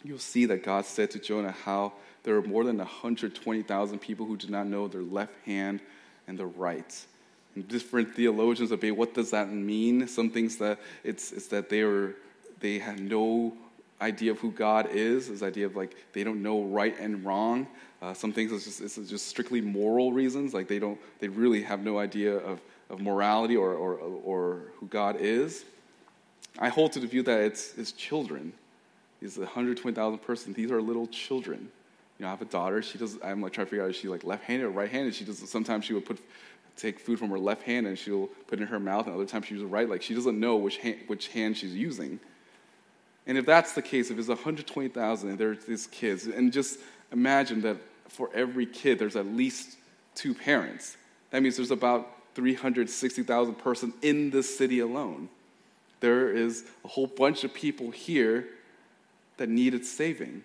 you'll 0.05 0.19
see 0.19 0.47
that 0.47 0.63
God 0.63 0.85
said 0.85 1.11
to 1.13 1.19
Jonah 1.19 1.55
how 1.65 1.93
there 2.23 2.37
are 2.37 2.43
more 2.43 2.65
than 2.65 2.79
120,000 2.79 3.99
people 3.99 4.27
who 4.27 4.37
do 4.37 4.49
not 4.49 4.67
know 4.67 4.89
their 4.89 5.03
left 5.03 5.33
hand 5.45 5.81
and 6.27 6.39
their 6.39 6.47
right. 6.47 7.07
And 7.55 7.67
different 7.67 8.15
theologians 8.15 8.71
debate 8.71 8.97
what 8.97 9.15
does 9.15 9.31
that 9.31 9.51
mean. 9.51 10.07
Some 10.07 10.31
things 10.31 10.57
that 10.57 10.79
it's, 11.03 11.33
it's 11.33 11.49
that 11.49 11.69
they 11.69 11.85
were 11.85 12.15
they 12.61 12.79
have 12.79 13.01
no 13.01 13.55
idea 14.01 14.31
of 14.31 14.39
who 14.39 14.51
God 14.53 14.89
is, 14.93 15.29
this 15.29 15.43
idea 15.43 15.67
of 15.67 15.77
like 15.77 15.97
they 16.13 16.25
don't 16.25 16.43
know 16.43 16.63
right 16.63 16.99
and 16.99 17.25
wrong. 17.25 17.67
Uh, 18.01 18.15
some 18.15 18.33
things 18.33 18.53
it's 18.53 18.65
just, 18.65 18.81
it's 18.81 19.11
just 19.11 19.29
strictly 19.29 19.61
moral 19.61 20.13
reasons, 20.13 20.55
like 20.55 20.69
they 20.69 20.79
don't, 20.79 20.99
they 21.19 21.29
really 21.29 21.63
have 21.63 21.83
no 21.83 21.99
idea 21.99 22.37
of, 22.37 22.61
of 22.89 23.01
morality 23.01 23.57
or, 23.57 23.75
or, 23.75 23.95
or 23.95 24.63
who 24.77 24.87
God 24.87 25.17
is. 25.17 25.65
I 26.59 26.69
hold 26.69 26.93
to 26.93 27.01
the 27.01 27.07
view 27.07 27.23
that 27.25 27.41
it's, 27.41 27.75
it's 27.77 27.93
children. 27.93 28.53
These 29.21 29.39
120,000 29.39 30.18
persons, 30.18 30.57
these 30.57 30.71
are 30.71 30.81
little 30.81 31.07
children. 31.07 31.68
You 32.18 32.25
know, 32.25 32.29
I 32.29 32.31
have 32.31 32.43
a 32.43 32.47
daughter. 32.47 32.83
She 32.83 32.99
does. 32.99 33.18
I'm 33.23 33.41
like 33.41 33.53
trying 33.53 33.66
to 33.66 33.71
figure 33.71 33.85
out 33.85 33.91
is 33.91 33.97
she 33.97 34.09
like 34.09 34.25
left-handed 34.25 34.64
or 34.64 34.71
right-handed. 34.71 35.14
She 35.14 35.25
does. 35.25 35.49
Sometimes 35.49 35.85
she 35.85 35.95
would 35.95 36.05
put 36.05 36.18
take 36.77 36.99
food 36.99 37.18
from 37.18 37.29
her 37.29 37.39
left 37.39 37.62
hand 37.62 37.87
and 37.87 37.99
she'll 37.99 38.27
put 38.47 38.59
it 38.59 38.62
in 38.62 38.68
her 38.68 38.81
mouth, 38.81 39.07
and 39.07 39.14
other 39.14 39.27
times 39.27 39.47
she 39.47 39.55
uses 39.55 39.68
right. 39.68 39.89
Like 39.89 40.03
she 40.03 40.14
doesn't 40.14 40.39
know 40.39 40.57
which 40.57 40.79
hand, 40.79 40.99
which 41.07 41.29
hand 41.29 41.57
she's 41.57 41.75
using. 41.75 42.18
And 43.27 43.37
if 43.37 43.47
that's 43.47 43.75
the 43.75 43.83
case, 43.83 44.11
if 44.11 44.18
it's 44.18 44.29
120,000 44.29 45.29
and 45.29 45.39
there's 45.39 45.64
these 45.64 45.87
kids, 45.87 46.27
and 46.27 46.53
just 46.53 46.79
imagine 47.12 47.61
that 47.62 47.77
for 48.09 48.31
every 48.35 48.66
kid 48.66 48.99
there's 48.99 49.16
at 49.16 49.27
least 49.27 49.77
two 50.14 50.35
parents. 50.35 50.97
That 51.31 51.43
means 51.43 51.57
there's 51.57 51.71
about 51.71 52.09
360,000 52.35 53.55
persons 53.57 53.95
in 54.03 54.31
this 54.31 54.57
city 54.57 54.81
alone. 54.81 55.29
There 56.01 56.33
is 56.33 56.64
a 56.85 56.89
whole 56.89 57.07
bunch 57.07 57.45
of 57.45 57.53
people 57.53 57.91
here 57.91 58.49
that 59.41 59.49
needed 59.49 59.86
saving. 59.86 60.43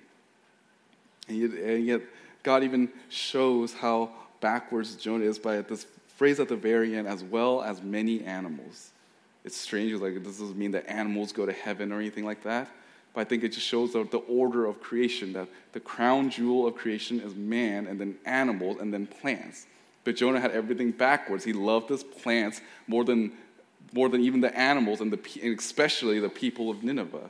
And 1.28 1.38
yet, 1.38 1.52
and 1.52 1.86
yet 1.86 2.02
God 2.44 2.64
even 2.64 2.90
shows 3.10 3.74
how 3.74 4.10
backwards 4.40 4.96
Jonah 4.96 5.26
is 5.26 5.38
by 5.38 5.60
this 5.60 5.86
phrase 6.16 6.40
at 6.40 6.48
the 6.48 6.56
very 6.56 6.96
end, 6.96 7.06
as 7.06 7.22
well 7.22 7.62
as 7.62 7.82
many 7.82 8.24
animals. 8.24 8.92
It's 9.44 9.58
strange, 9.58 9.92
like 10.00 10.14
this 10.24 10.40
doesn't 10.40 10.58
mean 10.58 10.72
that 10.72 10.90
animals 10.90 11.34
go 11.34 11.46
to 11.46 11.52
heaven 11.52 11.92
or 11.92 12.00
anything 12.00 12.24
like 12.24 12.42
that. 12.44 12.70
But 13.14 13.22
I 13.22 13.24
think 13.26 13.44
it 13.44 13.50
just 13.50 13.68
shows 13.68 13.92
the, 13.92 14.06
the 14.06 14.20
order 14.20 14.66
of 14.66 14.80
creation, 14.80 15.34
that 15.34 15.50
the 15.74 15.82
crown 15.82 16.30
jewel 16.30 16.66
of 16.66 16.76
creation 16.76 17.20
is 17.20 17.36
man, 17.36 17.88
and 17.88 18.00
then 18.00 18.16
animals, 18.26 18.78
and 18.80 18.94
then 18.94 19.08
plants. 19.08 19.68
But 20.06 20.16
Jonah 20.16 20.40
had 20.40 20.52
everything 20.52 20.92
backwards. 20.92 21.44
He 21.44 21.52
loved 21.52 21.90
his 21.90 22.04
plants 22.04 22.62
more 22.88 23.04
than, 23.04 23.34
more 23.92 24.08
than 24.08 24.22
even 24.22 24.40
the 24.40 24.58
animals, 24.58 25.02
and, 25.02 25.12
the, 25.12 25.20
and 25.44 25.60
especially 25.60 26.22
the 26.22 26.30
people 26.30 26.70
of 26.70 26.82
Nineveh. 26.82 27.30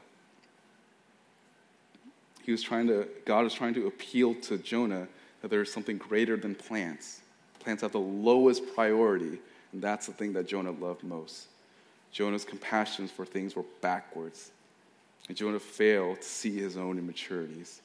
He 2.45 2.51
was 2.51 2.61
trying 2.61 2.85
to, 2.87 3.07
God 3.25 3.43
was 3.43 3.55
trying 3.55 3.73
to 3.73 3.87
appeal 3.87 4.35
to 4.35 4.59
Jonah 4.59 5.07
that 5.41 5.49
there 5.49 5.63
is 5.63 5.73
something 5.73 5.97
greater 5.97 6.37
than 6.37 6.53
plants. 6.53 7.21
Plants 7.59 7.81
have 7.81 7.91
the 7.91 7.97
lowest 7.97 8.61
priority, 8.75 9.39
and 9.73 9.81
that's 9.81 10.05
the 10.05 10.13
thing 10.13 10.33
that 10.33 10.47
Jonah 10.47 10.69
loved 10.69 11.03
most. 11.03 11.47
Jonah's 12.11 12.45
compassions 12.45 13.09
for 13.09 13.25
things 13.25 13.55
were 13.55 13.65
backwards, 13.81 14.51
and 15.27 15.35
Jonah 15.35 15.59
failed 15.59 16.21
to 16.21 16.27
see 16.27 16.55
his 16.55 16.77
own 16.77 16.99
immaturities. 16.99 17.81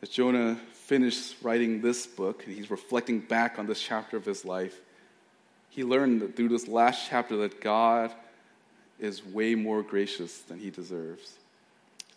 As 0.00 0.08
Jonah 0.08 0.54
finished 0.72 1.34
writing 1.42 1.82
this 1.82 2.06
book, 2.06 2.44
and 2.46 2.54
he's 2.54 2.70
reflecting 2.70 3.18
back 3.18 3.58
on 3.58 3.66
this 3.66 3.82
chapter 3.82 4.16
of 4.16 4.24
his 4.24 4.44
life, 4.44 4.80
he 5.68 5.82
learned 5.82 6.22
that 6.22 6.36
through 6.36 6.50
this 6.50 6.68
last 6.68 7.08
chapter 7.08 7.36
that 7.38 7.60
God 7.60 8.12
is 9.00 9.26
way 9.26 9.56
more 9.56 9.82
gracious 9.82 10.38
than 10.42 10.60
he 10.60 10.70
deserves. 10.70 11.37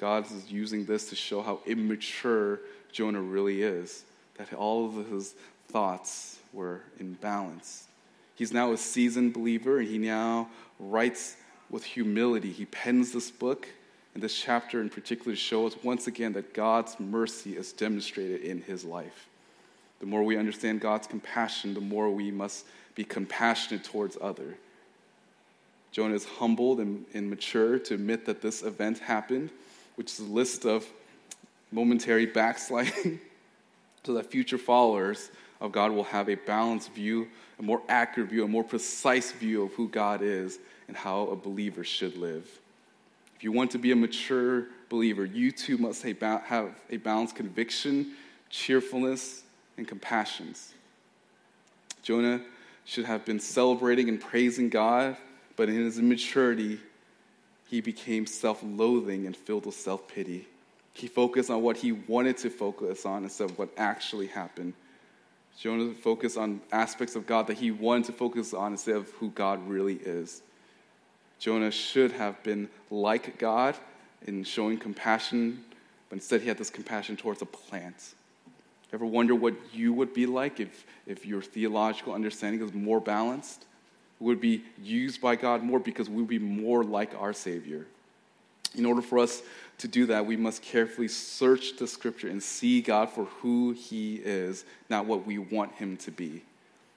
God 0.01 0.25
is 0.31 0.51
using 0.51 0.83
this 0.85 1.09
to 1.11 1.15
show 1.15 1.43
how 1.43 1.59
immature 1.67 2.59
Jonah 2.91 3.21
really 3.21 3.61
is, 3.61 4.03
that 4.35 4.51
all 4.51 4.87
of 4.87 5.07
his 5.11 5.35
thoughts 5.67 6.39
were 6.51 6.81
in 6.99 7.13
balance. 7.13 7.85
He's 8.33 8.51
now 8.51 8.71
a 8.71 8.77
seasoned 8.77 9.33
believer, 9.33 9.77
and 9.77 9.87
he 9.87 9.99
now 9.99 10.49
writes 10.79 11.37
with 11.69 11.83
humility. 11.83 12.51
He 12.51 12.65
pens 12.65 13.11
this 13.11 13.29
book 13.29 13.67
and 14.15 14.23
this 14.23 14.35
chapter 14.35 14.81
in 14.81 14.89
particular 14.89 15.33
to 15.33 15.39
show 15.39 15.67
us 15.67 15.75
once 15.83 16.07
again 16.07 16.33
that 16.33 16.55
God's 16.55 16.99
mercy 16.99 17.55
is 17.55 17.71
demonstrated 17.71 18.41
in 18.41 18.63
his 18.63 18.83
life. 18.83 19.27
The 19.99 20.07
more 20.07 20.23
we 20.23 20.35
understand 20.35 20.81
God's 20.81 21.05
compassion, 21.05 21.75
the 21.75 21.79
more 21.79 22.09
we 22.09 22.31
must 22.31 22.65
be 22.95 23.03
compassionate 23.03 23.83
towards 23.83 24.17
others. 24.19 24.55
Jonah 25.91 26.15
is 26.15 26.25
humbled 26.25 26.79
and, 26.79 27.05
and 27.13 27.29
mature 27.29 27.77
to 27.77 27.93
admit 27.93 28.25
that 28.25 28.41
this 28.41 28.63
event 28.63 28.97
happened 28.97 29.51
which 30.01 30.13
is 30.13 30.19
a 30.19 30.23
list 30.23 30.65
of 30.65 30.83
momentary 31.71 32.25
backsliding, 32.25 33.19
so 34.03 34.15
that 34.15 34.31
future 34.31 34.57
followers 34.57 35.29
of 35.59 35.71
God 35.71 35.91
will 35.91 36.05
have 36.05 36.27
a 36.27 36.33
balanced 36.33 36.91
view, 36.93 37.27
a 37.59 37.61
more 37.61 37.83
accurate 37.87 38.31
view, 38.31 38.43
a 38.43 38.47
more 38.47 38.63
precise 38.63 39.31
view 39.31 39.61
of 39.61 39.73
who 39.73 39.87
God 39.87 40.23
is 40.23 40.57
and 40.87 40.97
how 40.97 41.27
a 41.27 41.35
believer 41.35 41.83
should 41.83 42.17
live. 42.17 42.49
If 43.35 43.43
you 43.43 43.51
want 43.51 43.69
to 43.71 43.77
be 43.77 43.91
a 43.91 43.95
mature 43.95 44.65
believer, 44.89 45.23
you 45.23 45.51
too 45.51 45.77
must 45.77 46.01
have 46.01 46.71
a 46.89 46.97
balanced 46.97 47.35
conviction, 47.35 48.13
cheerfulness, 48.49 49.43
and 49.77 49.87
compassion. 49.87 50.55
Jonah 52.01 52.41
should 52.85 53.05
have 53.05 53.23
been 53.23 53.39
celebrating 53.39 54.09
and 54.09 54.19
praising 54.19 54.67
God, 54.67 55.15
but 55.55 55.69
in 55.69 55.75
his 55.75 55.99
immaturity, 55.99 56.79
he 57.71 57.79
became 57.79 58.25
self 58.25 58.61
loathing 58.61 59.25
and 59.25 59.35
filled 59.35 59.65
with 59.65 59.75
self 59.75 60.05
pity. 60.05 60.45
He 60.93 61.07
focused 61.07 61.49
on 61.49 61.61
what 61.61 61.77
he 61.77 61.93
wanted 61.93 62.35
to 62.39 62.49
focus 62.49 63.05
on 63.05 63.23
instead 63.23 63.49
of 63.49 63.57
what 63.57 63.69
actually 63.77 64.27
happened. 64.27 64.73
Jonah 65.57 65.93
focused 65.93 66.37
on 66.37 66.59
aspects 66.73 67.15
of 67.15 67.25
God 67.25 67.47
that 67.47 67.57
he 67.57 67.71
wanted 67.71 68.07
to 68.07 68.11
focus 68.11 68.53
on 68.53 68.73
instead 68.73 68.97
of 68.97 69.09
who 69.11 69.29
God 69.29 69.65
really 69.69 69.95
is. 69.95 70.41
Jonah 71.39 71.71
should 71.71 72.11
have 72.11 72.43
been 72.43 72.67
like 72.89 73.39
God 73.39 73.77
in 74.27 74.43
showing 74.43 74.77
compassion, 74.77 75.63
but 76.09 76.17
instead 76.17 76.41
he 76.41 76.49
had 76.49 76.57
this 76.57 76.69
compassion 76.69 77.15
towards 77.15 77.41
a 77.41 77.45
plant. 77.45 78.15
Ever 78.91 79.05
wonder 79.05 79.33
what 79.33 79.53
you 79.73 79.93
would 79.93 80.13
be 80.13 80.25
like 80.25 80.59
if, 80.59 80.85
if 81.07 81.25
your 81.25 81.41
theological 81.41 82.13
understanding 82.13 82.59
was 82.61 82.73
more 82.73 82.99
balanced? 82.99 83.65
Would 84.21 84.39
be 84.39 84.63
used 84.81 85.19
by 85.19 85.35
God 85.35 85.63
more 85.63 85.79
because 85.79 86.09
we 86.09 86.17
would 86.17 86.27
be 86.27 86.39
more 86.39 86.83
like 86.83 87.13
our 87.19 87.33
Savior. 87.33 87.85
In 88.75 88.85
order 88.85 89.01
for 89.01 89.19
us 89.19 89.41
to 89.79 89.87
do 89.87 90.05
that, 90.05 90.25
we 90.25 90.37
must 90.37 90.61
carefully 90.61 91.07
search 91.07 91.75
the 91.77 91.87
scripture 91.87 92.29
and 92.29 92.41
see 92.41 92.81
God 92.81 93.09
for 93.09 93.25
who 93.25 93.71
He 93.71 94.15
is, 94.15 94.63
not 94.89 95.05
what 95.05 95.25
we 95.25 95.37
want 95.37 95.73
Him 95.73 95.97
to 95.97 96.11
be. 96.11 96.43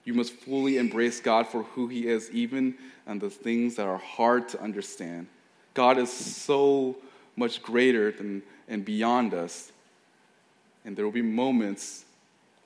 You 0.05 0.15
must 0.15 0.35
fully 0.35 0.77
embrace 0.77 1.19
God 1.21 1.47
for 1.47 1.63
who 1.63 1.89
He 1.89 2.07
is, 2.07 2.31
even 2.31 2.75
on 3.07 3.19
the 3.19 3.31
things 3.31 3.77
that 3.77 3.87
are 3.87 3.99
hard 3.99 4.49
to 4.51 4.61
understand. 4.61 5.27
God 5.73 5.99
is 5.99 6.13
so 6.13 6.97
much 7.37 7.63
greater 7.63 8.13
than 8.13 8.43
and 8.69 8.85
beyond 8.85 9.35
us. 9.35 9.73
And 10.85 10.97
there 10.97 11.05
will 11.05 11.13
be 11.13 11.23
moments 11.23 12.05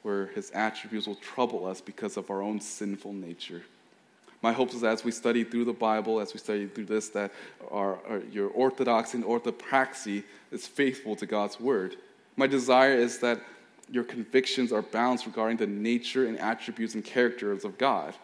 where 0.02 0.26
His 0.26 0.50
attributes 0.50 1.06
will 1.06 1.16
trouble 1.16 1.66
us 1.66 1.80
because 1.80 2.16
of 2.16 2.30
our 2.30 2.42
own 2.42 2.60
sinful 2.60 3.12
nature. 3.12 3.62
My 4.42 4.52
hope 4.52 4.72
is 4.72 4.82
that 4.82 4.92
as 4.92 5.04
we 5.04 5.10
study 5.10 5.42
through 5.42 5.64
the 5.64 5.72
Bible, 5.72 6.20
as 6.20 6.32
we 6.32 6.38
study 6.38 6.66
through 6.66 6.86
this, 6.86 7.08
that 7.10 7.32
our, 7.70 7.98
our, 8.08 8.22
your 8.30 8.48
orthodoxy 8.50 9.18
and 9.18 9.26
orthopraxy 9.26 10.22
is 10.52 10.66
faithful 10.66 11.16
to 11.16 11.26
God's 11.26 11.58
word. 11.58 11.96
My 12.36 12.46
desire 12.46 12.94
is 12.94 13.18
that 13.18 13.40
your 13.90 14.04
convictions 14.04 14.72
are 14.72 14.82
balanced 14.82 15.26
regarding 15.26 15.56
the 15.56 15.66
nature 15.66 16.26
and 16.26 16.38
attributes 16.38 16.94
and 16.94 17.04
characters 17.04 17.64
of 17.64 17.78
God. 17.78 18.14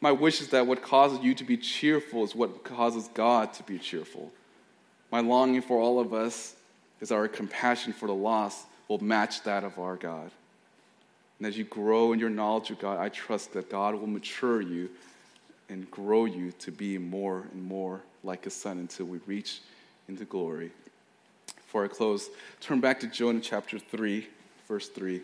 My 0.00 0.12
wish 0.12 0.40
is 0.40 0.48
that 0.48 0.66
what 0.66 0.82
causes 0.82 1.20
you 1.22 1.32
to 1.34 1.44
be 1.44 1.56
cheerful 1.56 2.24
is 2.24 2.34
what 2.34 2.64
causes 2.64 3.08
God 3.14 3.54
to 3.54 3.62
be 3.62 3.78
cheerful. 3.78 4.30
My 5.10 5.20
longing 5.20 5.62
for 5.62 5.78
all 5.78 6.00
of 6.00 6.12
us 6.12 6.54
is 7.00 7.12
our 7.12 7.28
compassion 7.28 7.92
for 7.92 8.06
the 8.06 8.14
lost 8.14 8.66
will 8.88 9.02
match 9.02 9.42
that 9.44 9.64
of 9.64 9.78
our 9.78 9.96
God. 9.96 10.30
And 11.38 11.46
as 11.46 11.56
you 11.56 11.64
grow 11.64 12.12
in 12.12 12.18
your 12.18 12.30
knowledge 12.30 12.70
of 12.70 12.78
God, 12.78 12.98
I 12.98 13.08
trust 13.08 13.52
that 13.54 13.70
God 13.70 13.94
will 13.94 14.06
mature 14.06 14.60
you 14.60 14.90
and 15.68 15.90
grow 15.90 16.24
you 16.24 16.52
to 16.60 16.70
be 16.70 16.98
more 16.98 17.46
and 17.52 17.62
more 17.62 18.02
like 18.22 18.44
his 18.44 18.54
son 18.54 18.78
until 18.78 19.06
we 19.06 19.18
reach 19.26 19.60
into 20.08 20.24
glory. 20.24 20.70
Before 21.56 21.84
I 21.84 21.88
close, 21.88 22.28
turn 22.60 22.80
back 22.80 23.00
to 23.00 23.06
Jonah 23.06 23.40
chapter 23.40 23.78
3, 23.78 24.26
verse 24.68 24.88
3. 24.88 25.22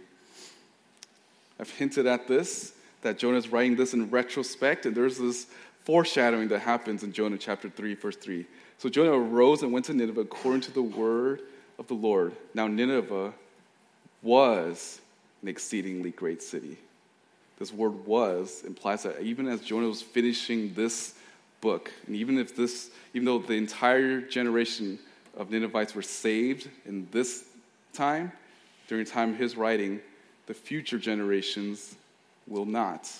I've 1.60 1.70
hinted 1.70 2.06
at 2.06 2.26
this, 2.26 2.72
that 3.02 3.18
Jonah 3.18 3.36
is 3.36 3.48
writing 3.48 3.76
this 3.76 3.94
in 3.94 4.10
retrospect, 4.10 4.86
and 4.86 4.96
there's 4.96 5.18
this 5.18 5.46
foreshadowing 5.82 6.48
that 6.48 6.60
happens 6.60 7.02
in 7.02 7.12
Jonah 7.12 7.38
chapter 7.38 7.68
3, 7.68 7.94
verse 7.94 8.16
3. 8.16 8.46
So 8.78 8.88
Jonah 8.88 9.12
arose 9.12 9.62
and 9.62 9.72
went 9.72 9.86
to 9.86 9.94
Nineveh 9.94 10.22
according 10.22 10.62
to 10.62 10.72
the 10.72 10.82
word 10.82 11.40
of 11.78 11.86
the 11.88 11.94
Lord. 11.94 12.32
Now, 12.54 12.66
Nineveh 12.66 13.32
was 14.22 15.00
an 15.42 15.48
exceedingly 15.48 16.10
great 16.10 16.42
city 16.42 16.78
this 17.58 17.72
word 17.72 18.06
was 18.06 18.62
implies 18.64 19.02
that 19.02 19.20
even 19.20 19.48
as 19.48 19.60
Jonah 19.60 19.88
was 19.88 20.02
finishing 20.02 20.74
this 20.74 21.14
book, 21.60 21.90
and 22.06 22.14
even 22.14 22.38
if 22.38 22.54
this, 22.54 22.90
even 23.14 23.26
though 23.26 23.38
the 23.38 23.54
entire 23.54 24.20
generation 24.20 24.98
of 25.36 25.50
Ninevites 25.50 25.94
were 25.94 26.02
saved 26.02 26.68
in 26.86 27.08
this 27.10 27.44
time, 27.92 28.32
during 28.86 29.04
the 29.04 29.10
time 29.10 29.30
of 29.30 29.38
his 29.38 29.56
writing, 29.56 30.00
the 30.46 30.54
future 30.54 30.98
generations 30.98 31.96
will 32.46 32.64
not. 32.64 33.10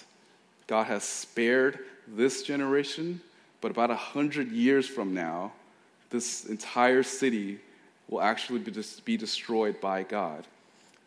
God 0.66 0.86
has 0.86 1.04
spared 1.04 1.80
this 2.06 2.42
generation, 2.42 3.20
but 3.60 3.70
about 3.70 3.90
a 3.90 3.96
hundred 3.96 4.50
years 4.50 4.86
from 4.86 5.14
now, 5.14 5.52
this 6.10 6.46
entire 6.46 7.02
city 7.02 7.58
will 8.08 8.22
actually 8.22 8.60
be, 8.60 8.72
be 9.04 9.16
destroyed 9.16 9.80
by 9.80 10.02
God. 10.02 10.46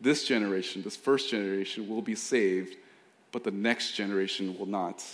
This 0.00 0.24
generation, 0.24 0.82
this 0.82 0.96
first 0.96 1.30
generation, 1.30 1.88
will 1.88 2.02
be 2.02 2.14
saved, 2.14 2.76
but 3.32 3.44
the 3.44 3.50
next 3.50 3.92
generation 3.92 4.56
will 4.58 4.66
not. 4.66 5.04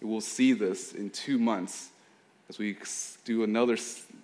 We'll 0.00 0.20
see 0.20 0.52
this 0.52 0.92
in 0.94 1.10
two 1.10 1.38
months 1.38 1.90
as 2.48 2.58
we 2.58 2.76
do 3.24 3.44
another 3.44 3.76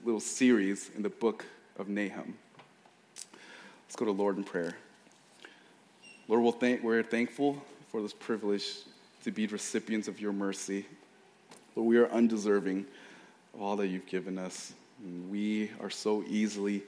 little 0.05 0.21
series 0.21 0.91
in 0.97 1.03
the 1.03 1.11
book 1.11 1.45
of 1.79 1.89
Nahum. 1.89 2.35
Let's 3.87 3.97
go 3.97 4.07
to 4.07 4.13
Lord 4.13 4.39
in 4.39 4.45
prayer. 4.45 4.77
Lord, 6.27 6.43
we'll 6.43 6.53
thank, 6.53 6.83
we're 6.83 7.03
thankful 7.03 7.63
for 7.93 8.01
this 8.01 8.15
privilege 8.15 8.65
to 9.25 9.31
be 9.31 9.47
recipients 9.47 10.09
of 10.09 10.21
your 10.21 10.33
mercy. 10.33 10.87
Lord, 11.77 11.89
we 11.89 11.99
are 11.99 12.09
undeserving 12.11 12.87
of 13.53 13.61
all 13.61 13.77
that 13.77 13.89
you've 13.89 14.07
given 14.07 14.39
us. 14.39 14.73
And 15.05 15.31
we 15.31 15.71
are 15.81 15.91
so 15.91 16.25
easily 16.27 16.83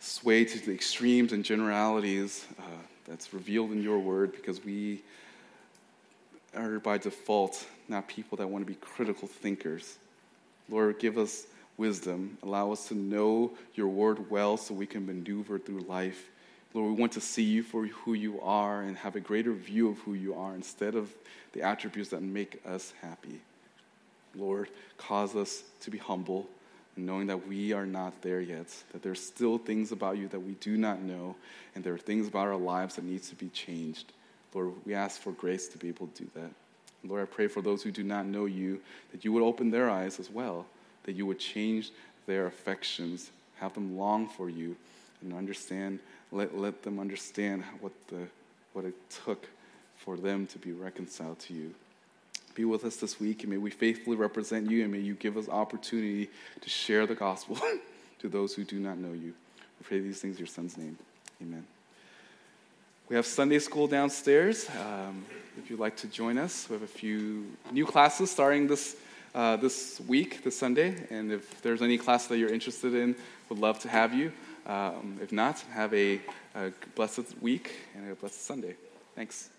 swayed 0.00 0.48
to 0.48 0.58
the 0.58 0.72
extremes 0.72 1.32
and 1.32 1.44
generalities 1.44 2.44
uh, 2.58 2.62
that's 3.06 3.32
revealed 3.32 3.72
in 3.72 3.82
your 3.82 3.98
word 3.98 4.32
because 4.32 4.62
we 4.64 5.02
are 6.56 6.78
by 6.78 6.98
default 6.98 7.66
not 7.88 8.08
people 8.08 8.36
that 8.38 8.48
want 8.48 8.66
to 8.66 8.70
be 8.70 8.78
critical 8.78 9.28
thinkers. 9.28 9.98
Lord, 10.68 10.98
give 10.98 11.18
us 11.18 11.46
wisdom. 11.76 12.38
Allow 12.42 12.72
us 12.72 12.88
to 12.88 12.94
know 12.94 13.52
your 13.74 13.88
word 13.88 14.30
well 14.30 14.56
so 14.56 14.74
we 14.74 14.86
can 14.86 15.06
maneuver 15.06 15.58
through 15.58 15.80
life. 15.80 16.30
Lord, 16.72 16.94
we 16.94 17.00
want 17.00 17.12
to 17.12 17.20
see 17.20 17.42
you 17.42 17.62
for 17.62 17.86
who 17.86 18.14
you 18.14 18.40
are 18.40 18.82
and 18.82 18.96
have 18.96 19.16
a 19.16 19.20
greater 19.20 19.52
view 19.52 19.88
of 19.88 19.98
who 19.98 20.14
you 20.14 20.34
are 20.34 20.54
instead 20.54 20.94
of 20.94 21.12
the 21.52 21.62
attributes 21.62 22.10
that 22.10 22.22
make 22.22 22.60
us 22.66 22.92
happy. 23.00 23.40
Lord, 24.34 24.68
cause 24.98 25.36
us 25.36 25.62
to 25.82 25.90
be 25.90 25.98
humble 25.98 26.48
knowing 26.96 27.26
that 27.26 27.46
we 27.48 27.72
are 27.72 27.86
not 27.86 28.22
there 28.22 28.40
yet, 28.40 28.66
that 28.92 29.02
there's 29.02 29.24
still 29.24 29.58
things 29.58 29.92
about 29.92 30.16
you 30.16 30.28
that 30.28 30.40
we 30.40 30.52
do 30.54 30.76
not 30.76 31.00
know, 31.00 31.34
and 31.74 31.82
there 31.82 31.94
are 31.94 31.98
things 31.98 32.28
about 32.28 32.46
our 32.46 32.56
lives 32.56 32.96
that 32.96 33.04
needs 33.04 33.28
to 33.28 33.34
be 33.34 33.48
changed. 33.48 34.12
Lord, 34.54 34.72
we 34.86 34.94
ask 34.94 35.20
for 35.20 35.32
grace 35.32 35.68
to 35.68 35.78
be 35.78 35.88
able 35.88 36.06
to 36.06 36.22
do 36.22 36.30
that. 36.34 36.50
Lord, 37.06 37.22
I 37.22 37.26
pray 37.26 37.48
for 37.48 37.60
those 37.60 37.82
who 37.82 37.90
do 37.90 38.02
not 38.02 38.24
know 38.24 38.46
you, 38.46 38.80
that 39.12 39.24
you 39.24 39.32
would 39.32 39.42
open 39.42 39.70
their 39.70 39.90
eyes 39.90 40.18
as 40.18 40.30
well, 40.30 40.64
that 41.04 41.12
you 41.12 41.26
would 41.26 41.38
change 41.38 41.90
their 42.26 42.46
affections, 42.46 43.30
have 43.56 43.74
them 43.74 43.98
long 43.98 44.28
for 44.28 44.48
you, 44.48 44.76
and 45.20 45.34
understand, 45.34 45.98
let, 46.32 46.56
let 46.56 46.82
them 46.82 46.98
understand 46.98 47.64
what, 47.80 47.92
the, 48.08 48.26
what 48.72 48.84
it 48.84 48.94
took 49.24 49.46
for 49.98 50.16
them 50.16 50.46
to 50.46 50.58
be 50.58 50.72
reconciled 50.72 51.38
to 51.40 51.54
you. 51.54 51.74
Be 52.54 52.64
with 52.64 52.84
us 52.84 52.96
this 52.96 53.18
week, 53.18 53.42
and 53.42 53.50
may 53.50 53.58
we 53.58 53.70
faithfully 53.70 54.16
represent 54.16 54.70
you, 54.70 54.82
and 54.84 54.92
may 54.92 55.00
you 55.00 55.14
give 55.14 55.36
us 55.36 55.48
opportunity 55.48 56.30
to 56.60 56.70
share 56.70 57.06
the 57.06 57.14
gospel 57.14 57.58
to 58.20 58.28
those 58.28 58.54
who 58.54 58.64
do 58.64 58.78
not 58.78 58.96
know 58.96 59.12
you. 59.12 59.34
We 59.80 59.84
pray 59.84 59.98
these 60.00 60.20
things 60.20 60.36
in 60.36 60.38
your 60.38 60.46
son's 60.46 60.78
name. 60.78 60.96
Amen. 61.42 61.66
We 63.06 63.16
have 63.16 63.26
Sunday 63.26 63.58
school 63.58 63.86
downstairs. 63.86 64.66
Um, 64.70 65.26
if 65.58 65.68
you'd 65.68 65.78
like 65.78 65.94
to 65.98 66.06
join 66.06 66.38
us, 66.38 66.66
we 66.70 66.74
have 66.74 66.82
a 66.82 66.86
few 66.86 67.44
new 67.70 67.84
classes 67.84 68.30
starting 68.30 68.66
this, 68.66 68.96
uh, 69.34 69.56
this 69.56 70.00
week, 70.08 70.42
this 70.42 70.58
Sunday. 70.58 71.06
And 71.10 71.30
if 71.30 71.60
there's 71.60 71.82
any 71.82 71.98
class 71.98 72.26
that 72.28 72.38
you're 72.38 72.52
interested 72.52 72.94
in, 72.94 73.14
would 73.50 73.58
love 73.58 73.78
to 73.80 73.88
have 73.90 74.14
you. 74.14 74.32
Um, 74.66 75.18
if 75.22 75.32
not, 75.32 75.60
have 75.72 75.92
a, 75.92 76.18
a 76.54 76.72
blessed 76.94 77.26
week 77.42 77.72
and 77.94 78.10
a 78.10 78.14
blessed 78.14 78.42
Sunday. 78.42 78.74
Thanks. 79.14 79.50